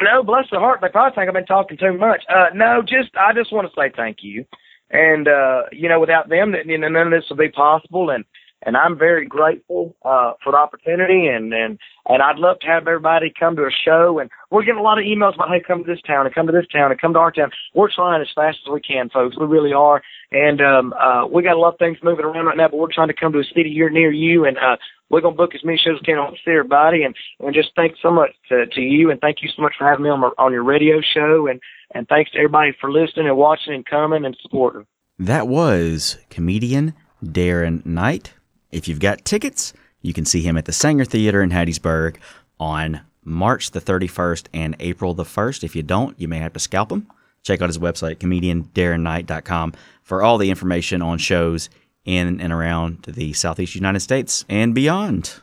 No, 0.03 0.23
bless 0.23 0.47
their 0.51 0.61
heart. 0.61 0.81
They 0.81 0.89
probably 0.89 1.15
think 1.15 1.29
I've 1.29 1.35
been 1.35 1.47
talking 1.47 1.77
too 1.77 1.97
much. 1.97 2.23
Uh, 2.29 2.47
no, 2.55 2.83
just 2.83 3.11
I 3.17 3.33
just 3.33 3.53
want 3.53 3.69
to 3.69 3.75
say 3.77 3.93
thank 3.95 4.19
you. 4.23 4.45
And 4.91 5.29
uh, 5.29 5.63
you 5.73 5.89
know, 5.89 6.01
without 6.01 6.29
them, 6.29 6.55
you 6.67 6.79
know, 6.79 6.89
none 6.89 7.09
of 7.09 7.13
this 7.13 7.29
would 7.31 7.39
be 7.39 7.49
possible. 7.49 8.11
And 8.11 8.25
and 8.67 8.77
I'm 8.77 8.99
very 8.99 9.27
grateful 9.27 9.95
uh, 10.05 10.33
for 10.43 10.53
the 10.53 10.59
opportunity. 10.59 11.27
And 11.27 11.53
and 11.53 11.79
and 12.07 12.23
I'd 12.23 12.39
love 12.39 12.59
to 12.61 12.67
have 12.67 12.87
everybody 12.87 13.33
come 13.39 13.57
to 13.57 13.63
a 13.63 13.71
show. 13.85 14.19
And 14.19 14.31
we're 14.51 14.65
getting 14.65 14.81
a 14.81 14.83
lot 14.83 14.99
of 14.99 15.05
emails 15.05 15.35
about 15.35 15.49
hey, 15.49 15.63
come 15.67 15.85
to 15.85 15.91
this 15.91 16.03
town 16.07 16.27
and 16.27 16.35
come 16.35 16.47
to 16.47 16.53
this 16.53 16.67
town 16.73 16.91
and 16.91 17.01
come 17.01 17.13
to 17.15 17.19
our 17.19 17.33
town. 17.33 17.51
We're 17.75 17.93
trying 17.93 18.23
as 18.23 18.29
fast 18.35 18.59
as 18.67 18.73
we 18.73 18.81
can, 18.81 19.11
folks. 19.11 19.39
We 19.39 19.47
really 19.47 19.73
are. 19.73 20.03
And 20.33 20.61
um, 20.61 20.95
uh, 20.95 21.27
we 21.27 21.43
got 21.43 21.57
a 21.57 21.61
lot 21.61 21.75
of 21.75 21.79
things 21.79 21.99
moving 22.03 22.25
around 22.25 22.47
right 22.47 22.57
now, 22.57 22.69
but 22.69 22.79
we're 22.79 22.93
trying 22.93 23.09
to 23.09 23.15
come 23.15 23.33
to 23.33 23.41
a 23.41 23.45
city 23.45 23.73
here 23.73 23.91
near 23.91 24.13
you. 24.13 24.45
And 24.45 24.59
uh, 24.59 24.77
we're 25.11 25.21
gonna 25.21 25.37
book 25.37 25.55
as 25.55 25.65
many 25.65 25.79
shows 25.79 25.97
as 25.97 26.01
we 26.01 26.15
can 26.15 26.17
to 26.17 26.37
see 26.45 26.51
everybody. 26.51 27.05
And 27.05 27.15
and 27.41 27.55
just 27.55 27.71
thanks 27.77 27.99
so 28.03 28.11
much 28.11 28.31
to, 28.49 28.67
to 28.67 28.81
you, 28.81 29.11
and 29.11 29.21
thank 29.21 29.43
you 29.43 29.49
so 29.55 29.63
much 29.63 29.75
for 29.79 29.87
having 29.87 30.05
me 30.05 30.11
on 30.11 30.21
my, 30.21 30.31
on 30.39 30.53
your 30.53 30.65
radio 30.65 31.01
show. 31.01 31.47
And 31.47 31.61
and 31.95 32.09
thanks 32.09 32.31
to 32.33 32.39
everybody 32.39 32.73
for 32.81 32.91
listening 32.91 33.29
and 33.29 33.37
watching 33.37 33.75
and 33.75 33.87
coming 33.87 34.25
and 34.25 34.37
supporting. 34.43 34.87
That 35.19 35.47
was 35.47 36.19
comedian 36.31 36.95
Darren 37.25 37.85
Knight. 37.87 38.35
If 38.73 38.89
you've 38.89 39.01
got 39.01 39.25
tickets, 39.25 39.73
you 40.03 40.13
can 40.13 40.25
see 40.25 40.43
him 40.43 40.57
at 40.57 40.65
the 40.65 40.73
Saenger 40.73 41.07
Theater 41.07 41.43
in 41.43 41.51
Hattiesburg 41.51 42.17
on 42.59 43.03
March 43.25 43.71
the 43.71 43.81
31st 43.81 44.49
and 44.53 44.77
April 44.81 45.15
the 45.15 45.25
1st. 45.25 45.65
If 45.65 45.75
you 45.77 45.83
don't, 45.83 46.19
you 46.21 46.29
may 46.29 46.39
have 46.39 46.53
to 46.55 46.61
scalp 46.61 46.93
him. 46.93 47.07
Check 47.43 47.63
out 47.63 47.69
his 47.69 47.79
website, 47.79 48.17
comediandarrenknight.com, 48.17 49.75
for 50.03 50.23
all 50.23 50.39
the 50.39 50.51
information 50.51 51.03
on 51.03 51.19
shows 51.19 51.69
in 52.05 52.41
and 52.41 52.53
around 52.53 53.03
the 53.09 53.33
Southeast 53.33 53.75
United 53.75 54.01
States 54.01 54.45
and 54.49 54.75
beyond. 54.75 55.41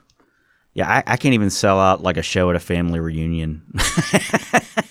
Yeah, 0.73 0.89
I, 0.89 1.13
I 1.13 1.17
can't 1.17 1.33
even 1.33 1.49
sell 1.49 1.79
out 1.79 2.01
like 2.01 2.17
a 2.17 2.21
show 2.21 2.49
at 2.49 2.55
a 2.55 2.59
family 2.59 2.99
reunion. 2.99 3.63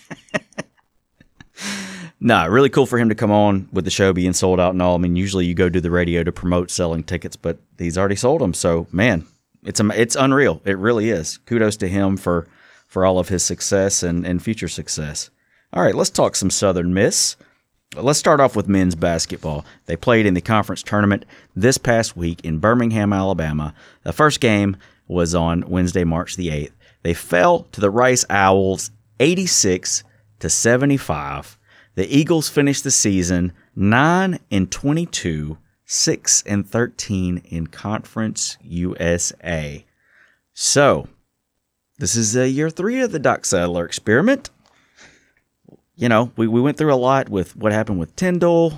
No, 2.22 2.46
really 2.46 2.68
cool 2.68 2.85
for 2.85 2.98
him 2.98 3.09
to 3.09 3.14
come 3.14 3.30
on 3.30 3.66
with 3.72 3.87
the 3.87 3.90
show 3.90 4.12
being 4.12 4.35
sold 4.35 4.61
out 4.61 4.72
and 4.72 4.83
all. 4.83 4.94
I 4.94 4.98
mean, 4.98 5.16
usually 5.16 5.46
you 5.46 5.54
go 5.54 5.70
do 5.70 5.80
the 5.80 5.90
radio 5.90 6.22
to 6.22 6.30
promote 6.30 6.70
selling 6.70 7.02
tickets, 7.02 7.35
but 7.35 7.59
he's 7.78 7.96
already 7.96 8.16
sold 8.16 8.42
them. 8.42 8.52
So, 8.52 8.87
man, 8.92 9.26
it's 9.64 9.80
it's 9.80 10.16
unreal. 10.16 10.61
It 10.66 10.76
really 10.76 11.09
is. 11.09 11.38
Kudos 11.38 11.78
to 11.78 11.88
him 11.88 12.18
for 12.18 12.46
for 12.87 13.06
all 13.06 13.18
of 13.18 13.30
his 13.30 13.42
success 13.42 14.02
and, 14.02 14.26
and 14.26 14.42
future 14.42 14.68
success. 14.68 15.30
All 15.72 15.83
right, 15.83 15.94
let's 15.94 16.11
talk 16.11 16.37
some 16.37 16.50
Southern 16.50 16.92
Miss. 16.92 17.37
Let's 17.96 18.20
start 18.20 18.38
off 18.38 18.55
with 18.55 18.68
men's 18.68 18.94
basketball. 18.94 19.64
They 19.87 19.96
played 19.96 20.24
in 20.24 20.35
the 20.35 20.40
conference 20.40 20.85
tournament 20.85 21.24
this 21.57 21.76
past 21.76 22.16
week 22.16 22.40
in 22.44 22.61
Birmingham, 22.61 23.12
Alabama. 23.12 23.74
The 24.05 24.12
first 24.12 24.38
game 24.38 24.76
was 25.09 25.35
on 25.35 25.68
Wednesday, 25.68 26.05
March 26.05 26.37
the 26.37 26.50
8th. 26.50 26.70
They 27.03 27.14
fell 27.14 27.64
to 27.72 27.81
the 27.81 27.90
Rice 27.90 28.24
Owls 28.31 28.92
86 29.18 30.05
to 30.38 30.48
75. 30.48 31.59
The 31.96 32.07
Eagles 32.16 32.48
finished 32.48 32.85
the 32.85 32.92
season 32.92 33.53
9 33.74 34.38
and 34.53 34.70
22, 34.70 35.59
6 35.85 36.42
and 36.46 36.68
13 36.68 37.42
in 37.46 37.66
Conference 37.66 38.57
USA. 38.62 39.85
So, 40.55 41.09
this 41.98 42.14
is 42.14 42.37
uh, 42.37 42.42
year 42.42 42.70
3 42.70 43.00
of 43.00 43.11
the 43.11 43.18
Doc 43.18 43.44
Sadler 43.44 43.85
experiment 43.85 44.50
you 46.00 46.08
know, 46.08 46.32
we, 46.36 46.48
we 46.48 46.62
went 46.62 46.78
through 46.78 46.94
a 46.94 46.96
lot 46.96 47.28
with 47.28 47.54
what 47.54 47.72
happened 47.72 47.98
with 47.98 48.16
Tyndall, 48.16 48.72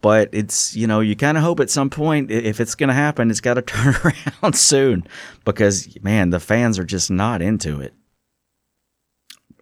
but 0.00 0.28
it's, 0.32 0.74
you 0.74 0.88
know, 0.88 0.98
you 0.98 1.14
kind 1.14 1.38
of 1.38 1.44
hope 1.44 1.60
at 1.60 1.70
some 1.70 1.88
point, 1.88 2.32
if 2.32 2.60
it's 2.60 2.74
going 2.74 2.88
to 2.88 2.94
happen, 2.94 3.30
it's 3.30 3.40
got 3.40 3.54
to 3.54 3.62
turn 3.62 3.94
around 4.04 4.54
soon 4.54 5.06
because, 5.44 5.96
man, 6.02 6.30
the 6.30 6.40
fans 6.40 6.76
are 6.76 6.84
just 6.84 7.12
not 7.12 7.40
into 7.40 7.80
it. 7.80 7.94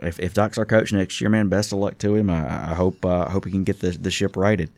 If, 0.02 0.18
if 0.18 0.32
Doc's 0.32 0.56
our 0.56 0.64
coach 0.64 0.90
next 0.90 1.20
year, 1.20 1.28
man, 1.28 1.48
best 1.48 1.70
of 1.70 1.78
luck 1.78 1.98
to 1.98 2.14
him. 2.14 2.30
I, 2.30 2.70
I 2.70 2.74
hope 2.74 3.04
uh, 3.04 3.26
I 3.26 3.30
hope 3.30 3.44
he 3.44 3.50
can 3.50 3.64
get 3.64 3.80
the, 3.80 3.90
the 3.90 4.10
ship 4.10 4.36
righted. 4.36 4.70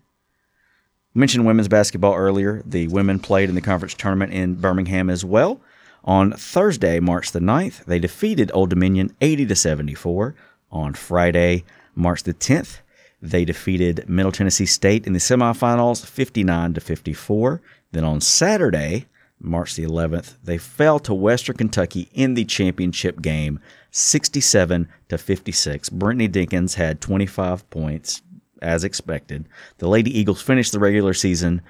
Mentioned 1.14 1.46
women's 1.46 1.68
basketball 1.68 2.14
earlier. 2.14 2.62
The 2.66 2.88
women 2.88 3.20
played 3.20 3.48
in 3.48 3.54
the 3.54 3.60
conference 3.60 3.94
tournament 3.94 4.32
in 4.32 4.56
Birmingham 4.56 5.08
as 5.08 5.24
well. 5.24 5.60
On 6.04 6.32
Thursday, 6.32 7.00
March 7.00 7.32
the 7.32 7.40
9th, 7.40 7.84
they 7.84 7.98
defeated 7.98 8.50
Old 8.54 8.70
Dominion 8.70 9.14
80 9.20 9.46
to 9.46 9.56
74. 9.56 10.34
On 10.70 10.94
Friday, 10.94 11.64
March 11.98 12.22
the 12.22 12.32
10th, 12.32 12.78
they 13.20 13.44
defeated 13.44 14.08
Middle 14.08 14.30
Tennessee 14.30 14.66
State 14.66 15.06
in 15.06 15.12
the 15.12 15.18
semifinals 15.18 16.06
59 16.06 16.74
to 16.74 16.80
54. 16.80 17.60
Then 17.90 18.04
on 18.04 18.20
Saturday, 18.20 19.06
March 19.40 19.74
the 19.74 19.84
11th, 19.84 20.36
they 20.42 20.58
fell 20.58 21.00
to 21.00 21.12
Western 21.12 21.56
Kentucky 21.56 22.08
in 22.12 22.34
the 22.34 22.44
championship 22.44 23.20
game 23.20 23.58
67 23.90 24.88
to 25.08 25.18
56. 25.18 25.90
Brittany 25.90 26.28
Dinkins 26.28 26.74
had 26.74 27.00
25 27.00 27.68
points 27.70 28.22
as 28.62 28.84
expected. 28.84 29.48
The 29.78 29.88
Lady 29.88 30.16
Eagles 30.16 30.40
finished 30.40 30.72
the 30.72 30.78
regular 30.78 31.14
season 31.14 31.62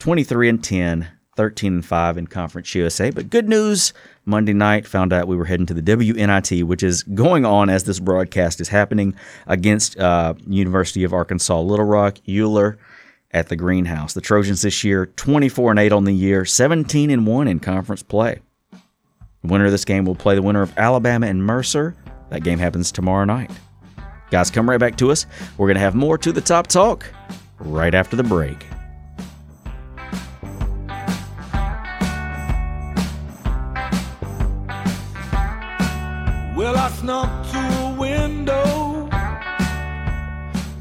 23 0.00 0.48
and 0.50 0.64
10, 0.64 1.08
13 1.36 1.74
and 1.74 1.84
5 1.84 2.18
in 2.18 2.26
Conference 2.26 2.74
USA. 2.74 3.10
But 3.10 3.30
good 3.30 3.48
news 3.48 3.94
Monday 4.24 4.52
night 4.52 4.86
found 4.86 5.12
out 5.12 5.26
we 5.26 5.36
were 5.36 5.46
heading 5.46 5.66
to 5.66 5.74
the 5.74 5.82
WNIT, 5.82 6.64
which 6.64 6.82
is 6.82 7.02
going 7.02 7.44
on 7.44 7.68
as 7.68 7.84
this 7.84 7.98
broadcast 7.98 8.60
is 8.60 8.68
happening 8.68 9.14
against 9.46 9.98
uh, 9.98 10.34
University 10.46 11.02
of 11.02 11.12
Arkansas 11.12 11.60
Little 11.60 11.84
Rock, 11.84 12.18
Euler 12.28 12.78
at 13.32 13.48
the 13.48 13.56
Greenhouse. 13.56 14.14
The 14.14 14.20
Trojans 14.20 14.62
this 14.62 14.84
year 14.84 15.06
24 15.06 15.72
and 15.72 15.80
8 15.80 15.92
on 15.92 16.04
the 16.04 16.12
year, 16.12 16.44
17 16.44 17.10
and 17.10 17.26
1 17.26 17.48
in 17.48 17.58
conference 17.58 18.02
play. 18.02 18.40
The 18.70 19.48
winner 19.48 19.64
of 19.64 19.72
this 19.72 19.84
game 19.84 20.04
will 20.04 20.14
play 20.14 20.36
the 20.36 20.42
winner 20.42 20.62
of 20.62 20.76
Alabama 20.78 21.26
and 21.26 21.44
Mercer. 21.44 21.96
That 22.30 22.44
game 22.44 22.60
happens 22.60 22.92
tomorrow 22.92 23.24
night. 23.24 23.50
Guys, 24.30 24.50
come 24.50 24.70
right 24.70 24.80
back 24.80 24.96
to 24.98 25.10
us. 25.10 25.26
We're 25.58 25.66
going 25.66 25.74
to 25.74 25.80
have 25.80 25.94
more 25.94 26.16
to 26.18 26.32
the 26.32 26.40
top 26.40 26.68
talk 26.68 27.04
right 27.58 27.94
after 27.94 28.16
the 28.16 28.22
break. 28.22 28.64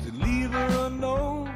To 0.04 0.12
leave 0.14 0.50
her 0.50 0.88
alone. 0.88 1.54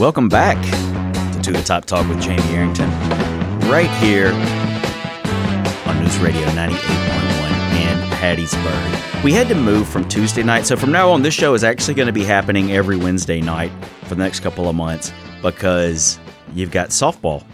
Welcome 0.00 0.28
back 0.28 0.60
to 1.32 1.42
To 1.42 1.52
the 1.52 1.62
Top 1.64 1.84
Talk 1.84 2.08
with 2.08 2.20
Jamie 2.20 2.42
Arrington, 2.50 2.90
right 3.70 3.90
here 4.02 4.32
on 5.86 6.02
News 6.02 6.18
Radio 6.18 6.48
98.1 6.48 6.72
in 7.80 7.98
Hattiesburg. 8.10 9.15
We 9.26 9.32
had 9.32 9.48
to 9.48 9.56
move 9.56 9.88
from 9.88 10.06
Tuesday 10.08 10.44
night, 10.44 10.66
so 10.66 10.76
from 10.76 10.92
now 10.92 11.10
on, 11.10 11.20
this 11.20 11.34
show 11.34 11.54
is 11.54 11.64
actually 11.64 11.94
going 11.94 12.06
to 12.06 12.12
be 12.12 12.22
happening 12.22 12.70
every 12.70 12.96
Wednesday 12.96 13.40
night 13.40 13.72
for 14.04 14.14
the 14.14 14.22
next 14.22 14.38
couple 14.38 14.68
of 14.68 14.76
months 14.76 15.12
because 15.42 16.20
you've 16.54 16.70
got 16.70 16.90
softball 16.90 17.44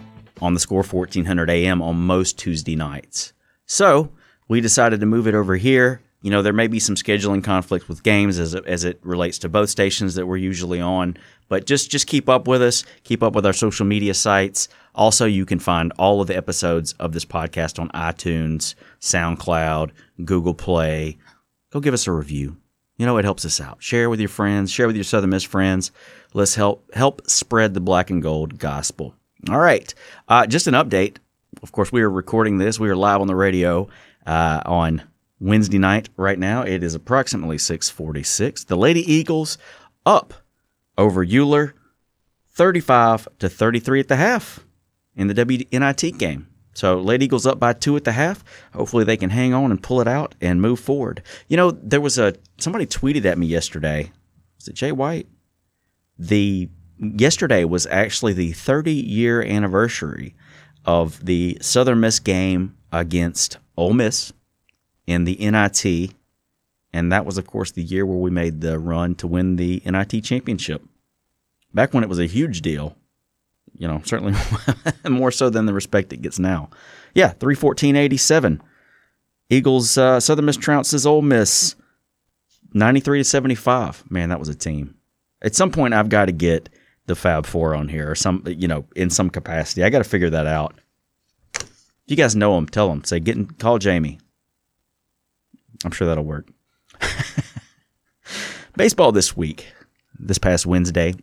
on 0.43 0.53
the 0.53 0.61
score 0.61 0.83
1400 0.83 1.49
AM 1.49 1.81
on 1.81 1.97
most 1.97 2.39
Tuesday 2.39 2.77
nights. 2.77 3.33
So 3.65 4.13
we 4.49 4.61
decided 4.61 5.01
to 5.01 5.07
move 5.07 5.27
it 5.27 5.35
over 5.35 5.57
here. 5.57 6.03
You 6.21 6.31
know, 6.31 6.43
there 6.43 6.53
may 6.53 6.67
be 6.67 6.79
some 6.79 6.95
scheduling 6.95 7.43
conflict 7.43 7.89
with 7.89 8.03
games 8.03 8.39
as 8.39 8.53
it, 8.53 8.67
as 8.67 8.85
it 8.85 9.01
relates 9.03 9.39
to 9.39 9.49
both 9.49 9.71
stations 9.71 10.15
that 10.17 10.27
we're 10.27 10.37
usually 10.37 10.83
on, 10.83 11.17
but 11.49 11.65
just 11.65 11.91
just 11.91 12.07
keep 12.07 12.29
up 12.29 12.47
with 12.47 12.61
us. 12.61 12.85
Keep 13.05 13.23
up 13.23 13.35
with 13.35 13.47
our 13.47 13.55
social 13.55 13.87
media 13.87 14.13
sites. 14.13 14.69
Also, 14.95 15.25
you 15.25 15.47
can 15.47 15.59
find 15.59 15.91
all 15.99 16.21
of 16.21 16.27
the 16.27 16.37
episodes 16.37 16.93
of 17.01 17.13
this 17.13 17.25
podcast 17.25 17.79
on 17.79 17.89
iTunes, 17.89 18.75
SoundCloud, 19.01 19.91
Google 20.23 20.53
Play. 20.53 21.17
Go 21.73 21.81
give 21.81 21.95
us 21.95 22.07
a 22.07 22.13
review. 22.13 22.59
You 22.99 23.07
know, 23.07 23.17
it 23.17 23.25
helps 23.25 23.45
us 23.47 23.61
out. 23.61 23.83
Share 23.83 24.11
with 24.11 24.21
your 24.21 24.29
friends. 24.29 24.71
Share 24.71 24.87
with 24.87 24.95
your 24.95 25.05
Southern 25.05 25.31
Miss 25.31 25.43
friends. 25.43 25.91
Let's 26.35 26.55
help 26.55 26.95
help 26.95 27.29
spread 27.29 27.73
the 27.73 27.81
black 27.81 28.11
and 28.11 28.23
gold 28.23 28.59
gospel. 28.59 29.15
All 29.49 29.59
right. 29.59 29.93
Uh, 30.29 30.47
just 30.47 30.67
an 30.67 30.75
update. 30.75 31.17
Of 31.63 31.73
course, 31.73 31.91
we 31.91 32.03
are 32.03 32.11
recording 32.11 32.59
this. 32.59 32.79
We 32.79 32.91
are 32.91 32.97
live 32.97 33.21
on 33.21 33.27
the 33.27 33.35
radio 33.35 33.89
uh, 34.27 34.61
on 34.67 35.03
Wednesday 35.41 35.79
night 35.79 36.11
right 36.17 36.39
now. 36.39 36.63
It 36.63 36.83
is 36.83 36.95
approximately 36.95 37.59
646. 37.59 38.65
The 38.65 38.77
Lady 38.77 39.11
Eagles 39.11 39.57
up 40.05 40.35
over 40.99 41.25
Euler 41.25 41.75
35 42.51 43.29
to 43.39 43.49
33 43.49 44.01
at 44.01 44.09
the 44.09 44.17
half 44.17 44.61
in 45.17 45.27
the 45.27 45.35
WNIT 45.35 46.19
game. 46.19 46.49
So 46.75 47.01
Lady 47.01 47.27
Eagles 47.27 47.47
up 47.47 47.61
by 47.61 47.73
two 47.73 47.97
at 47.97 48.05
the 48.05 48.13
half. 48.13 48.43
Hopefully 48.73 49.05
they 49.05 49.17
can 49.17 49.31
hang 49.31 49.53
on 49.53 49.71
and 49.71 49.83
pull 49.83 50.01
it 50.01 50.09
out 50.09 50.35
and 50.41 50.63
move 50.63 50.81
forward. 50.81 51.23
You 51.49 51.57
know, 51.57 51.71
there 51.71 52.01
was 52.01 52.19
a 52.19 52.35
somebody 52.59 52.87
tweeted 52.87 53.25
at 53.25 53.39
me 53.39 53.47
yesterday. 53.47 54.11
Was 54.59 54.69
it 54.69 54.75
Jay 54.75 54.93
White? 54.93 55.29
The 56.19 56.69
yesterday 56.99 57.65
was 57.65 57.87
actually 57.87 58.33
the 58.33 58.53
30 58.53 58.93
year 58.93 59.43
anniversary 59.43 60.35
of 60.85 61.25
the 61.25 61.59
Southern 61.61 62.01
Miss 62.01 62.19
game 62.19 62.77
against 62.91 63.59
Ole 63.77 63.93
Miss 63.93 64.33
in 65.07 65.25
the 65.25 65.37
NIT. 65.37 66.15
And 66.93 67.11
that 67.11 67.25
was, 67.25 67.39
of 67.39 67.47
course, 67.47 67.71
the 67.71 67.83
year 67.83 68.05
where 68.05 68.19
we 68.19 68.31
made 68.31 68.61
the 68.61 68.79
run 68.79 69.15
to 69.17 69.27
win 69.27 69.57
the 69.57 69.83
NIT 69.85 70.23
championship. 70.25 70.83
Back 71.73 71.95
when 71.95 72.05
it 72.05 72.09
was 72.09 72.19
a 72.19 72.27
huge 72.27 72.61
deal, 72.61 72.97
you 73.77 73.89
know, 73.89 74.01
certainly 74.05 74.35
more 75.09 75.31
so 75.31 75.51
than 75.51 75.67
the 75.67 75.73
respect 75.73 76.13
it 76.13 76.23
gets 76.23 76.39
now. 76.39 76.71
Yeah, 77.15 77.33
314.87. 77.35 78.61
Eagles, 79.51 79.99
uh, 79.99 80.21
Southern 80.21 80.47
Miss 80.47 80.57
trounces 80.57 81.05
Ole 81.07 81.23
Miss 81.23 81.75
93 82.75 83.21
to 83.21 83.25
75. 83.25 84.11
Man, 84.11 84.29
that 84.31 84.39
was 84.39 84.49
a 84.49 84.55
team. 84.55 84.97
At 85.43 85.55
some 85.55 85.71
point, 85.71 85.95
I've 85.95 86.09
got 86.09 86.27
to 86.27 86.33
get 86.33 86.69
the 87.07 87.15
Fab 87.15 87.47
Four 87.47 87.75
on 87.75 87.89
here 87.89 88.11
or 88.11 88.15
some, 88.15 88.43
you 88.47 88.69
know, 88.69 88.85
in 88.95 89.11
some 89.11 89.29
capacity. 89.29 89.83
I 89.83 89.91
got 89.91 89.99
to 89.99 90.05
figure 90.05 90.31
that 90.31 90.47
out. 90.47 90.79
If 91.55 91.71
you 92.07 92.17
guys 92.17 92.37
know 92.37 92.55
them, 92.55 92.67
tell 92.67 92.89
them. 92.89 93.05
Say, 93.05 93.21
get 93.21 93.37
in, 93.37 93.47
call 93.47 93.79
Jamie. 93.79 94.19
I'm 95.85 95.91
sure 95.91 96.07
that'll 96.07 96.25
work. 96.25 96.49
Baseball 98.77 99.13
this 99.13 99.37
week, 99.37 99.67
this 100.19 100.39
past 100.39 100.65
Wednesday, 100.65 101.15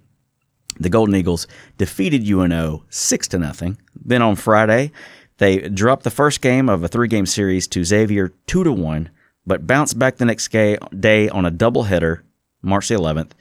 the 0.80 0.90
Golden 0.90 1.16
Eagles 1.16 1.48
defeated 1.78 2.28
UNO 2.28 2.86
six 2.90 3.28
to 3.30 3.40
nothing. 3.40 3.78
Then 3.96 4.22
on 4.22 4.36
Friday, 4.36 4.92
they 5.38 5.70
dropped 5.70 6.04
the 6.04 6.12
first 6.12 6.42
game 6.42 6.70
of 6.70 6.84
a 6.84 6.88
three-game 6.88 7.26
series 7.26 7.68
to 7.70 7.84
Xavier 7.84 8.30
two 8.48 8.64
to 8.64 8.72
one, 8.72 9.10
but 9.46 9.68
bounced 9.68 10.00
back 10.00 10.18
the 10.18 10.26
next 10.26 10.50
day 10.50 11.30
on 11.30 11.46
a 11.46 11.52
doubleheader, 11.52 12.22
March 12.62 12.88
the 12.88 12.96
11th. 12.96 13.32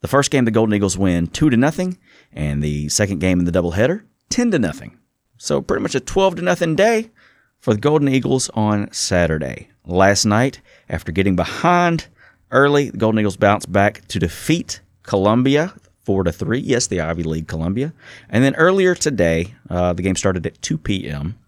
The 0.00 0.08
first 0.08 0.30
game 0.30 0.46
the 0.46 0.50
Golden 0.50 0.74
Eagles 0.74 0.96
win 0.96 1.26
two 1.26 1.50
to 1.50 1.56
nothing, 1.56 1.98
and 2.32 2.62
the 2.62 2.88
second 2.88 3.20
game 3.20 3.38
in 3.38 3.44
the 3.44 3.52
doubleheader 3.52 4.04
ten 4.30 4.50
to 4.52 4.58
nothing. 4.58 4.98
So 5.36 5.60
pretty 5.60 5.82
much 5.82 5.94
a 5.94 6.00
twelve 6.00 6.36
to 6.36 6.42
nothing 6.42 6.76
day 6.76 7.10
for 7.58 7.74
the 7.74 7.80
Golden 7.80 8.08
Eagles 8.08 8.48
on 8.54 8.90
Saturday. 8.92 9.68
Last 9.84 10.24
night, 10.24 10.60
after 10.88 11.12
getting 11.12 11.36
behind 11.36 12.06
early, 12.50 12.90
the 12.90 12.98
Golden 12.98 13.18
Eagles 13.18 13.36
bounced 13.36 13.70
back 13.70 14.06
to 14.08 14.18
defeat 14.18 14.80
Columbia 15.02 15.74
four 16.04 16.24
to 16.24 16.32
three. 16.32 16.60
Yes, 16.60 16.86
the 16.86 17.00
Ivy 17.00 17.22
League 17.22 17.48
Columbia. 17.48 17.92
And 18.28 18.42
then 18.42 18.54
earlier 18.56 18.94
today, 18.94 19.54
uh, 19.68 19.92
the 19.92 20.02
game 20.02 20.16
started 20.16 20.46
at 20.46 20.60
2 20.62 20.78
p.m. 20.78 21.38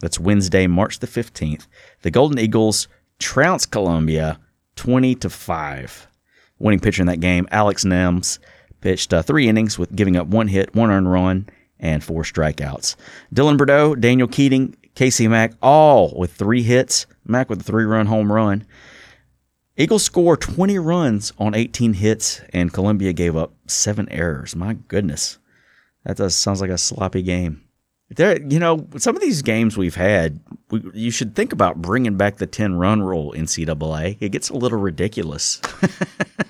That's 0.00 0.20
Wednesday, 0.20 0.66
March 0.66 0.98
the 0.98 1.06
15th. 1.06 1.66
The 2.02 2.10
Golden 2.10 2.38
Eagles 2.38 2.88
trounced 3.18 3.70
Columbia 3.70 4.38
20 4.76 5.14
to 5.16 5.30
five. 5.30 6.06
Winning 6.58 6.80
pitcher 6.80 7.02
in 7.02 7.06
that 7.08 7.20
game, 7.20 7.46
Alex 7.50 7.84
Nems, 7.84 8.38
pitched 8.80 9.12
uh, 9.12 9.22
three 9.22 9.48
innings 9.48 9.78
with 9.78 9.94
giving 9.94 10.16
up 10.16 10.26
one 10.26 10.48
hit, 10.48 10.74
one 10.74 10.90
earned 10.90 11.10
run, 11.10 11.48
and 11.78 12.02
four 12.02 12.22
strikeouts. 12.22 12.96
Dylan 13.34 13.58
Burdeaux, 13.58 13.94
Daniel 13.94 14.28
Keating, 14.28 14.76
Casey 14.94 15.28
Mack, 15.28 15.52
all 15.62 16.14
with 16.16 16.32
three 16.32 16.62
hits. 16.62 17.06
Mack 17.26 17.50
with 17.50 17.60
a 17.60 17.64
three 17.64 17.84
run 17.84 18.06
home 18.06 18.32
run. 18.32 18.64
Eagles 19.78 20.04
score 20.04 20.38
20 20.38 20.78
runs 20.78 21.32
on 21.38 21.54
18 21.54 21.94
hits, 21.94 22.40
and 22.52 22.72
Columbia 22.72 23.12
gave 23.12 23.36
up 23.36 23.52
seven 23.66 24.08
errors. 24.08 24.56
My 24.56 24.74
goodness. 24.88 25.38
That 26.04 26.16
does, 26.16 26.34
sounds 26.34 26.62
like 26.62 26.70
a 26.70 26.78
sloppy 26.78 27.22
game. 27.22 27.62
There, 28.08 28.40
you 28.40 28.58
know, 28.58 28.86
some 28.96 29.16
of 29.16 29.22
these 29.22 29.42
games 29.42 29.76
we've 29.76 29.96
had, 29.96 30.40
we, 30.70 30.82
you 30.94 31.10
should 31.10 31.34
think 31.34 31.52
about 31.52 31.82
bringing 31.82 32.16
back 32.16 32.36
the 32.36 32.46
10 32.46 32.76
run 32.76 33.02
rule 33.02 33.32
in 33.32 33.44
CAA. 33.44 34.16
It 34.20 34.30
gets 34.30 34.48
a 34.48 34.56
little 34.56 34.78
ridiculous. 34.78 35.60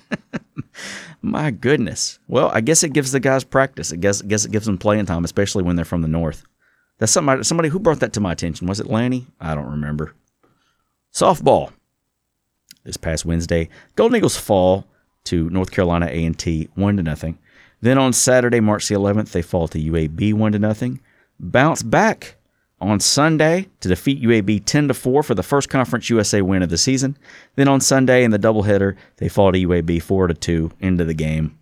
My 1.21 1.51
goodness. 1.51 2.19
Well, 2.27 2.49
I 2.53 2.61
guess 2.61 2.83
it 2.83 2.93
gives 2.93 3.11
the 3.11 3.19
guys 3.19 3.43
practice. 3.43 3.91
I 3.91 3.97
guess, 3.97 4.21
guess 4.21 4.45
it 4.45 4.51
gives 4.51 4.67
them 4.67 4.77
playing 4.77 5.07
time, 5.07 5.25
especially 5.25 5.63
when 5.63 5.75
they're 5.75 5.83
from 5.83 6.03
the 6.03 6.07
north. 6.07 6.43
That's 6.99 7.11
somebody, 7.11 7.43
somebody 7.43 7.69
who 7.69 7.79
brought 7.79 7.99
that 7.99 8.13
to 8.13 8.21
my 8.21 8.31
attention. 8.31 8.67
Was 8.67 8.79
it 8.79 8.87
Lanny? 8.87 9.27
I 9.41 9.55
don't 9.55 9.69
remember. 9.69 10.13
Softball. 11.13 11.71
This 12.87 12.95
past 12.95 13.25
Wednesday, 13.25 13.67
Golden 13.97 14.15
Eagles 14.15 14.37
fall 14.37 14.87
to 15.25 15.49
North 15.49 15.71
Carolina 15.71 16.05
A&T 16.05 16.69
one 16.75 16.95
to 16.95 17.03
nothing. 17.03 17.37
Then 17.81 17.97
on 17.97 18.13
Saturday, 18.13 18.61
March 18.61 18.87
the 18.87 18.95
11th, 18.95 19.31
they 19.31 19.41
fall 19.41 19.67
to 19.67 19.77
UAB 19.77 20.33
one 20.33 20.53
to 20.53 20.59
nothing. 20.59 21.01
Bounce 21.37 21.83
back 21.83 22.37
on 22.79 23.01
Sunday 23.01 23.67
to 23.81 23.89
defeat 23.89 24.23
UAB 24.23 24.63
10 24.63 24.87
to 24.87 24.93
4 24.93 25.21
for 25.21 25.35
the 25.35 25.43
first 25.43 25.67
Conference 25.67 26.09
USA 26.09 26.41
win 26.41 26.63
of 26.63 26.69
the 26.69 26.77
season. 26.77 27.17
Then 27.57 27.67
on 27.67 27.81
Sunday 27.81 28.23
in 28.23 28.31
the 28.31 28.39
doubleheader, 28.39 28.95
they 29.17 29.27
fall 29.27 29.51
to 29.51 29.59
UAB 29.59 30.01
4 30.01 30.27
to 30.27 30.33
2 30.33 30.71
into 30.79 31.03
the 31.03 31.13
game. 31.13 31.59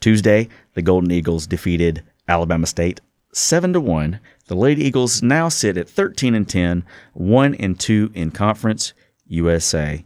Tuesday, 0.00 0.48
the 0.72 0.82
Golden 0.82 1.12
Eagles 1.12 1.46
defeated 1.46 2.02
Alabama 2.26 2.66
State 2.66 3.00
7 3.32 3.72
to 3.72 3.80
1. 3.80 4.18
The 4.48 4.56
Lady 4.56 4.82
Eagles 4.82 5.22
now 5.22 5.48
sit 5.48 5.76
at 5.76 5.88
13 5.88 6.34
and 6.34 6.48
10, 6.48 6.84
1 7.12 7.54
and 7.54 7.78
2 7.78 8.10
in 8.14 8.32
Conference 8.32 8.94
USA. 9.28 10.04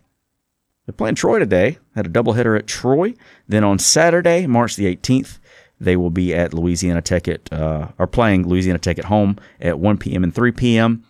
They're 0.89 0.95
playing 0.95 1.17
Troy 1.17 1.39
today. 1.39 1.77
Had 1.95 2.07
a 2.07 2.09
doubleheader 2.09 2.59
at 2.59 2.67
Troy. 2.67 3.13
Then 3.47 3.63
on 3.63 3.79
Saturday, 3.79 4.47
March 4.47 4.75
the 4.75 4.97
18th, 4.97 5.39
they 5.79 5.99
will 5.99 6.09
be 6.09 6.35
at 6.35 6.55
Louisiana 6.55 7.03
Tech 7.03 7.29
at, 7.29 7.53
uh, 7.53 7.89
are 7.99 8.07
playing 8.07 8.49
Louisiana 8.49 8.79
Tech 8.79 8.99
at 8.99 9.05
home 9.05 9.37
at 9.61 9.79
1 9.79 9.99
p.m. 9.99 10.25
and 10.25 10.35
3 10.35 10.51
p.m. 10.53 11.05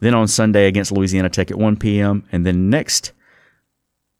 Then 0.00 0.14
on 0.14 0.28
Sunday 0.28 0.66
against 0.66 0.92
Louisiana 0.92 1.28
Tech 1.28 1.50
at 1.50 1.58
1 1.58 1.76
p.m. 1.76 2.26
And 2.32 2.46
then 2.46 2.70
next, 2.70 3.12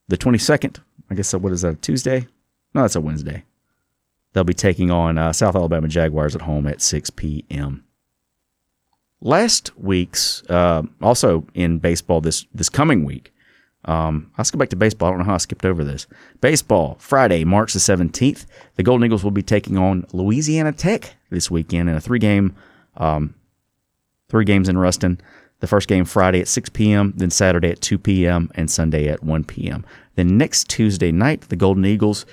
the 0.09 0.19
22nd, 0.19 0.79
I 1.11 1.15
guess, 1.15 1.33
what 1.33 1.55
is 1.55 1.63
that, 1.63 1.81
Tuesday? 1.81 2.27
No, 2.75 2.83
that's 2.83 2.95
a 2.95 3.01
Wednesday. 3.01 3.45
They'll 4.35 4.45
be 4.45 4.53
taking 4.53 4.91
on 4.91 5.17
uh, 5.17 5.33
South 5.33 5.57
Alabama 5.57 5.89
Jaguars 5.89 6.35
at 6.35 6.43
home 6.43 6.67
at 6.67 6.83
6 6.83 7.09
p.m. 7.11 7.83
Last 9.23 9.73
week's, 9.79 10.43
uh, 10.51 10.83
also 11.01 11.47
in 11.55 11.79
baseball 11.79 12.21
this, 12.21 12.45
this 12.53 12.69
coming 12.69 13.07
week, 13.07 13.33
um, 13.89 14.31
let's 14.37 14.51
go 14.51 14.59
back 14.59 14.69
to 14.69 14.77
baseball. 14.77 15.09
I 15.09 15.11
don't 15.13 15.21
know 15.21 15.25
how 15.25 15.35
I 15.35 15.39
skipped 15.39 15.65
over 15.65 15.83
this. 15.83 16.07
Baseball, 16.43 16.97
Friday, 17.01 17.43
March 17.43 17.73
the 17.73 17.79
17th. 17.79 18.45
The 18.77 18.83
Golden 18.83 19.07
Eagles 19.07 19.25
will 19.25 19.31
be 19.31 19.43
taking 19.43 19.79
on 19.79 20.07
Louisiana 20.13 20.73
Tech 20.73 21.17
this 21.31 21.51
weekend 21.51 21.89
in 21.89 21.97
a 21.97 22.01
three 22.01 22.19
game, 22.19 22.55
um, 22.99 23.35
three 24.29 24.45
games 24.45 24.69
in 24.69 24.77
Ruston. 24.77 25.19
The 25.61 25.67
first 25.67 25.89
game 25.89 26.05
Friday 26.05 26.41
at 26.41 26.49
6 26.49 26.69
p.m., 26.69 27.15
then 27.17 27.31
Saturday 27.31 27.71
at 27.71 27.81
2 27.81 27.99
p.m., 27.99 28.51
and 28.55 28.71
Sunday 28.71 29.09
at 29.09 29.25
1 29.25 29.45
p.m. 29.45 29.85
Then 30.17 30.37
next 30.37 30.69
Tuesday 30.69 31.11
night, 31.11 31.49
the 31.49 31.57
Golden 31.57 31.87
Eagles 31.87 32.27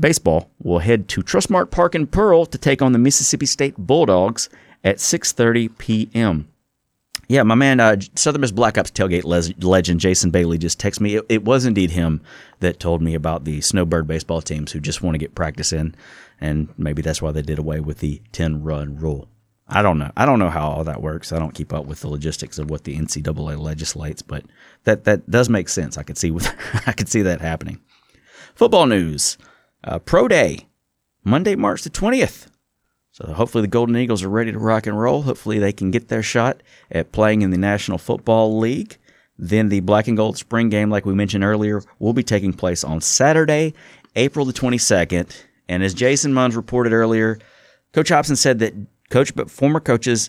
baseball 0.00 0.50
will 0.60 0.80
head 0.80 1.08
to 1.08 1.22
Trustmark 1.22 1.70
Park 1.70 1.94
in 1.94 2.06
Pearl 2.06 2.46
to 2.46 2.58
take 2.58 2.80
on 2.80 2.92
the 2.92 2.98
Mississippi 2.98 3.46
State 3.46 3.76
Bulldogs 3.76 4.48
at 4.82 4.96
6:30 4.96 5.76
p.m. 5.76 6.48
Yeah, 7.28 7.42
my 7.42 7.56
man, 7.56 7.80
uh, 7.80 7.96
Southern 8.14 8.42
Miss 8.42 8.52
Black 8.52 8.78
Ops 8.78 8.92
tailgate 8.92 9.24
legend 9.62 9.98
Jason 9.98 10.30
Bailey 10.30 10.58
just 10.58 10.80
texted 10.80 11.00
me. 11.00 11.16
It, 11.16 11.26
it, 11.28 11.44
was 11.44 11.64
indeed 11.64 11.90
him 11.90 12.20
that 12.60 12.78
told 12.78 13.02
me 13.02 13.14
about 13.14 13.44
the 13.44 13.60
Snowbird 13.60 14.06
baseball 14.06 14.40
teams 14.40 14.70
who 14.70 14.78
just 14.78 15.02
want 15.02 15.14
to 15.14 15.18
get 15.18 15.34
practice 15.34 15.72
in, 15.72 15.96
and 16.40 16.68
maybe 16.78 17.02
that's 17.02 17.20
why 17.20 17.32
they 17.32 17.42
did 17.42 17.58
away 17.58 17.80
with 17.80 17.98
the 17.98 18.22
ten 18.30 18.62
run 18.62 18.96
rule. 18.96 19.28
I 19.68 19.82
don't 19.82 19.98
know. 19.98 20.12
I 20.16 20.24
don't 20.24 20.38
know 20.38 20.50
how 20.50 20.68
all 20.68 20.84
that 20.84 21.02
works. 21.02 21.32
I 21.32 21.40
don't 21.40 21.54
keep 21.54 21.72
up 21.72 21.86
with 21.86 22.00
the 22.00 22.08
logistics 22.08 22.58
of 22.58 22.70
what 22.70 22.84
the 22.84 22.96
NCAA 22.96 23.58
legislates, 23.58 24.22
but 24.22 24.44
that 24.84 25.02
that 25.04 25.28
does 25.28 25.48
make 25.48 25.68
sense. 25.68 25.98
I 25.98 26.04
could 26.04 26.18
see 26.18 26.30
with 26.30 26.48
I 26.86 26.92
could 26.92 27.08
see 27.08 27.22
that 27.22 27.40
happening. 27.40 27.80
Football 28.54 28.86
news: 28.86 29.36
uh, 29.82 29.98
Pro 29.98 30.28
Day, 30.28 30.68
Monday, 31.24 31.56
March 31.56 31.82
the 31.82 31.90
twentieth. 31.90 32.48
So 33.16 33.32
hopefully 33.32 33.62
the 33.62 33.68
Golden 33.68 33.96
Eagles 33.96 34.22
are 34.22 34.28
ready 34.28 34.52
to 34.52 34.58
rock 34.58 34.86
and 34.86 35.00
roll. 35.00 35.22
Hopefully 35.22 35.58
they 35.58 35.72
can 35.72 35.90
get 35.90 36.08
their 36.08 36.22
shot 36.22 36.62
at 36.90 37.12
playing 37.12 37.40
in 37.40 37.48
the 37.48 37.56
National 37.56 37.96
Football 37.96 38.58
League. 38.58 38.98
Then 39.38 39.70
the 39.70 39.80
Black 39.80 40.06
and 40.06 40.18
Gold 40.18 40.36
Spring 40.36 40.68
Game, 40.68 40.90
like 40.90 41.06
we 41.06 41.14
mentioned 41.14 41.42
earlier, 41.42 41.82
will 41.98 42.12
be 42.12 42.22
taking 42.22 42.52
place 42.52 42.84
on 42.84 43.00
Saturday, 43.00 43.72
April 44.16 44.44
the 44.44 44.52
22nd. 44.52 45.34
And 45.66 45.82
as 45.82 45.94
Jason 45.94 46.34
Munz 46.34 46.56
reported 46.56 46.92
earlier, 46.92 47.38
Coach 47.94 48.10
Hopson 48.10 48.36
said 48.36 48.58
that 48.58 48.74
coach, 49.08 49.34
but 49.34 49.50
former 49.50 49.80
coaches, 49.80 50.28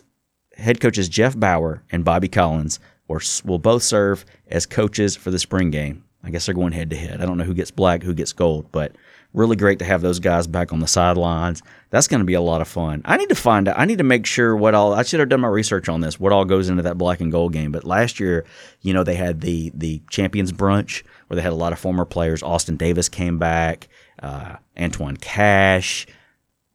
head 0.55 0.79
coaches 0.79 1.09
Jeff 1.09 1.38
Bower 1.38 1.83
and 1.91 2.05
Bobby 2.05 2.29
Collins, 2.29 2.79
or 3.09 3.19
will 3.43 3.59
both 3.59 3.83
serve 3.83 4.23
as 4.47 4.65
coaches 4.65 5.13
for 5.13 5.29
the 5.29 5.39
spring 5.39 5.71
game. 5.71 6.05
I 6.23 6.29
guess 6.29 6.45
they're 6.45 6.55
going 6.55 6.71
head 6.71 6.89
to 6.91 6.95
head. 6.95 7.21
I 7.21 7.25
don't 7.25 7.38
know 7.38 7.43
who 7.43 7.53
gets 7.53 7.69
black, 7.69 8.03
who 8.03 8.13
gets 8.13 8.31
gold, 8.31 8.71
but 8.71 8.93
really 9.34 9.55
great 9.55 9.80
to 9.80 9.86
have 9.86 10.01
those 10.01 10.19
guys 10.19 10.47
back 10.47 10.73
on 10.73 10.80
the 10.80 10.88
sidelines. 10.88 11.61
That's 11.89 12.07
going 12.07 12.19
to 12.19 12.25
be 12.25 12.34
a 12.34 12.41
lot 12.41 12.61
of 12.61 12.67
fun. 12.67 13.01
I 13.05 13.17
need 13.17 13.30
to 13.30 13.36
find 13.36 13.67
out. 13.67 13.80
I 13.80 13.86
need 13.86 13.99
to 13.99 14.03
make 14.03 14.25
sure 14.25 14.55
what 14.55 14.73
all. 14.73 14.93
I 14.93 15.03
should 15.03 15.19
have 15.19 15.30
done 15.30 15.41
my 15.41 15.47
research 15.47 15.88
on 15.88 16.01
this. 16.01 16.19
What 16.19 16.34
all 16.34 16.45
goes 16.45 16.69
into 16.69 16.84
that 16.84 16.97
black 16.97 17.21
and 17.21 17.32
gold 17.32 17.53
game? 17.53 17.71
But 17.71 17.84
last 17.86 18.19
year, 18.19 18.45
you 18.82 18.93
know, 18.93 19.03
they 19.03 19.15
had 19.15 19.41
the 19.41 19.71
the 19.73 20.01
champions 20.09 20.51
brunch 20.51 21.03
where 21.28 21.36
they 21.36 21.41
had 21.41 21.53
a 21.53 21.55
lot 21.55 21.73
of 21.73 21.80
former 21.80 22.05
players. 22.05 22.43
Austin 22.43 22.78
Davis 22.78 23.09
came 23.09 23.38
back. 23.38 23.88
Uh, 24.21 24.55
Antoine 24.78 25.17
Cash. 25.17 26.07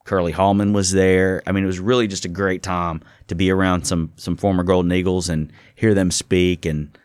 Curly 0.05 0.33
Hallman 0.33 0.73
was 0.73 0.91
there. 0.91 1.43
I 1.47 1.53
mean, 1.53 1.63
it 1.63 1.69
was 1.69 1.79
really 1.79 2.09
just 2.09 2.25
a 2.25 2.29
great 2.29 2.63
time 2.63 3.03
to 3.29 3.35
be 3.35 3.51
around 3.51 3.85
some 3.85 4.13
some 4.17 4.37
former 4.37 4.63
Golden 4.63 4.93
Eagles 4.93 5.29
and 5.29 5.53
hear 5.75 5.95
them 5.95 6.11
speak. 6.11 6.65
And 6.65 6.97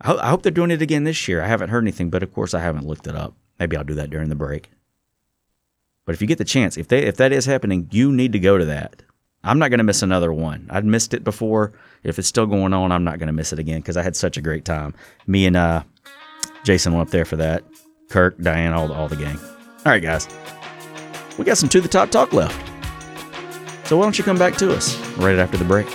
I, 0.00 0.08
ho- 0.08 0.18
I 0.20 0.28
hope 0.30 0.42
they're 0.42 0.52
doing 0.52 0.70
it 0.70 0.82
again 0.82 1.04
this 1.04 1.26
year. 1.28 1.42
I 1.42 1.46
haven't 1.46 1.70
heard 1.70 1.84
anything, 1.84 2.10
but 2.10 2.22
of 2.22 2.32
course, 2.32 2.52
I 2.52 2.60
haven't 2.60 2.86
looked 2.86 3.06
it 3.06 3.14
up. 3.14 3.34
Maybe 3.58 3.76
I'll 3.76 3.84
do 3.84 3.94
that 3.94 4.10
during 4.10 4.28
the 4.28 4.34
break. 4.34 4.70
But 6.04 6.14
if 6.14 6.20
you 6.20 6.26
get 6.26 6.38
the 6.38 6.44
chance, 6.44 6.76
if 6.76 6.88
they 6.88 7.04
if 7.04 7.16
that 7.16 7.32
is 7.32 7.44
happening, 7.44 7.88
you 7.90 8.12
need 8.12 8.32
to 8.32 8.38
go 8.38 8.56
to 8.56 8.64
that. 8.64 9.02
I'm 9.44 9.58
not 9.58 9.68
going 9.68 9.78
to 9.78 9.84
miss 9.84 10.02
another 10.02 10.32
one. 10.32 10.66
I'd 10.70 10.84
missed 10.84 11.14
it 11.14 11.22
before. 11.22 11.72
If 12.02 12.18
it's 12.18 12.28
still 12.28 12.46
going 12.46 12.72
on, 12.72 12.92
I'm 12.92 13.04
not 13.04 13.18
going 13.18 13.28
to 13.28 13.32
miss 13.32 13.52
it 13.52 13.58
again 13.58 13.80
because 13.80 13.96
I 13.96 14.02
had 14.02 14.16
such 14.16 14.36
a 14.36 14.40
great 14.40 14.64
time. 14.64 14.94
Me 15.26 15.46
and 15.46 15.56
uh, 15.56 15.84
Jason 16.64 16.92
went 16.92 17.08
up 17.08 17.12
there 17.12 17.24
for 17.24 17.36
that. 17.36 17.62
Kirk, 18.08 18.38
Diane, 18.38 18.72
all, 18.72 18.92
all 18.92 19.08
the 19.08 19.16
gang. 19.16 19.38
All 19.38 19.92
right, 19.92 20.02
guys. 20.02 20.28
We 21.38 21.44
got 21.44 21.58
some 21.58 21.68
To 21.68 21.80
the 21.80 21.88
Top 21.88 22.10
talk 22.10 22.32
left. 22.32 22.56
So 23.86 23.96
why 23.96 24.04
don't 24.04 24.18
you 24.18 24.24
come 24.24 24.38
back 24.38 24.56
to 24.56 24.74
us 24.74 24.96
right 25.18 25.38
after 25.38 25.56
the 25.56 25.64
break? 25.64 25.86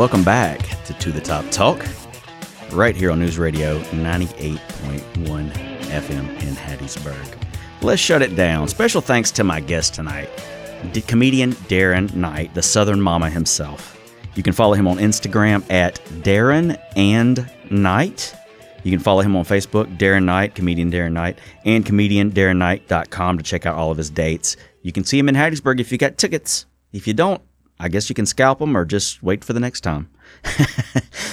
Welcome 0.00 0.24
back 0.24 0.60
to 0.86 0.94
To 0.94 1.12
the 1.12 1.20
Top 1.20 1.44
Talk, 1.50 1.84
right 2.72 2.96
here 2.96 3.10
on 3.10 3.20
News 3.20 3.38
Radio 3.38 3.78
98.1 3.80 5.52
FM 5.52 6.42
in 6.42 6.54
Hattiesburg. 6.54 7.36
Let's 7.82 8.00
shut 8.00 8.22
it 8.22 8.34
down. 8.34 8.66
Special 8.68 9.02
thanks 9.02 9.30
to 9.32 9.44
my 9.44 9.60
guest 9.60 9.92
tonight, 9.92 10.30
comedian 11.06 11.52
Darren 11.52 12.14
Knight, 12.14 12.54
the 12.54 12.62
Southern 12.62 12.98
Mama 12.98 13.28
himself. 13.28 14.00
You 14.36 14.42
can 14.42 14.54
follow 14.54 14.72
him 14.72 14.88
on 14.88 14.96
Instagram 14.96 15.70
at 15.70 15.96
Darren 16.22 16.80
and 16.96 17.46
Knight. 17.68 18.34
You 18.82 18.90
can 18.90 19.00
follow 19.00 19.20
him 19.20 19.36
on 19.36 19.44
Facebook, 19.44 19.98
Darren 19.98 20.24
Knight, 20.24 20.54
comedian 20.54 20.90
Darren 20.90 21.12
Knight, 21.12 21.38
and 21.66 21.84
comediandarrenknight.com 21.84 23.36
to 23.36 23.44
check 23.44 23.66
out 23.66 23.76
all 23.76 23.90
of 23.90 23.98
his 23.98 24.08
dates. 24.08 24.56
You 24.80 24.92
can 24.92 25.04
see 25.04 25.18
him 25.18 25.28
in 25.28 25.34
Hattiesburg 25.34 25.78
if 25.78 25.92
you 25.92 25.98
got 25.98 26.16
tickets. 26.16 26.64
If 26.90 27.06
you 27.06 27.12
don't, 27.12 27.42
I 27.80 27.88
guess 27.88 28.10
you 28.10 28.14
can 28.14 28.26
scalp 28.26 28.58
them 28.58 28.76
or 28.76 28.84
just 28.84 29.22
wait 29.22 29.42
for 29.42 29.54
the 29.54 29.60
next 29.60 29.80
time. 29.80 30.10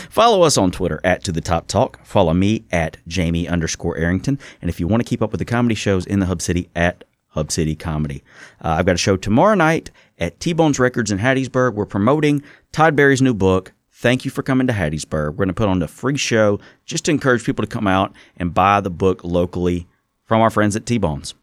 Follow 0.10 0.44
us 0.44 0.58
on 0.58 0.72
Twitter 0.72 1.02
at 1.04 1.24
To 1.26 1.34
The 1.34 1.42
Top 1.42 1.68
Talk. 1.68 2.04
Follow 2.06 2.34
me 2.34 2.64
at 2.72 2.98
Jamie 3.06 3.48
underscore 3.48 3.98
Arrington. 3.98 4.40
And 4.62 4.70
if 4.70 4.80
you 4.80 4.88
want 4.88 5.04
to 5.04 5.10
keep 5.10 5.22
up 5.22 5.32
with 5.32 5.40
the 5.40 5.46
comedy 5.46 5.76
shows 5.76 6.06
in 6.06 6.20
the 6.20 6.26
Hub 6.26 6.42
City, 6.42 6.70
at 6.74 7.04
Hub 7.38 7.52
City 7.52 7.76
Comedy. 7.76 8.24
Uh, 8.64 8.78
I've 8.80 8.86
got 8.86 8.96
a 8.96 8.98
show 8.98 9.18
tomorrow 9.18 9.56
night 9.56 9.92
at 10.18 10.40
T 10.40 10.54
Bones 10.54 10.80
Records 10.80 11.12
in 11.12 11.20
Hattiesburg. 11.20 11.74
We're 11.74 11.86
promoting 11.86 12.42
Todd 12.72 12.96
Barry's 12.96 13.22
new 13.22 13.34
book. 13.34 13.74
Thank 13.92 14.26
you 14.26 14.32
for 14.32 14.42
coming 14.42 14.68
to 14.68 14.74
Hattiesburg. 14.74 15.32
We're 15.32 15.46
going 15.46 15.48
to 15.50 15.54
put 15.54 15.70
on 15.70 15.82
a 15.84 15.88
free 15.88 16.18
show 16.18 16.60
just 16.86 17.06
to 17.06 17.12
encourage 17.12 17.44
people 17.44 17.64
to 17.64 17.70
come 17.70 17.88
out 17.88 18.16
and 18.38 18.54
buy 18.54 18.80
the 18.80 18.90
book 18.90 19.24
locally 19.24 19.86
from 20.24 20.42
our 20.42 20.50
friends 20.50 20.76
at 20.76 20.86
T 20.86 20.98
Bones. 20.98 21.36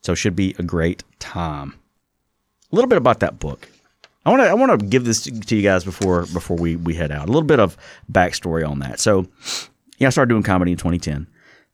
So 0.00 0.12
it 0.12 0.16
should 0.16 0.36
be 0.36 0.54
a 0.58 0.62
great 0.62 1.02
time. 1.18 1.74
A 2.70 2.74
little 2.74 2.88
bit 2.88 2.98
about 2.98 3.20
that 3.20 3.38
book. 3.38 3.68
I 4.24 4.30
want 4.30 4.42
to 4.42 4.48
I 4.48 4.54
want 4.54 4.80
to 4.80 4.86
give 4.86 5.04
this 5.04 5.22
to 5.22 5.56
you 5.56 5.62
guys 5.62 5.84
before 5.84 6.22
before 6.26 6.56
we 6.56 6.76
we 6.76 6.94
head 6.94 7.12
out. 7.12 7.24
A 7.28 7.32
little 7.32 7.42
bit 7.42 7.60
of 7.60 7.76
backstory 8.10 8.66
on 8.68 8.78
that. 8.78 8.98
So, 8.98 9.26
yeah, 9.98 10.06
I 10.06 10.10
started 10.10 10.30
doing 10.30 10.42
comedy 10.42 10.72
in 10.72 10.78
2010. 10.78 11.26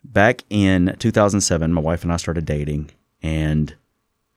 Back 0.02 0.42
in 0.50 0.96
2007, 0.98 1.72
my 1.72 1.80
wife 1.80 2.02
and 2.02 2.12
I 2.12 2.16
started 2.16 2.46
dating, 2.46 2.90
and 3.22 3.74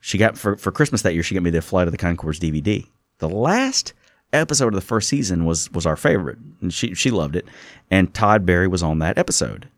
she 0.00 0.18
got 0.18 0.38
for 0.38 0.56
for 0.56 0.70
Christmas 0.70 1.02
that 1.02 1.14
year. 1.14 1.22
She 1.22 1.34
got 1.34 1.42
me 1.42 1.50
the 1.50 1.62
Flight 1.62 1.88
of 1.88 1.92
the 1.92 1.98
Conchords 1.98 2.38
DVD. 2.38 2.86
The 3.18 3.28
last 3.28 3.94
episode 4.32 4.68
of 4.68 4.74
the 4.74 4.80
first 4.80 5.08
season 5.08 5.44
was 5.44 5.70
was 5.72 5.86
our 5.86 5.96
favorite, 5.96 6.38
and 6.60 6.72
she 6.72 6.94
she 6.94 7.10
loved 7.10 7.34
it. 7.34 7.46
And 7.90 8.12
Todd 8.14 8.46
Barry 8.46 8.68
was 8.68 8.82
on 8.82 9.00
that 9.00 9.18
episode, 9.18 9.68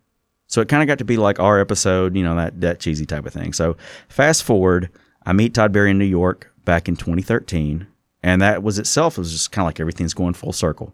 so 0.47 0.61
it 0.61 0.69
kind 0.69 0.83
of 0.83 0.89
got 0.89 0.99
to 0.99 1.05
be 1.05 1.17
like 1.17 1.41
our 1.41 1.59
episode, 1.61 2.17
you 2.17 2.25
know, 2.25 2.35
that 2.35 2.61
that 2.61 2.81
cheesy 2.81 3.07
type 3.07 3.25
of 3.25 3.33
thing. 3.33 3.53
So 3.53 3.77
fast 4.09 4.43
forward, 4.43 4.91
I 5.25 5.33
meet 5.33 5.55
Todd 5.55 5.73
Barry 5.73 5.93
in 5.93 5.99
New 5.99 6.05
York 6.05 6.53
back 6.65 6.89
in 6.89 6.97
2013 6.97 7.87
and 8.23 8.43
that 8.43 8.63
was 8.63 8.79
itself 8.79 9.17
it 9.17 9.21
was 9.21 9.33
just 9.33 9.53
kind 9.53 9.65
of 9.65 9.69
like 9.69 9.81
everything's 9.81 10.15
going 10.15 10.35
full 10.35 10.53
circle. 10.53 10.93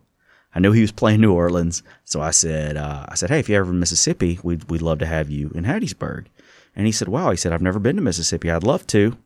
I 0.54 0.60
knew 0.60 0.72
he 0.72 0.82
was 0.82 0.92
playing 0.92 1.20
New 1.20 1.32
Orleans, 1.32 1.82
so 2.04 2.20
I 2.20 2.30
said, 2.30 2.76
uh, 2.76 3.06
I 3.08 3.14
said, 3.14 3.30
hey, 3.30 3.38
if 3.38 3.48
you're 3.48 3.60
ever 3.60 3.72
in 3.72 3.80
Mississippi, 3.80 4.38
we'd 4.42 4.68
we'd 4.70 4.82
love 4.82 4.98
to 4.98 5.06
have 5.06 5.30
you 5.30 5.50
in 5.54 5.64
Hattiesburg. 5.64 6.26
And 6.74 6.86
he 6.86 6.92
said, 6.92 7.08
wow. 7.08 7.30
He 7.30 7.36
said, 7.36 7.52
I've 7.52 7.62
never 7.62 7.78
been 7.78 7.96
to 7.96 8.02
Mississippi. 8.02 8.50
I'd 8.50 8.64
love 8.64 8.86
to. 8.88 9.16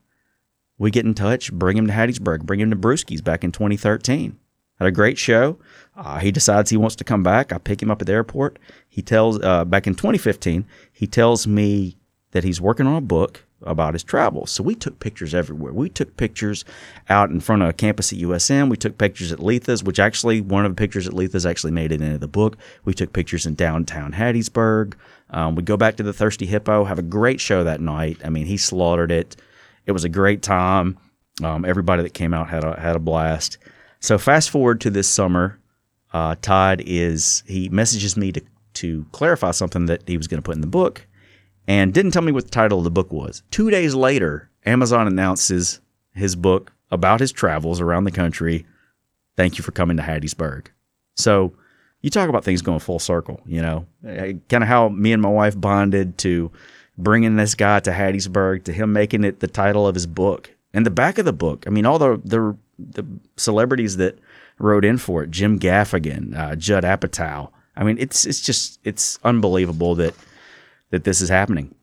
We 0.77 0.91
get 0.91 1.05
in 1.05 1.13
touch, 1.13 1.51
bring 1.51 1.77
him 1.77 1.87
to 1.87 1.93
Hattiesburg, 1.93 2.43
bring 2.43 2.59
him 2.59 2.69
to 2.69 2.75
Brewski's 2.75 3.21
back 3.21 3.43
in 3.43 3.51
2013. 3.51 4.37
Had 4.77 4.87
a 4.87 4.91
great 4.91 5.17
show. 5.17 5.57
Uh, 5.95 6.19
he 6.19 6.31
decides 6.31 6.69
he 6.69 6.77
wants 6.77 6.95
to 6.97 7.03
come 7.03 7.23
back. 7.23 7.51
I 7.51 7.57
pick 7.57 7.81
him 7.81 7.89
up 7.89 8.01
at 8.01 8.05
the 8.05 8.13
airport. 8.13 8.59
He 8.87 9.01
tells, 9.01 9.41
uh, 9.41 9.65
back 9.65 9.87
in 9.87 9.95
2015, 9.95 10.65
he 10.91 11.07
tells 11.07 11.47
me 11.47 11.97
that 12.31 12.43
he's 12.43 12.61
working 12.61 12.85
on 12.85 12.95
a 12.95 13.01
book 13.01 13.43
about 13.63 13.93
his 13.93 14.03
travels. 14.03 14.51
So 14.51 14.63
we 14.63 14.75
took 14.75 14.99
pictures 14.99 15.33
everywhere. 15.33 15.73
We 15.73 15.89
took 15.89 16.15
pictures 16.17 16.63
out 17.09 17.31
in 17.31 17.39
front 17.39 17.63
of 17.63 17.69
a 17.69 17.73
campus 17.73 18.13
at 18.13 18.19
USM. 18.19 18.69
We 18.69 18.77
took 18.77 18.97
pictures 18.97 19.31
at 19.31 19.39
Leatha's, 19.39 19.83
which 19.83 19.99
actually 19.99 20.41
one 20.41 20.65
of 20.65 20.71
the 20.71 20.79
pictures 20.79 21.07
at 21.07 21.13
Leatha's 21.13 21.45
actually 21.45 21.71
made 21.71 21.91
it 21.91 22.01
into 22.01 22.19
the 22.19 22.27
book. 22.27 22.57
We 22.85 22.93
took 22.93 23.13
pictures 23.13 23.45
in 23.45 23.55
downtown 23.55 24.13
Hattiesburg. 24.13 24.93
Um, 25.31 25.55
we 25.55 25.63
go 25.63 25.75
back 25.75 25.97
to 25.97 26.03
the 26.03 26.13
Thirsty 26.13 26.45
Hippo, 26.45 26.85
have 26.85 26.99
a 26.99 27.03
great 27.03 27.41
show 27.41 27.63
that 27.63 27.81
night. 27.81 28.19
I 28.23 28.29
mean, 28.29 28.45
he 28.45 28.57
slaughtered 28.57 29.11
it. 29.11 29.35
It 29.85 29.91
was 29.91 30.03
a 30.03 30.09
great 30.09 30.41
time. 30.41 30.97
Um, 31.43 31.65
everybody 31.65 32.03
that 32.03 32.13
came 32.13 32.33
out 32.33 32.49
had 32.49 32.63
a 32.63 32.79
had 32.79 32.95
a 32.95 32.99
blast. 32.99 33.57
So 33.99 34.17
fast 34.17 34.49
forward 34.49 34.81
to 34.81 34.89
this 34.89 35.07
summer, 35.07 35.59
uh, 36.13 36.35
Todd 36.41 36.81
is 36.85 37.43
he 37.47 37.69
messages 37.69 38.17
me 38.17 38.31
to 38.31 38.41
to 38.75 39.05
clarify 39.11 39.51
something 39.51 39.87
that 39.87 40.07
he 40.07 40.17
was 40.17 40.27
going 40.27 40.37
to 40.37 40.45
put 40.45 40.55
in 40.55 40.61
the 40.61 40.67
book 40.67 41.07
and 41.67 41.93
didn't 41.93 42.11
tell 42.11 42.21
me 42.21 42.31
what 42.31 42.45
the 42.45 42.49
title 42.49 42.77
of 42.77 42.83
the 42.83 42.91
book 42.91 43.11
was. 43.11 43.43
Two 43.51 43.69
days 43.69 43.93
later, 43.93 44.49
Amazon 44.65 45.07
announces 45.07 45.81
his 46.13 46.35
book 46.35 46.71
about 46.89 47.19
his 47.19 47.31
travels 47.31 47.81
around 47.81 48.05
the 48.05 48.11
country. 48.11 48.65
Thank 49.35 49.57
you 49.57 49.63
for 49.63 49.71
coming 49.71 49.97
to 49.97 50.03
Hattiesburg. 50.03 50.67
So 51.15 51.53
you 52.01 52.09
talk 52.09 52.29
about 52.29 52.43
things 52.43 52.61
going 52.61 52.79
full 52.79 52.99
circle, 52.99 53.41
you 53.45 53.61
know, 53.61 53.85
kind 54.03 54.63
of 54.63 54.63
how 54.63 54.89
me 54.89 55.11
and 55.11 55.21
my 55.21 55.29
wife 55.29 55.59
bonded 55.59 56.17
to 56.19 56.51
bringing 56.97 57.35
this 57.35 57.55
guy 57.55 57.79
to 57.81 57.91
Hattiesburg, 57.91 58.63
to 58.63 58.73
him 58.73 58.93
making 58.93 59.23
it 59.23 59.39
the 59.39 59.47
title 59.47 59.87
of 59.87 59.95
his 59.95 60.07
book. 60.07 60.51
And 60.73 60.85
the 60.85 60.91
back 60.91 61.17
of 61.17 61.25
the 61.25 61.33
book, 61.33 61.65
I 61.67 61.69
mean, 61.69 61.85
all 61.85 61.99
the 61.99 62.21
the, 62.23 62.57
the 62.79 63.05
celebrities 63.35 63.97
that 63.97 64.19
wrote 64.59 64.85
in 64.85 64.97
for 64.97 65.23
it, 65.23 65.31
Jim 65.31 65.59
Gaffigan, 65.59 66.35
uh, 66.37 66.55
Judd 66.55 66.83
Apatow. 66.83 67.49
I 67.75 67.83
mean, 67.83 67.97
it's 67.99 68.25
it's 68.25 68.41
just 68.41 68.79
it's 68.83 69.19
unbelievable 69.23 69.95
that 69.95 70.13
that 70.89 71.03
this 71.03 71.21
is 71.21 71.29
happening. 71.29 71.73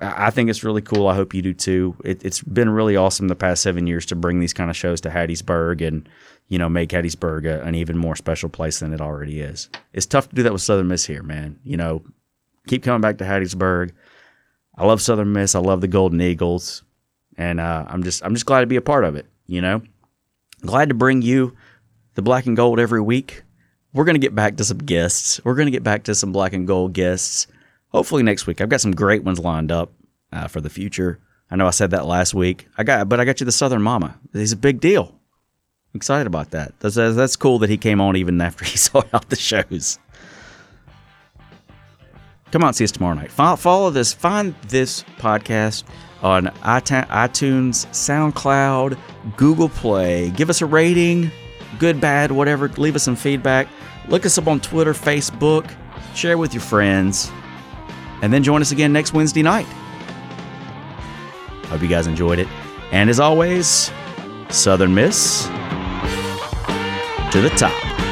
I 0.00 0.30
think 0.30 0.48
it's 0.48 0.64
really 0.64 0.80
cool. 0.80 1.08
I 1.08 1.14
hope 1.14 1.34
you 1.34 1.42
do 1.42 1.52
too. 1.52 1.94
It, 2.04 2.24
it's 2.24 2.42
been 2.42 2.70
really 2.70 2.96
awesome 2.96 3.28
the 3.28 3.34
past 3.34 3.62
seven 3.62 3.86
years 3.86 4.06
to 4.06 4.16
bring 4.16 4.40
these 4.40 4.54
kind 4.54 4.70
of 4.70 4.76
shows 4.76 5.00
to 5.02 5.10
Hattiesburg 5.10 5.86
and 5.86 6.08
you 6.48 6.58
know 6.58 6.70
make 6.70 6.88
Hattiesburg 6.90 7.44
a, 7.44 7.62
an 7.62 7.74
even 7.74 7.98
more 7.98 8.16
special 8.16 8.48
place 8.48 8.80
than 8.80 8.94
it 8.94 9.00
already 9.00 9.40
is. 9.40 9.68
It's 9.92 10.06
tough 10.06 10.30
to 10.30 10.34
do 10.34 10.42
that 10.42 10.52
with 10.52 10.62
Southern 10.62 10.88
Miss 10.88 11.04
here, 11.04 11.22
man. 11.22 11.58
You 11.64 11.76
know, 11.76 12.02
keep 12.66 12.82
coming 12.82 13.02
back 13.02 13.18
to 13.18 13.24
Hattiesburg. 13.24 13.92
I 14.74 14.86
love 14.86 15.02
Southern 15.02 15.32
Miss. 15.32 15.54
I 15.54 15.58
love 15.58 15.82
the 15.82 15.88
Golden 15.88 16.20
Eagles, 16.22 16.82
and 17.36 17.60
uh, 17.60 17.84
I'm 17.86 18.02
just 18.02 18.24
I'm 18.24 18.32
just 18.32 18.46
glad 18.46 18.60
to 18.60 18.66
be 18.66 18.76
a 18.76 18.82
part 18.82 19.04
of 19.04 19.16
it. 19.16 19.26
You 19.46 19.60
know, 19.60 19.82
glad 20.62 20.88
to 20.88 20.94
bring 20.94 21.20
you 21.20 21.54
the 22.14 22.22
black 22.22 22.46
and 22.46 22.56
gold 22.56 22.80
every 22.80 23.02
week. 23.02 23.42
We're 23.92 24.04
gonna 24.04 24.18
get 24.18 24.34
back 24.34 24.56
to 24.56 24.64
some 24.64 24.78
guests. 24.78 25.44
We're 25.44 25.56
gonna 25.56 25.70
get 25.70 25.82
back 25.82 26.04
to 26.04 26.14
some 26.14 26.32
black 26.32 26.54
and 26.54 26.66
gold 26.66 26.94
guests. 26.94 27.48
Hopefully 27.90 28.22
next 28.22 28.46
week. 28.46 28.60
I've 28.60 28.68
got 28.68 28.80
some 28.80 28.92
great 28.92 29.24
ones 29.24 29.38
lined 29.38 29.72
up 29.72 29.92
uh, 30.32 30.48
for 30.48 30.60
the 30.60 30.70
future. 30.70 31.18
I 31.50 31.56
know 31.56 31.66
I 31.66 31.70
said 31.70 31.90
that 31.90 32.06
last 32.06 32.34
week. 32.34 32.68
I 32.78 32.84
got, 32.84 33.08
but 33.08 33.18
I 33.20 33.24
got 33.24 33.40
you 33.40 33.44
the 33.44 33.52
Southern 33.52 33.82
Mama. 33.82 34.18
He's 34.32 34.52
a 34.52 34.56
big 34.56 34.80
deal. 34.80 35.14
I'm 35.92 35.98
excited 35.98 36.28
about 36.28 36.50
that. 36.52 36.78
That's 36.78 36.94
that's 36.94 37.34
cool 37.34 37.58
that 37.58 37.70
he 37.70 37.76
came 37.76 38.00
on 38.00 38.16
even 38.16 38.40
after 38.40 38.64
he 38.66 38.76
saw 38.76 39.02
out 39.12 39.28
the 39.28 39.36
shows. 39.36 39.98
Come 42.52 42.64
on, 42.64 42.74
see 42.74 42.84
us 42.84 42.90
tomorrow 42.90 43.14
night. 43.14 43.30
Follow, 43.30 43.56
follow 43.56 43.90
this. 43.90 44.12
Find 44.12 44.54
this 44.68 45.04
podcast 45.18 45.84
on 46.22 46.46
iTunes, 46.46 47.86
SoundCloud, 47.86 48.98
Google 49.36 49.68
Play. 49.68 50.30
Give 50.30 50.50
us 50.50 50.60
a 50.60 50.66
rating, 50.66 51.30
good, 51.78 52.00
bad, 52.00 52.32
whatever. 52.32 52.68
Leave 52.70 52.96
us 52.96 53.04
some 53.04 53.14
feedback. 53.14 53.68
Look 54.08 54.26
us 54.26 54.36
up 54.36 54.48
on 54.48 54.60
Twitter, 54.60 54.92
Facebook. 54.92 55.70
Share 56.14 56.38
with 56.38 56.52
your 56.52 56.60
friends. 56.60 57.30
And 58.22 58.32
then 58.32 58.42
join 58.42 58.60
us 58.60 58.72
again 58.72 58.92
next 58.92 59.12
Wednesday 59.12 59.42
night. 59.42 59.66
Hope 61.66 61.82
you 61.82 61.88
guys 61.88 62.06
enjoyed 62.06 62.38
it. 62.38 62.48
And 62.92 63.08
as 63.08 63.20
always, 63.20 63.90
Southern 64.48 64.94
Miss 64.94 65.46
to 67.32 67.40
the 67.40 67.52
top. 67.56 68.09